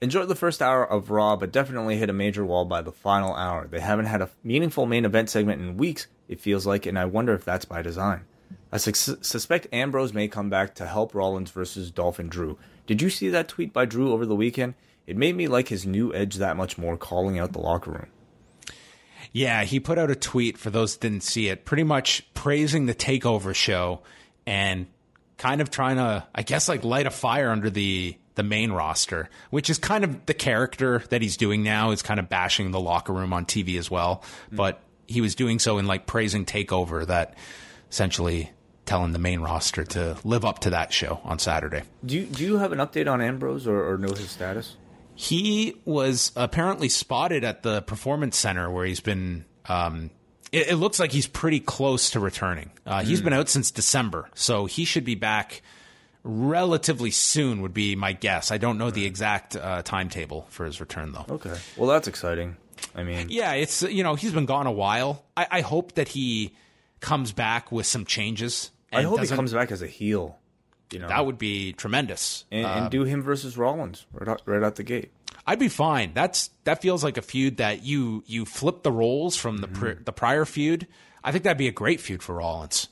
[0.00, 3.34] Enjoyed the first hour of Raw, but definitely hit a major wall by the final
[3.34, 3.66] hour.
[3.66, 7.06] They haven't had a meaningful main event segment in weeks, it feels like, and I
[7.06, 8.24] wonder if that's by design.
[8.70, 12.58] I sus- suspect Ambrose may come back to help Rollins versus Dolph and Drew.
[12.86, 14.74] Did you see that tweet by Drew over the weekend?
[15.06, 18.08] It made me like his new edge that much more, calling out the locker room.
[19.32, 22.86] yeah, he put out a tweet for those that didn't see it, pretty much praising
[22.86, 24.02] the Takeover show
[24.46, 24.86] and
[25.38, 29.28] kind of trying to, I guess, like light a fire under the the main roster,
[29.50, 31.90] which is kind of the character that he's doing now.
[31.90, 34.22] Is kind of bashing the locker room on TV as well,
[34.52, 37.34] but he was doing so in like praising Takeover, that
[37.90, 38.50] essentially
[38.84, 41.82] telling the main roster to live up to that show on Saturday.
[42.04, 44.76] Do you, do you have an update on Ambrose or, or know his status?
[45.14, 49.44] He was apparently spotted at the performance center where he's been.
[49.68, 50.10] Um,
[50.52, 52.70] it, it looks like he's pretty close to returning.
[52.84, 55.62] Uh, He's been out since December, so he should be back
[56.26, 57.62] relatively soon.
[57.62, 58.50] Would be my guess.
[58.50, 61.26] I don't know the exact uh, timetable for his return though.
[61.30, 61.54] Okay.
[61.76, 62.56] Well, that's exciting.
[62.94, 65.24] I mean, Yeah, it's you know he's been gone a while.
[65.36, 66.54] I, I hope that he
[67.00, 68.70] comes back with some changes.
[68.92, 70.38] I hope he comes back as a heel.
[70.92, 72.44] You know, That would be tremendous.
[72.52, 75.10] and, and do him versus Rollins right out, right out the gate.
[75.46, 76.12] I'd be fine.
[76.14, 80.02] That's that feels like a feud that you you flip the roles from the pr-
[80.04, 80.86] the prior feud.
[81.24, 82.88] I think that'd be a great feud for Rollins.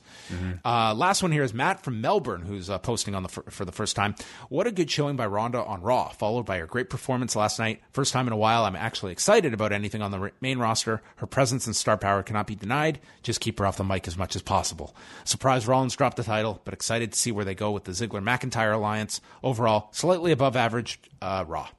[0.63, 3.71] Uh, last one here is Matt from Melbourne, who's uh, posting on the for the
[3.71, 4.15] first time.
[4.49, 7.81] What a good showing by Ronda on Raw, followed by her great performance last night.
[7.91, 11.01] First time in a while, I'm actually excited about anything on the main roster.
[11.17, 12.99] Her presence and star power cannot be denied.
[13.23, 14.95] Just keep her off the mic as much as possible.
[15.23, 18.23] Surprise, Rollins dropped the title, but excited to see where they go with the Ziggler
[18.23, 19.21] McIntyre alliance.
[19.43, 21.69] Overall, slightly above average uh, Raw.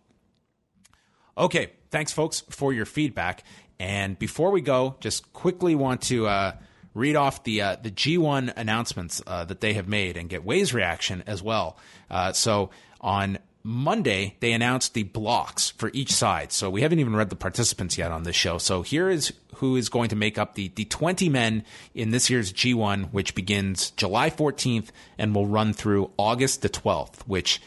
[1.39, 3.45] Okay, thanks, folks, for your feedback.
[3.79, 6.53] And before we go, just quickly want to uh,
[6.97, 10.73] read off the uh, the G1 announcements uh, that they have made and get Wai's
[10.73, 11.77] reaction as well.
[12.11, 12.71] Uh, so
[13.01, 16.53] on Monday, they announced the blocks for each side.
[16.53, 18.59] So we haven't even read the participants yet on this show.
[18.59, 22.31] So here is who is going to make up the, the 20 men in this
[22.31, 27.61] year's G1, which begins July 14th and will run through August the 12th, which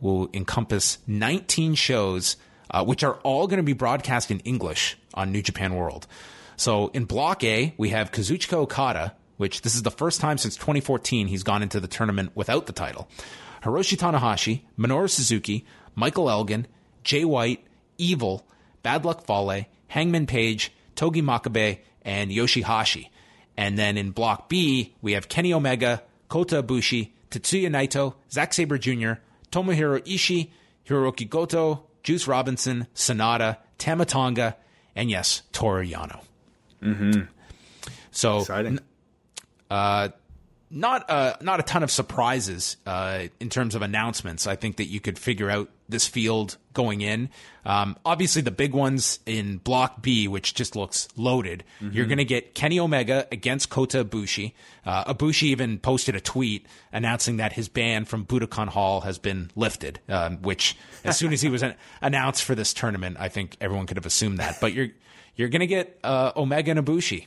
[0.00, 2.36] will encompass 19 shows,
[2.70, 6.06] uh, which are all going to be broadcast in English on New Japan World.
[6.58, 10.56] So in Block A, we have Kazuchika Okada, which this is the first time since
[10.56, 13.08] 2014 he's gone into the tournament without the title.
[13.62, 15.64] Hiroshi Tanahashi, Minoru Suzuki,
[15.94, 16.66] Michael Elgin,
[17.04, 17.64] Jay White,
[17.96, 18.44] Evil,
[18.82, 23.08] Bad Luck Fale, Hangman Page, Togi Makabe, and Yoshihashi.
[23.56, 28.78] And then in Block B, we have Kenny Omega, Kota Ibushi, Tetsuya Naito, Zack Sabre
[28.78, 29.12] Jr.,
[29.52, 30.50] Tomohiro Ishii,
[30.86, 34.54] Hiroki Goto, Juice Robinson, Sanada, Tamatonga,
[34.96, 36.27] and yes, Toru Yano.
[36.82, 37.22] Mm-hmm.
[38.10, 38.78] So Exciting.
[40.70, 44.46] Not uh, not a ton of surprises uh, in terms of announcements.
[44.46, 47.30] I think that you could figure out this field going in.
[47.64, 51.64] Um, obviously, the big ones in Block B, which just looks loaded.
[51.80, 54.52] You're going to get Kenny Omega against Kota Ibushi.
[54.84, 59.50] Uh, Ibushi even posted a tweet announcing that his ban from Budokan Hall has been
[59.56, 60.00] lifted.
[60.08, 63.86] Um, which, as soon as he was an- announced for this tournament, I think everyone
[63.86, 64.58] could have assumed that.
[64.60, 64.88] But you're
[65.36, 67.26] you're going to get uh, Omega and Ibushi.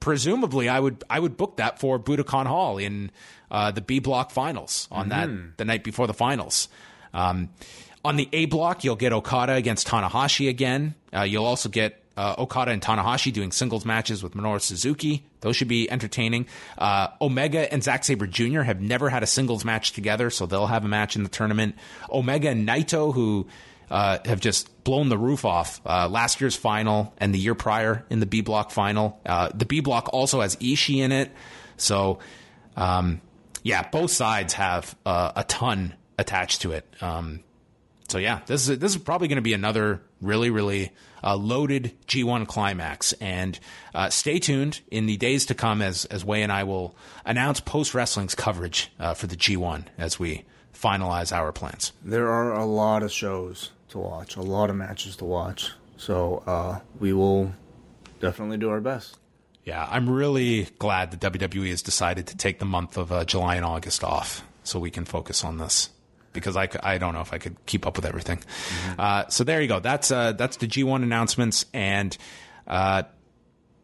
[0.00, 3.10] Presumably I would I would book that for Budokan Hall in
[3.50, 6.68] uh, the B block finals on that the night before the finals.
[7.12, 7.50] Um,
[8.04, 10.94] on the A block, you'll get Okada against Tanahashi again.
[11.12, 15.24] Uh, you'll also get uh, Okada and Tanahashi doing singles matches with Minoru Suzuki.
[15.40, 16.46] Those should be entertaining.
[16.76, 18.62] Uh, Omega and Zack Sabre Jr.
[18.62, 21.76] have never had a singles match together, so they'll have a match in the tournament.
[22.10, 23.46] Omega and Naito, who
[23.90, 28.06] uh, have just blown the roof off uh, last year's final and the year prior
[28.08, 29.20] in the B block final.
[29.26, 31.30] Uh, the B block also has Ishii in it,
[31.76, 32.20] so
[32.74, 33.20] um,
[33.62, 36.86] yeah, both sides have uh, a ton attached to it.
[37.02, 37.40] Um,
[38.08, 40.92] so yeah, this is this is probably going to be another really really
[41.22, 43.60] uh, loaded G1 climax, and
[43.94, 46.96] uh, stay tuned in the days to come as as Wai and I will
[47.26, 51.92] announce post wrestling's coverage uh, for the G1 as we finalize our plans.
[52.02, 55.72] There are a lot of shows to watch, a lot of matches to watch.
[55.96, 57.52] So uh, we will
[58.20, 59.18] definitely do our best.
[59.64, 63.56] Yeah, I'm really glad that WWE has decided to take the month of uh, July
[63.56, 65.90] and August off so we can focus on this
[66.32, 68.38] because I, I don't know if I could keep up with everything.
[68.98, 69.80] Uh, so there you go.
[69.80, 72.16] That's uh, that's the G1 announcements and
[72.66, 73.02] uh,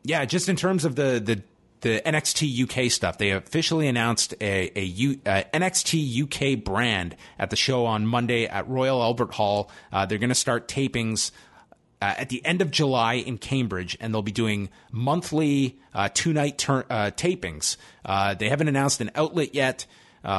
[0.05, 1.43] yeah, just in terms of the the
[1.85, 7.85] the NXT UK stuff, they officially announced a, uh, NXT UK brand at the show
[7.85, 9.70] on Monday at Royal Albert Hall.
[9.93, 11.31] Uh, they're going to start tapings
[12.01, 16.32] uh, at the end of July in Cambridge, and they'll be doing monthly uh, two
[16.32, 17.77] night tur- uh, tapings.
[18.39, 19.85] They haven't announced an outlet yet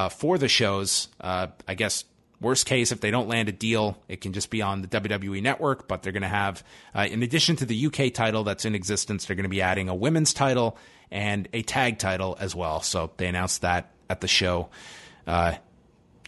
[0.09, 1.09] for the shows.
[1.21, 2.05] I guess
[2.41, 5.41] worst case, if they don't land a deal, it can just be on the WWE
[5.41, 5.87] network.
[5.87, 6.63] But they're going to have,
[6.95, 9.89] uh, in addition to the UK title that's in existence, they're going to be adding
[9.89, 10.77] a women's title
[11.11, 12.81] and a tag title as well.
[12.81, 14.69] So they announced that at the show
[15.27, 15.55] uh,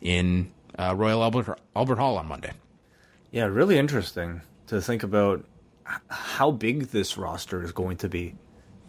[0.01, 2.51] in uh, Royal Albert Albert Hall on Monday.
[3.31, 5.45] Yeah, really interesting to think about
[6.09, 8.35] how big this roster is going to be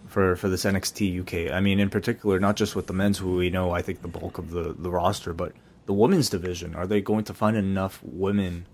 [0.06, 1.52] for for this NXT UK.
[1.52, 4.08] I mean, in particular, not just with the men's, who we know, I think the
[4.08, 5.52] bulk of the the roster, but
[5.86, 6.74] the women's division.
[6.74, 8.66] Are they going to find enough women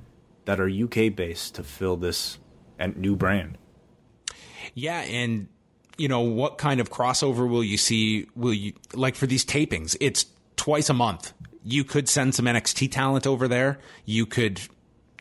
[0.47, 2.39] that are UK based to fill this
[2.97, 3.59] new brand?
[4.75, 5.49] Yeah, and
[5.97, 8.27] you know what kind of crossover will you see?
[8.35, 9.97] Will you like for these tapings?
[10.01, 10.27] It's
[10.57, 11.33] twice a month.
[11.65, 13.79] You could send some NXT talent over there.
[14.05, 14.61] You could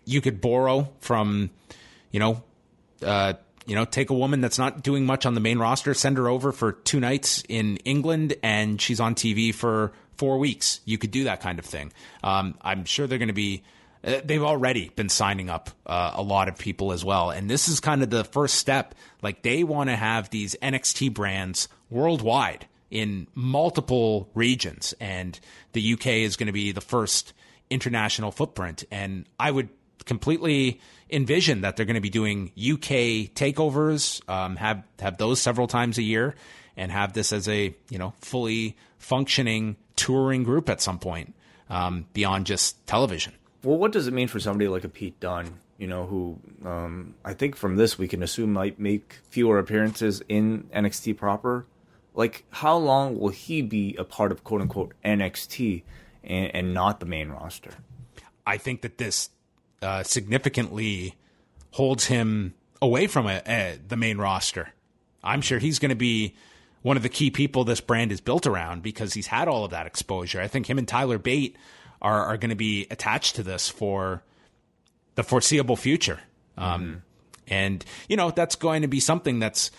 [0.06, 1.50] you could borrow from,
[2.12, 2.44] you know,
[3.02, 3.34] uh,
[3.66, 6.28] you know, take a woman that's not doing much on the main roster, send her
[6.28, 10.82] over for two nights in England, and she's on TV for four weeks.
[10.86, 11.94] You could do that kind of thing.
[12.24, 13.64] Um, I'm sure they're going to be.
[14.04, 17.68] Uh, They've already been signing up uh, a lot of people as well, and this
[17.68, 18.96] is kind of the first step.
[19.22, 25.40] Like they want to have these NXT brands worldwide in multiple regions, and
[25.72, 27.34] the UK is going to be the first
[27.70, 28.84] international footprint.
[28.92, 29.70] And I would
[30.06, 35.68] completely envision that they're going to be doing UK takeovers, um, have have those several
[35.68, 36.36] times a year,
[36.76, 41.34] and have this as a you know fully functioning touring group at some point
[41.70, 43.34] um, beyond just television.
[43.64, 45.60] Well, what does it mean for somebody like a Pete Dunne?
[45.78, 50.22] You know, who um, I think from this we can assume might make fewer appearances
[50.28, 51.66] in NXT proper.
[52.14, 55.84] Like, how long will he be a part of quote unquote NXT
[56.24, 57.72] and, and not the main roster?
[58.46, 59.30] I think that this
[59.82, 61.16] uh, significantly
[61.72, 64.74] holds him away from a, a, the main roster.
[65.24, 66.36] I'm sure he's going to be
[66.82, 69.72] one of the key people this brand is built around because he's had all of
[69.72, 70.42] that exposure.
[70.42, 71.56] I think him and Tyler Bate
[72.04, 74.22] are, are going to be attached to this for
[75.16, 76.20] the foreseeable future.
[76.58, 76.94] Um, mm-hmm.
[77.48, 79.72] And, you know, that's going to be something that's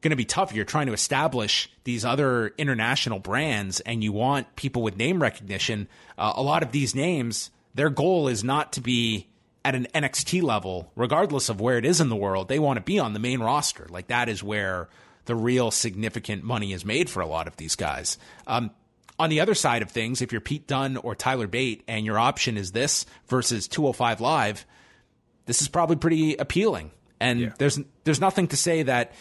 [0.00, 0.54] going to be tough.
[0.54, 5.88] You're trying to establish these other international brands and you want people with name recognition.
[6.16, 9.28] Uh, a lot of these names, their goal is not to be
[9.64, 12.48] at an NXT level, regardless of where it is in the world.
[12.48, 13.86] They want to be on the main roster.
[13.90, 14.88] Like that is where
[15.24, 18.16] the real significant money is made for a lot of these guys.
[18.46, 18.70] Um,
[19.18, 22.18] on the other side of things, if you're Pete Dunne or Tyler Bate and your
[22.18, 24.66] option is this versus 205 Live,
[25.46, 26.90] this is probably pretty appealing.
[27.20, 27.52] And yeah.
[27.58, 29.12] there's there's nothing to say that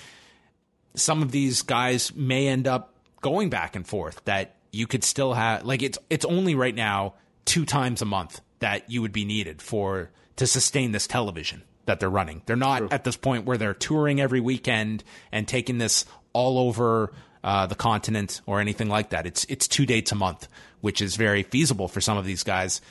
[0.96, 5.34] some of these guys may end up going back and forth that you could still
[5.34, 7.16] have like it's it's only right now
[7.46, 12.00] two times a month that you would be needed for to sustain this television that
[12.00, 12.42] they're running.
[12.46, 12.88] They're not True.
[12.92, 17.12] at this point where they're touring every weekend and taking this all over
[17.44, 19.26] uh, the continent or anything like that.
[19.26, 20.48] It's it's two dates a month,
[20.82, 22.82] which is very feasible for some of these guys.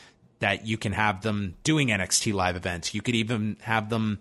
[0.41, 2.95] That you can have them doing NXT live events.
[2.95, 4.19] You could even have them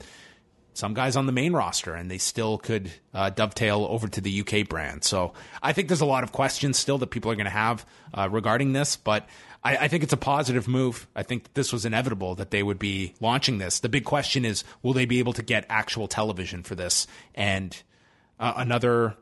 [0.75, 4.41] some guys on the main roster, and they still could uh, dovetail over to the
[4.41, 5.03] UK brand.
[5.03, 5.33] So
[5.63, 8.29] I think there's a lot of questions still that people are going to have uh,
[8.29, 9.27] regarding this, but
[9.63, 11.07] I, I, think it's a positive move.
[11.15, 13.79] I think this was inevitable that they would be launching this.
[13.79, 17.07] The big question is, will they be able to get actual television for this?
[17.33, 17.75] And
[18.39, 19.15] uh, another.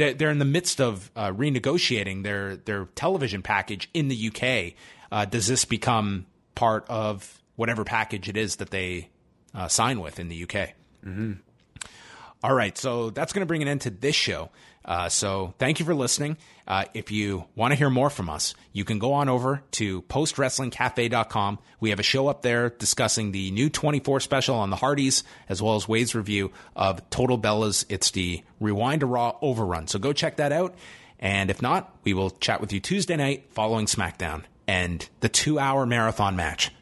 [0.00, 4.74] They're in the midst of uh, renegotiating their their television package in the UK.
[5.12, 9.10] Uh, does this become part of whatever package it is that they
[9.54, 10.74] uh, sign with in the UK.
[11.04, 11.32] Mm-hmm.
[12.42, 14.50] All right, so that's going to bring an end to this show.
[14.90, 16.36] Uh, so thank you for listening.
[16.66, 20.02] Uh, if you want to hear more from us, you can go on over to
[20.02, 21.60] postwrestlingcafe.com.
[21.78, 25.62] We have a show up there discussing the new 24 special on the Hardys, as
[25.62, 27.84] well as Wade's review of Total Bellas.
[27.88, 29.86] It's the Rewind to Raw overrun.
[29.86, 30.74] So go check that out.
[31.20, 35.60] And if not, we will chat with you Tuesday night following SmackDown and the two
[35.60, 36.72] hour marathon match